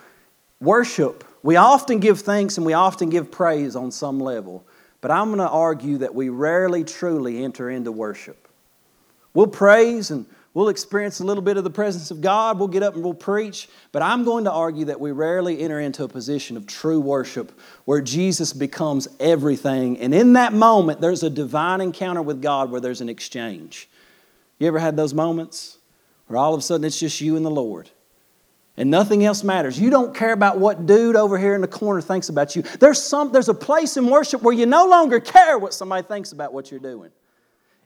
worship, 0.59 1.23
we 1.43 1.57
often 1.57 1.99
give 1.99 2.21
thanks 2.21 2.57
and 2.57 2.65
we 2.65 2.73
often 2.73 3.09
give 3.09 3.29
praise 3.29 3.75
on 3.75 3.91
some 3.91 4.19
level, 4.19 4.65
but 5.01 5.11
I'm 5.11 5.27
going 5.27 5.39
to 5.39 5.49
argue 5.49 5.97
that 5.99 6.15
we 6.15 6.29
rarely 6.29 6.85
truly 6.85 7.43
enter 7.43 7.69
into 7.69 7.91
worship. 7.91 8.47
We'll 9.33 9.47
praise 9.47 10.09
and 10.09 10.25
we'll 10.53 10.69
experience 10.69 11.19
a 11.19 11.25
little 11.25 11.43
bit 11.43 11.57
of 11.57 11.65
the 11.65 11.69
presence 11.69 12.11
of 12.11 12.21
God, 12.21 12.59
we'll 12.59 12.69
get 12.69 12.81
up 12.81 12.93
and 12.95 13.03
we'll 13.03 13.13
preach, 13.13 13.67
but 13.91 14.01
I'm 14.01 14.23
going 14.23 14.45
to 14.45 14.51
argue 14.51 14.85
that 14.85 15.01
we 15.01 15.11
rarely 15.11 15.59
enter 15.59 15.81
into 15.81 16.05
a 16.05 16.07
position 16.07 16.55
of 16.55 16.65
true 16.65 17.01
worship 17.01 17.59
where 17.83 17.99
Jesus 17.99 18.53
becomes 18.53 19.09
everything. 19.19 19.99
And 19.99 20.13
in 20.13 20.33
that 20.33 20.53
moment, 20.53 21.01
there's 21.01 21.23
a 21.23 21.29
divine 21.29 21.81
encounter 21.81 22.21
with 22.21 22.41
God 22.41 22.71
where 22.71 22.79
there's 22.79 23.01
an 23.01 23.09
exchange. 23.09 23.89
You 24.59 24.67
ever 24.67 24.79
had 24.79 24.95
those 24.95 25.13
moments 25.13 25.77
where 26.27 26.39
all 26.39 26.53
of 26.53 26.59
a 26.59 26.63
sudden 26.63 26.85
it's 26.85 26.99
just 26.99 27.19
you 27.19 27.35
and 27.35 27.45
the 27.45 27.51
Lord? 27.51 27.89
And 28.77 28.89
nothing 28.89 29.23
else 29.23 29.43
matters. 29.43 29.79
You 29.79 29.89
don't 29.89 30.15
care 30.15 30.33
about 30.33 30.57
what 30.59 30.85
dude 30.85 31.15
over 31.15 31.37
here 31.37 31.55
in 31.55 31.61
the 31.61 31.67
corner 31.67 32.01
thinks 32.01 32.29
about 32.29 32.55
you. 32.55 32.63
There's, 32.79 33.01
some, 33.01 33.31
there's 33.31 33.49
a 33.49 33.53
place 33.53 33.97
in 33.97 34.07
worship 34.07 34.41
where 34.41 34.53
you 34.53 34.65
no 34.65 34.87
longer 34.87 35.19
care 35.19 35.59
what 35.59 35.73
somebody 35.73 36.05
thinks 36.07 36.31
about 36.31 36.53
what 36.53 36.71
you're 36.71 36.79
doing. 36.79 37.11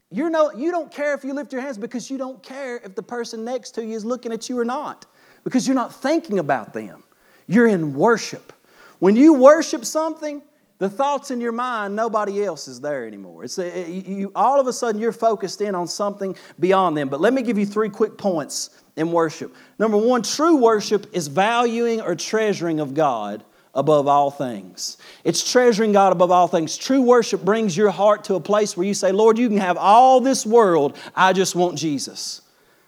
You're 0.10 0.30
no, 0.30 0.52
you 0.54 0.72
don't 0.72 0.90
care 0.90 1.14
if 1.14 1.26
you 1.26 1.34
lift 1.34 1.52
your 1.52 1.62
hands 1.62 1.78
because 1.78 2.10
you 2.10 2.18
don't 2.18 2.42
care 2.42 2.78
if 2.78 2.96
the 2.96 3.04
person 3.04 3.44
next 3.44 3.72
to 3.72 3.86
you 3.86 3.96
is 3.96 4.06
looking 4.06 4.32
at 4.32 4.48
you 4.48 4.58
or 4.58 4.64
not 4.64 5.06
because 5.44 5.68
you're 5.68 5.76
not 5.76 5.94
thinking 5.94 6.40
about 6.40 6.74
them. 6.74 7.04
You're 7.48 7.68
in 7.68 7.94
worship. 7.94 8.54
When 9.00 9.18
you 9.18 9.34
worship 9.34 9.84
something, 9.84 10.42
the 10.80 10.90
thoughts 10.90 11.32
in 11.32 11.42
your 11.42 11.52
mind, 11.52 11.96
nobody 11.96 12.44
else 12.44 12.68
is 12.68 12.80
there 12.80 13.06
anymore. 13.06 13.44
It's 13.44 13.58
a, 13.58 13.90
you, 13.90 14.32
all 14.36 14.60
of 14.60 14.68
a 14.68 14.74
sudden 14.74 15.02
you're 15.02 15.12
focused 15.12 15.60
in 15.60 15.76
on 15.76 15.88
something 15.88 16.36
beyond 16.60 16.96
them. 16.96 17.10
But 17.10 17.20
let 17.20 17.34
me 17.34 17.42
give 17.42 17.58
you 17.58 17.66
three 17.66 17.90
quick 17.90 18.18
points 18.18 18.82
in 18.98 19.12
worship. 19.12 19.56
Number 19.80 19.95
one, 19.95 20.24
true 20.24 20.58
worship 20.58 21.08
is 21.14 21.28
valuing 21.28 22.02
or 22.02 22.16
treasuring 22.16 22.80
of 22.80 22.93
God 22.93 23.43
above 23.74 24.08
all 24.08 24.32
things. 24.32 24.98
It's 25.24 25.50
treasuring 25.50 25.91
God 25.91 26.12
above 26.12 26.32
all 26.32 26.48
things. 26.48 26.76
True 26.76 27.02
worship 27.02 27.45
brings 27.45 27.78
your 27.78 27.91
heart 27.91 28.24
to 28.26 28.36
a 28.36 28.39
place 28.39 28.76
where 28.76 28.88
you 28.88 28.95
say, 28.95 29.12
Lord, 29.12 29.38
you 29.38 29.48
can 29.48 29.60
have 29.60 29.78
all 29.78 30.20
this 30.20 30.45
world. 30.45 30.98
I 31.16 31.32
just 31.32 31.56
want 31.56 31.78
Jesus. 31.78 32.41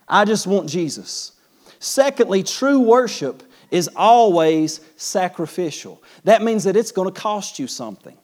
I 0.07 0.25
just 0.25 0.47
want 0.47 0.67
Jesus. 0.67 1.33
Secondly, 1.77 2.41
true 2.41 2.79
worship 2.79 3.43
is 3.69 3.87
always 3.95 4.81
sacrificial. 4.97 6.01
That 6.23 6.41
means 6.41 6.63
that 6.63 6.75
it's 6.75 6.91
going 6.91 7.13
to 7.13 7.17
cost 7.21 7.59
you 7.59 7.67
something. 7.67 8.17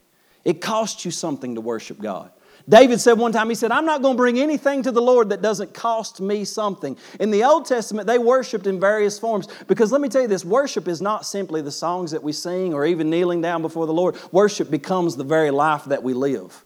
It 0.43 0.59
costs 0.59 1.05
you 1.05 1.11
something 1.11 1.55
to 1.55 1.61
worship 1.61 2.01
God. 2.01 2.31
David 2.67 2.99
said 2.99 3.13
one 3.13 3.31
time, 3.31 3.49
he 3.49 3.55
said, 3.55 3.71
I'm 3.71 3.85
not 3.85 4.01
going 4.01 4.15
to 4.15 4.17
bring 4.17 4.39
anything 4.39 4.81
to 4.83 4.91
the 4.91 5.01
Lord 5.01 5.29
that 5.29 5.41
doesn't 5.41 5.73
cost 5.75 6.19
me 6.19 6.43
something. 6.45 6.97
In 7.19 7.29
the 7.29 7.43
Old 7.43 7.65
Testament, 7.67 8.07
they 8.07 8.17
worshiped 8.17 8.65
in 8.65 8.79
various 8.79 9.19
forms 9.19 9.47
because 9.67 9.91
let 9.91 10.01
me 10.01 10.09
tell 10.09 10.23
you 10.23 10.27
this 10.27 10.43
worship 10.43 10.87
is 10.87 10.99
not 10.99 11.27
simply 11.27 11.61
the 11.61 11.71
songs 11.71 12.09
that 12.11 12.23
we 12.23 12.31
sing 12.31 12.73
or 12.73 12.85
even 12.85 13.11
kneeling 13.11 13.39
down 13.39 13.61
before 13.61 13.85
the 13.85 13.93
Lord. 13.93 14.15
Worship 14.31 14.71
becomes 14.71 15.15
the 15.15 15.23
very 15.23 15.51
life 15.51 15.85
that 15.85 16.01
we 16.01 16.13
live. 16.13 16.65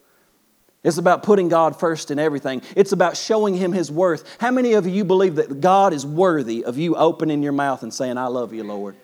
It's 0.82 0.98
about 0.98 1.24
putting 1.24 1.50
God 1.50 1.78
first 1.78 2.10
in 2.10 2.20
everything. 2.20 2.62
It's 2.78 2.94
about 2.94 3.18
showing 3.18 3.56
Him 3.56 3.74
His 3.74 3.92
worth. 3.92 4.38
How 4.40 4.52
many 4.52 4.74
of 4.74 4.88
you 4.88 5.04
believe 5.04 5.36
that 5.36 5.60
God 5.60 5.92
is 5.92 6.06
worthy 6.06 6.64
of 6.64 6.78
you 6.78 6.96
opening 6.96 7.44
your 7.44 7.52
mouth 7.52 7.84
and 7.84 7.94
saying, 7.94 8.18
I 8.18 8.28
love 8.28 8.54
you, 8.54 8.64
Lord? 8.64 8.96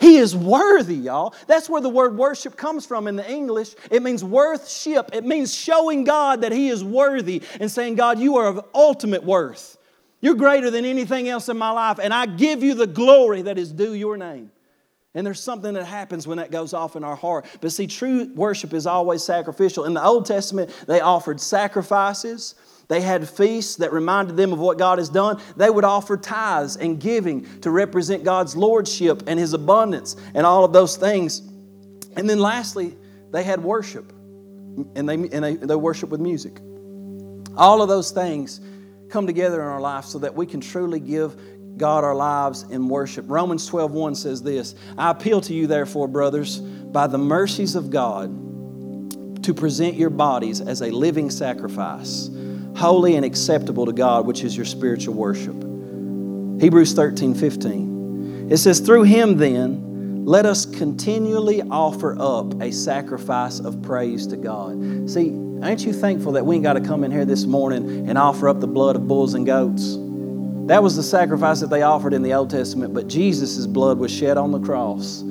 He 0.00 0.16
is 0.16 0.36
worthy, 0.36 0.96
y'all. 0.96 1.34
That's 1.46 1.68
where 1.68 1.80
the 1.80 1.88
word 1.88 2.16
worship 2.16 2.56
comes 2.56 2.84
from 2.86 3.06
in 3.06 3.16
the 3.16 3.30
English. 3.30 3.74
It 3.90 4.02
means 4.02 4.24
worthship. 4.24 5.10
It 5.12 5.24
means 5.24 5.54
showing 5.54 6.04
God 6.04 6.42
that 6.42 6.52
He 6.52 6.68
is 6.68 6.82
worthy 6.82 7.42
and 7.60 7.70
saying, 7.70 7.96
God, 7.96 8.18
you 8.18 8.36
are 8.36 8.46
of 8.46 8.64
ultimate 8.74 9.24
worth. 9.24 9.78
You're 10.20 10.34
greater 10.34 10.70
than 10.70 10.84
anything 10.84 11.28
else 11.28 11.48
in 11.50 11.58
my 11.58 11.70
life, 11.70 11.98
and 12.02 12.14
I 12.14 12.24
give 12.24 12.62
you 12.62 12.74
the 12.74 12.86
glory 12.86 13.42
that 13.42 13.58
is 13.58 13.70
due 13.70 13.92
your 13.92 14.16
name. 14.16 14.50
And 15.14 15.24
there's 15.24 15.40
something 15.40 15.74
that 15.74 15.84
happens 15.84 16.26
when 16.26 16.38
that 16.38 16.50
goes 16.50 16.74
off 16.74 16.96
in 16.96 17.04
our 17.04 17.14
heart. 17.14 17.46
But 17.60 17.72
see, 17.72 17.86
true 17.86 18.32
worship 18.34 18.74
is 18.74 18.86
always 18.86 19.22
sacrificial. 19.22 19.84
In 19.84 19.94
the 19.94 20.04
Old 20.04 20.26
Testament, 20.26 20.70
they 20.88 21.00
offered 21.00 21.40
sacrifices. 21.40 22.56
They 22.94 23.00
had 23.00 23.28
feasts 23.28 23.74
that 23.78 23.92
reminded 23.92 24.36
them 24.36 24.52
of 24.52 24.60
what 24.60 24.78
God 24.78 24.98
has 24.98 25.08
done. 25.08 25.42
They 25.56 25.68
would 25.68 25.82
offer 25.82 26.16
tithes 26.16 26.76
and 26.76 27.00
giving 27.00 27.44
to 27.62 27.72
represent 27.72 28.22
God's 28.22 28.54
lordship 28.54 29.24
and 29.26 29.36
His 29.36 29.52
abundance 29.52 30.14
and 30.32 30.46
all 30.46 30.64
of 30.64 30.72
those 30.72 30.96
things. 30.96 31.40
And 32.14 32.30
then 32.30 32.38
lastly, 32.38 32.96
they 33.32 33.42
had 33.42 33.60
worship, 33.60 34.12
and 34.94 35.08
they, 35.08 35.14
and 35.14 35.42
they, 35.42 35.56
they 35.56 35.74
worship 35.74 36.10
with 36.10 36.20
music. 36.20 36.60
All 37.56 37.82
of 37.82 37.88
those 37.88 38.12
things 38.12 38.60
come 39.08 39.26
together 39.26 39.60
in 39.60 39.66
our 39.66 39.80
life 39.80 40.04
so 40.04 40.20
that 40.20 40.32
we 40.32 40.46
can 40.46 40.60
truly 40.60 41.00
give 41.00 41.36
God 41.76 42.04
our 42.04 42.14
lives 42.14 42.62
in 42.62 42.88
worship. 42.88 43.24
Romans 43.26 43.68
12:1 43.68 44.14
says 44.14 44.40
this, 44.40 44.76
I 44.96 45.10
appeal 45.10 45.40
to 45.40 45.52
you 45.52 45.66
therefore, 45.66 46.06
brothers, 46.06 46.60
by 46.60 47.08
the 47.08 47.18
mercies 47.18 47.74
of 47.74 47.90
God, 47.90 49.42
to 49.42 49.52
present 49.52 49.96
your 49.96 50.10
bodies 50.10 50.60
as 50.60 50.80
a 50.80 50.92
living 50.92 51.28
sacrifice, 51.28 52.30
holy 52.76 53.16
and 53.16 53.24
acceptable 53.24 53.86
to 53.86 53.92
God, 53.92 54.26
which 54.26 54.44
is 54.44 54.56
your 54.56 54.66
spiritual 54.66 55.14
worship. 55.14 55.54
Hebrews 56.60 56.94
13:15. 56.94 58.50
It 58.50 58.58
says, 58.58 58.80
Through 58.80 59.04
him 59.04 59.38
then, 59.38 60.24
let 60.24 60.46
us 60.46 60.66
continually 60.66 61.62
offer 61.62 62.16
up 62.18 62.60
a 62.60 62.70
sacrifice 62.72 63.60
of 63.60 63.82
praise 63.82 64.26
to 64.28 64.36
God. 64.36 65.10
See, 65.10 65.28
ain't 65.62 65.84
you 65.84 65.92
thankful 65.92 66.32
that 66.32 66.44
we 66.44 66.56
ain't 66.56 66.64
got 66.64 66.74
to 66.74 66.80
come 66.80 67.04
in 67.04 67.10
here 67.10 67.24
this 67.24 67.44
morning 67.44 68.08
and 68.08 68.18
offer 68.18 68.48
up 68.48 68.60
the 68.60 68.66
blood 68.66 68.96
of 68.96 69.06
bulls 69.06 69.34
and 69.34 69.44
goats? 69.44 69.96
That 70.66 70.82
was 70.82 70.96
the 70.96 71.02
sacrifice 71.02 71.60
that 71.60 71.68
they 71.68 71.82
offered 71.82 72.14
in 72.14 72.22
the 72.22 72.32
Old 72.32 72.48
Testament, 72.48 72.94
but 72.94 73.06
Jesus' 73.06 73.66
blood 73.66 73.98
was 73.98 74.10
shed 74.10 74.38
on 74.38 74.50
the 74.50 74.60
cross. 74.60 75.22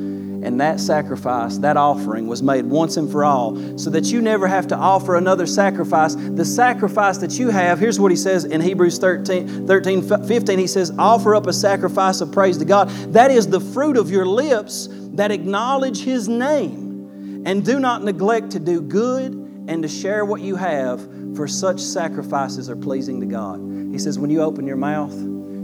And 0.43 0.59
that 0.59 0.79
sacrifice, 0.79 1.57
that 1.59 1.77
offering, 1.77 2.27
was 2.27 2.43
made 2.43 2.65
once 2.65 2.97
and 2.97 3.09
for 3.09 3.23
all 3.23 3.77
so 3.77 3.89
that 3.89 4.05
you 4.05 4.21
never 4.21 4.47
have 4.47 4.67
to 4.67 4.75
offer 4.75 5.15
another 5.15 5.45
sacrifice. 5.45 6.15
The 6.15 6.45
sacrifice 6.45 7.17
that 7.19 7.39
you 7.39 7.49
have, 7.49 7.79
here's 7.79 7.99
what 7.99 8.11
he 8.11 8.17
says 8.17 8.45
in 8.45 8.61
Hebrews 8.61 8.97
13, 8.99 9.67
13 9.67 10.27
15. 10.27 10.59
He 10.59 10.67
says, 10.67 10.91
Offer 10.97 11.35
up 11.35 11.47
a 11.47 11.53
sacrifice 11.53 12.21
of 12.21 12.31
praise 12.31 12.57
to 12.57 12.65
God. 12.65 12.89
That 13.13 13.31
is 13.31 13.47
the 13.47 13.59
fruit 13.59 13.97
of 13.97 14.11
your 14.11 14.25
lips 14.25 14.89
that 15.13 15.31
acknowledge 15.31 16.03
his 16.03 16.27
name. 16.27 17.43
And 17.45 17.65
do 17.65 17.79
not 17.79 18.03
neglect 18.03 18.51
to 18.51 18.59
do 18.59 18.81
good 18.81 19.33
and 19.67 19.81
to 19.83 19.87
share 19.87 20.25
what 20.25 20.41
you 20.41 20.55
have, 20.55 21.01
for 21.35 21.47
such 21.47 21.79
sacrifices 21.79 22.69
are 22.69 22.75
pleasing 22.75 23.19
to 23.21 23.25
God. 23.25 23.59
He 23.91 23.99
says, 23.99 24.19
when 24.19 24.29
you 24.29 24.41
open 24.41 24.65
your 24.65 24.77
mouth, 24.77 25.13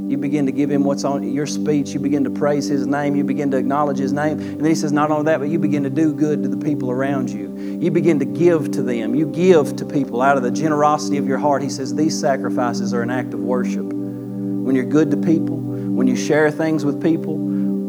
you 0.09 0.17
begin 0.17 0.45
to 0.47 0.51
give 0.51 0.71
him 0.71 0.83
what's 0.83 1.03
on 1.03 1.31
your 1.31 1.45
speech. 1.45 1.91
You 1.91 1.99
begin 1.99 2.23
to 2.23 2.29
praise 2.29 2.67
his 2.67 2.87
name. 2.87 3.15
You 3.15 3.23
begin 3.23 3.51
to 3.51 3.57
acknowledge 3.57 3.99
his 3.99 4.11
name. 4.11 4.39
And 4.39 4.59
then 4.59 4.65
he 4.65 4.75
says, 4.75 4.91
not 4.91 5.11
only 5.11 5.25
that, 5.25 5.39
but 5.39 5.49
you 5.49 5.59
begin 5.59 5.83
to 5.83 5.89
do 5.89 6.13
good 6.13 6.41
to 6.43 6.49
the 6.49 6.57
people 6.57 6.89
around 6.89 7.29
you. 7.29 7.55
You 7.79 7.91
begin 7.91 8.17
to 8.19 8.25
give 8.25 8.71
to 8.71 8.81
them. 8.81 9.13
You 9.13 9.27
give 9.27 9.75
to 9.75 9.85
people 9.85 10.21
out 10.21 10.35
of 10.35 10.43
the 10.43 10.51
generosity 10.51 11.17
of 11.17 11.27
your 11.27 11.37
heart. 11.37 11.61
He 11.61 11.69
says, 11.69 11.93
these 11.93 12.19
sacrifices 12.19 12.93
are 12.93 13.01
an 13.01 13.11
act 13.11 13.33
of 13.33 13.39
worship. 13.39 13.85
When 13.85 14.75
you're 14.75 14.85
good 14.85 15.11
to 15.11 15.17
people, 15.17 15.57
when 15.57 16.07
you 16.07 16.15
share 16.15 16.49
things 16.49 16.83
with 16.83 17.01
people, 17.01 17.37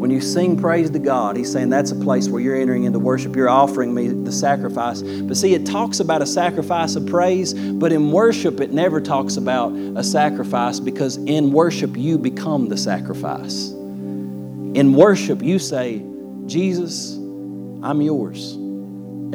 when 0.01 0.09
you 0.09 0.19
sing 0.19 0.57
praise 0.57 0.89
to 0.89 0.97
God, 0.97 1.37
He's 1.37 1.51
saying 1.51 1.69
that's 1.69 1.91
a 1.91 1.95
place 1.95 2.27
where 2.27 2.41
you're 2.41 2.59
entering 2.59 2.85
into 2.85 2.97
worship. 2.97 3.35
You're 3.35 3.49
offering 3.49 3.93
me 3.93 4.07
the 4.07 4.31
sacrifice. 4.31 5.03
But 5.03 5.37
see, 5.37 5.53
it 5.53 5.63
talks 5.63 5.99
about 5.99 6.23
a 6.23 6.25
sacrifice 6.25 6.95
of 6.95 7.05
praise, 7.05 7.53
but 7.53 7.91
in 7.91 8.11
worship, 8.11 8.61
it 8.61 8.71
never 8.71 8.99
talks 8.99 9.37
about 9.37 9.71
a 9.73 10.03
sacrifice 10.03 10.79
because 10.79 11.17
in 11.17 11.51
worship, 11.51 11.95
you 11.95 12.17
become 12.17 12.67
the 12.67 12.77
sacrifice. 12.77 13.69
In 13.69 14.95
worship, 14.95 15.43
you 15.43 15.59
say, 15.59 16.03
Jesus, 16.47 17.13
I'm 17.83 18.01
yours. 18.01 18.53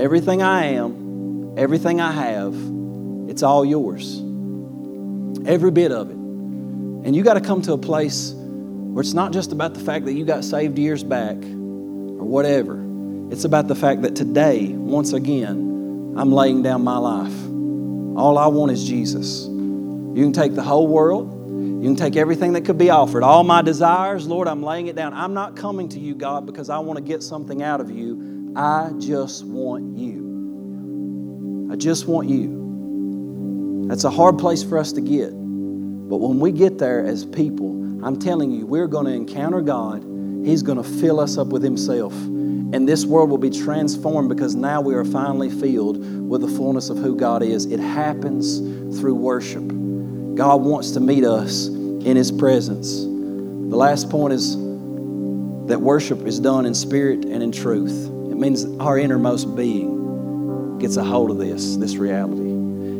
Everything 0.01 0.43
I 0.43 0.65
am, 0.65 1.57
everything 1.57 2.01
I 2.01 2.11
have, 2.11 2.57
it's 3.31 3.45
all 3.45 3.65
yours. 3.65 4.19
Every 5.47 5.71
bit 5.71 5.93
of 5.93 6.11
it. 6.11 6.17
And 6.17 7.15
you 7.15 7.23
got 7.23 7.35
to 7.35 7.41
come 7.41 7.63
to 7.63 7.75
a 7.75 7.79
place 7.79 8.35
where 8.97 9.03
it's 9.03 9.13
not 9.13 9.31
just 9.31 9.53
about 9.53 9.75
the 9.75 9.81
fact 9.81 10.07
that 10.07 10.15
you 10.15 10.25
got 10.25 10.43
saved 10.43 10.79
years 10.79 11.05
back 11.05 11.37
or 11.37 12.25
whatever. 12.25 12.83
It's 13.31 13.45
about 13.45 13.69
the 13.69 13.75
fact 13.75 14.01
that 14.01 14.17
today, 14.17 14.69
once 14.69 15.13
again, 15.13 16.15
I'm 16.17 16.33
laying 16.33 16.63
down 16.63 16.83
my 16.83 16.97
life. 16.97 17.45
All 18.17 18.39
I 18.39 18.47
want 18.47 18.73
is 18.73 18.89
Jesus. 18.89 19.45
You 19.49 20.15
can 20.15 20.33
take 20.33 20.55
the 20.55 20.63
whole 20.63 20.87
world, 20.87 21.31
you 21.47 21.83
can 21.83 21.95
take 21.95 22.17
everything 22.17 22.55
that 22.55 22.65
could 22.65 22.79
be 22.79 22.89
offered, 22.89 23.23
all 23.23 23.45
my 23.45 23.61
desires, 23.61 24.27
Lord, 24.27 24.49
I'm 24.49 24.63
laying 24.63 24.87
it 24.87 24.97
down. 24.97 25.13
I'm 25.13 25.35
not 25.35 25.57
coming 25.57 25.91
to 25.91 26.01
you, 26.01 26.15
God, 26.15 26.47
because 26.47 26.71
I 26.71 26.79
want 26.79 26.97
to 26.97 27.05
get 27.05 27.23
something 27.23 27.63
out 27.63 27.83
of 27.83 27.91
you. 27.91 28.55
I 28.57 28.93
just 28.99 29.45
want 29.45 29.99
you. 29.99 31.69
I 31.71 31.77
just 31.77 32.07
want 32.07 32.31
you. 32.31 33.89
That's 33.89 34.05
a 34.05 34.11
hard 34.11 34.39
place 34.39 34.63
for 34.63 34.79
us 34.79 34.93
to 34.93 35.03
get. 35.03 35.33
But 35.33 36.17
when 36.17 36.41
we 36.41 36.51
get 36.51 36.79
there 36.79 37.05
as 37.05 37.27
people, 37.27 37.86
I'm 38.07 38.21
telling 38.21 38.53
you, 38.53 38.67
we're 38.67 38.87
going 38.87 39.07
to 39.07 39.13
encounter 39.13 39.61
God. 39.61 40.05
He's 40.45 40.63
going 40.63 40.79
to 40.79 40.85
fill 40.85 41.19
us 41.19 41.37
up 41.39 41.49
with 41.49 41.65
Himself. 41.65 42.13
And 42.15 42.89
this 42.89 43.05
world 43.05 43.31
will 43.31 43.37
be 43.37 43.51
transformed 43.51 44.29
because 44.29 44.55
now 44.55 44.81
we 44.81 44.95
are 44.95 45.05
finally 45.05 45.51
filled 45.51 45.99
with 46.29 46.41
the 46.41 46.47
fullness 46.47 46.89
of 46.89 46.99
who 46.99 47.17
God 47.17 47.43
is. 47.43 47.67
It 47.67 47.81
happens 47.81 48.61
through 49.01 49.17
worship. 49.17 49.67
God 50.37 50.63
wants 50.63 50.93
to 50.93 51.01
meet 51.01 51.25
us 51.25 51.67
in 51.67 52.15
His 52.15 52.31
presence. 52.31 53.01
The 53.01 53.77
last 53.77 54.09
point 54.09 54.35
is 54.35 54.55
that 54.55 55.81
worship 55.81 56.29
is 56.29 56.39
done 56.39 56.65
in 56.65 56.75
spirit 56.75 57.25
and 57.25 57.43
in 57.43 57.51
truth. 57.51 58.07
It 58.31 58.37
means 58.37 58.67
our 58.79 59.01
innermost 59.01 59.57
being 59.57 60.79
gets 60.79 60.97
a 60.97 61.03
hold 61.03 61.33
of 61.33 61.39
this, 61.39 61.75
this 61.75 61.97
reality. 61.97 62.46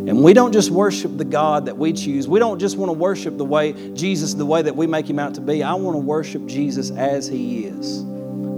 And 0.09 0.23
we 0.23 0.35
don't 0.35 0.53
just 0.53 0.71
worship 0.71 1.17
the 1.17 1.25
God 1.25 1.67
that 1.67 1.77
we 1.77 1.93
choose. 1.93 2.29
We 2.29 2.39
don't 2.39 2.61
just 2.61 2.77
want 2.77 2.91
to 2.91 2.93
worship 2.93 3.37
the 3.37 3.45
way 3.45 3.73
Jesus, 3.95 4.35
the 4.35 4.47
way 4.47 4.63
that 4.63 4.77
we 4.77 4.87
make 4.87 5.11
him 5.11 5.19
out 5.19 5.35
to 5.35 5.41
be. 5.41 5.65
I 5.65 5.75
want 5.75 5.97
to 5.97 5.99
worship 5.99 6.47
Jesus 6.47 6.93
as 6.93 7.27
he 7.27 7.65
is. 7.65 7.99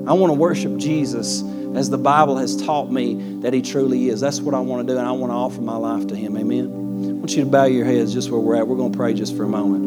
I 0.06 0.12
want 0.12 0.30
to 0.30 0.34
worship 0.34 0.76
Jesus 0.76 1.42
as 1.74 1.88
the 1.88 1.96
Bible 1.96 2.36
has 2.36 2.54
taught 2.62 2.90
me 2.90 3.40
that 3.40 3.54
he 3.54 3.62
truly 3.62 4.08
is. 4.08 4.20
That's 4.20 4.40
what 4.40 4.54
I 4.54 4.60
want 4.60 4.86
to 4.86 4.92
do, 4.92 4.98
and 4.98 5.06
I 5.06 5.12
want 5.12 5.30
to 5.30 5.36
offer 5.36 5.62
my 5.62 5.76
life 5.76 6.06
to 6.08 6.16
him. 6.16 6.36
Amen. 6.36 6.66
I 6.66 7.12
want 7.12 7.34
you 7.34 7.44
to 7.44 7.50
bow 7.50 7.64
your 7.64 7.86
heads 7.86 8.12
just 8.12 8.30
where 8.30 8.40
we're 8.40 8.56
at. 8.56 8.68
We're 8.68 8.76
going 8.76 8.92
to 8.92 8.96
pray 8.98 9.14
just 9.14 9.34
for 9.34 9.44
a 9.44 9.48
moment. 9.48 9.86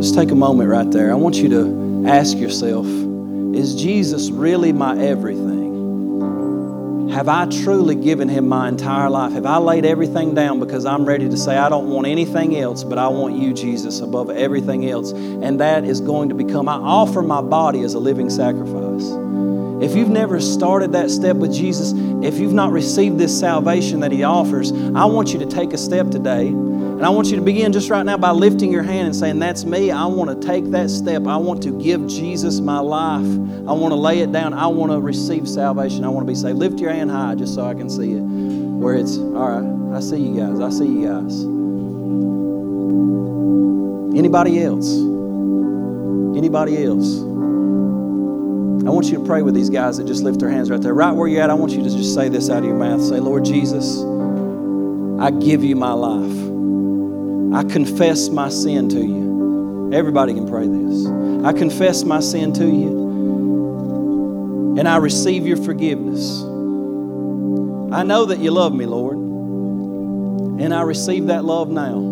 Just 0.00 0.14
take 0.14 0.30
a 0.30 0.36
moment 0.36 0.68
right 0.68 0.90
there. 0.90 1.10
I 1.10 1.14
want 1.14 1.36
you 1.36 1.48
to 1.48 2.04
ask 2.06 2.36
yourself 2.36 2.86
Is 3.54 3.76
Jesus 3.76 4.30
really 4.30 4.72
my 4.72 4.98
everything? 4.98 7.10
Have 7.10 7.28
I 7.28 7.46
truly 7.46 7.94
given 7.94 8.28
him 8.28 8.48
my 8.48 8.68
entire 8.68 9.08
life? 9.08 9.32
Have 9.34 9.46
I 9.46 9.58
laid 9.58 9.84
everything 9.84 10.34
down 10.34 10.58
because 10.58 10.84
I'm 10.84 11.04
ready 11.04 11.28
to 11.28 11.36
say, 11.36 11.56
I 11.56 11.68
don't 11.68 11.88
want 11.88 12.08
anything 12.08 12.56
else, 12.56 12.82
but 12.82 12.98
I 12.98 13.06
want 13.06 13.36
you, 13.36 13.54
Jesus, 13.54 14.00
above 14.00 14.30
everything 14.30 14.90
else? 14.90 15.12
And 15.12 15.60
that 15.60 15.84
is 15.84 16.00
going 16.00 16.30
to 16.30 16.34
become, 16.34 16.68
I 16.68 16.74
offer 16.74 17.22
my 17.22 17.40
body 17.40 17.82
as 17.82 17.94
a 17.94 18.00
living 18.00 18.30
sacrifice. 18.30 19.23
If 19.84 19.94
you've 19.94 20.08
never 20.08 20.40
started 20.40 20.92
that 20.92 21.10
step 21.10 21.36
with 21.36 21.52
Jesus, 21.52 21.92
if 22.24 22.38
you've 22.38 22.54
not 22.54 22.72
received 22.72 23.18
this 23.18 23.38
salvation 23.38 24.00
that 24.00 24.12
He 24.12 24.22
offers, 24.22 24.72
I 24.72 25.04
want 25.04 25.32
you 25.32 25.38
to 25.40 25.46
take 25.46 25.74
a 25.74 25.78
step 25.78 26.10
today 26.10 26.48
and 26.94 27.04
I 27.04 27.08
want 27.10 27.28
you 27.28 27.36
to 27.36 27.42
begin 27.42 27.72
just 27.72 27.90
right 27.90 28.02
now 28.06 28.16
by 28.16 28.30
lifting 28.30 28.72
your 28.72 28.84
hand 28.84 29.08
and 29.08 29.14
saying, 29.16 29.40
That's 29.40 29.64
me. 29.64 29.90
I 29.90 30.06
want 30.06 30.40
to 30.40 30.46
take 30.46 30.70
that 30.70 30.88
step. 30.88 31.26
I 31.26 31.36
want 31.36 31.62
to 31.64 31.78
give 31.82 32.06
Jesus 32.06 32.60
my 32.60 32.78
life. 32.78 33.26
I 33.68 33.72
want 33.72 33.90
to 33.90 33.96
lay 33.96 34.20
it 34.20 34.30
down. 34.30 34.54
I 34.54 34.68
want 34.68 34.92
to 34.92 35.00
receive 35.00 35.46
salvation. 35.46 36.04
I 36.04 36.08
want 36.08 36.24
to 36.24 36.30
be 36.32 36.36
saved. 36.36 36.56
Lift 36.56 36.78
your 36.78 36.92
hand 36.92 37.10
high 37.10 37.34
just 37.34 37.54
so 37.54 37.66
I 37.66 37.74
can 37.74 37.90
see 37.90 38.12
it. 38.12 38.20
Where 38.20 38.94
it's, 38.94 39.18
all 39.18 39.60
right, 39.60 39.96
I 39.96 40.00
see 40.00 40.16
you 40.16 40.36
guys. 40.36 40.60
I 40.60 40.70
see 40.70 40.86
you 40.86 41.08
guys. 41.08 41.42
Anybody 44.16 44.62
else? 44.62 44.94
Anybody 46.38 46.84
else? 46.84 47.33
I 48.86 48.90
want 48.90 49.06
you 49.06 49.18
to 49.18 49.24
pray 49.24 49.40
with 49.40 49.54
these 49.54 49.70
guys 49.70 49.96
that 49.96 50.06
just 50.06 50.22
lift 50.22 50.40
their 50.40 50.50
hands 50.50 50.70
right 50.70 50.80
there. 50.80 50.92
Right 50.92 51.12
where 51.12 51.26
you're 51.26 51.40
at, 51.40 51.48
I 51.48 51.54
want 51.54 51.72
you 51.72 51.82
to 51.82 51.88
just 51.88 52.14
say 52.14 52.28
this 52.28 52.50
out 52.50 52.58
of 52.58 52.64
your 52.64 52.76
mouth. 52.76 53.02
Say, 53.02 53.18
Lord 53.18 53.46
Jesus, 53.46 54.04
I 55.20 55.30
give 55.30 55.64
you 55.64 55.74
my 55.74 55.92
life. 55.92 56.36
I 57.54 57.64
confess 57.72 58.28
my 58.28 58.50
sin 58.50 58.90
to 58.90 59.00
you. 59.00 59.90
Everybody 59.94 60.34
can 60.34 60.46
pray 60.46 60.66
this. 60.66 61.06
I 61.46 61.54
confess 61.54 62.04
my 62.04 62.20
sin 62.20 62.52
to 62.54 62.66
you, 62.66 64.74
and 64.78 64.86
I 64.86 64.96
receive 64.96 65.46
your 65.46 65.56
forgiveness. 65.56 66.42
I 67.92 68.02
know 68.02 68.26
that 68.26 68.38
you 68.38 68.50
love 68.50 68.74
me, 68.74 68.86
Lord, 68.86 69.16
and 69.16 70.74
I 70.74 70.82
receive 70.82 71.28
that 71.28 71.44
love 71.44 71.70
now. 71.70 72.10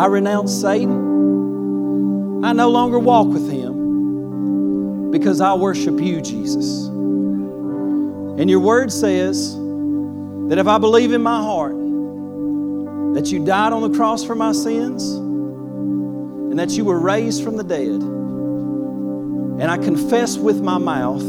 I 0.00 0.06
renounce 0.06 0.58
Satan. 0.58 2.44
I 2.44 2.52
no 2.52 2.70
longer 2.70 2.98
walk 2.98 3.26
with 3.26 3.50
him 3.50 3.57
because 5.18 5.40
I 5.40 5.54
worship 5.54 6.00
you, 6.00 6.20
Jesus. 6.20 6.86
And 6.86 8.48
your 8.48 8.60
word 8.60 8.92
says 8.92 9.54
that 9.54 10.58
if 10.58 10.66
I 10.66 10.78
believe 10.78 11.12
in 11.12 11.22
my 11.22 11.40
heart 11.40 11.78
that 13.14 13.32
you 13.32 13.44
died 13.44 13.72
on 13.72 13.90
the 13.90 13.96
cross 13.96 14.22
for 14.22 14.34
my 14.34 14.52
sins 14.52 15.12
and 15.12 16.58
that 16.58 16.70
you 16.70 16.84
were 16.84 17.00
raised 17.00 17.42
from 17.42 17.56
the 17.56 17.64
dead. 17.64 18.00
And 19.60 19.64
I 19.64 19.76
confess 19.76 20.36
with 20.36 20.60
my 20.60 20.78
mouth 20.78 21.22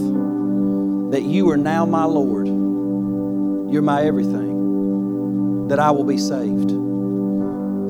that 1.12 1.24
you 1.24 1.50
are 1.50 1.58
now 1.58 1.86
my 1.86 2.04
Lord. 2.04 2.48
You're 3.74 3.82
my 3.82 4.04
everything, 4.04 5.68
that 5.68 5.80
I 5.80 5.90
will 5.92 6.04
be 6.04 6.18
saved. 6.18 6.70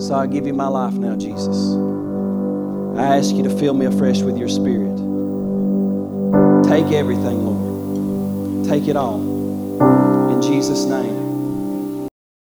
So 0.02 0.16
I 0.16 0.28
give 0.28 0.48
you 0.48 0.54
my 0.54 0.68
life 0.68 0.94
now, 0.94 1.16
Jesus. 1.16 1.76
I 2.98 3.18
ask 3.18 3.36
you 3.36 3.44
to 3.44 3.50
fill 3.50 3.74
me 3.74 3.86
afresh 3.86 4.22
with 4.22 4.38
your 4.38 4.50
spirit. 4.50 5.09
Take 6.70 6.92
everything, 6.92 7.46
Lord. 7.48 8.70
Take 8.70 8.88
it 8.88 8.96
all. 8.96 9.20
In 10.30 10.40
Jesus' 10.40 10.86
name. 10.86 11.29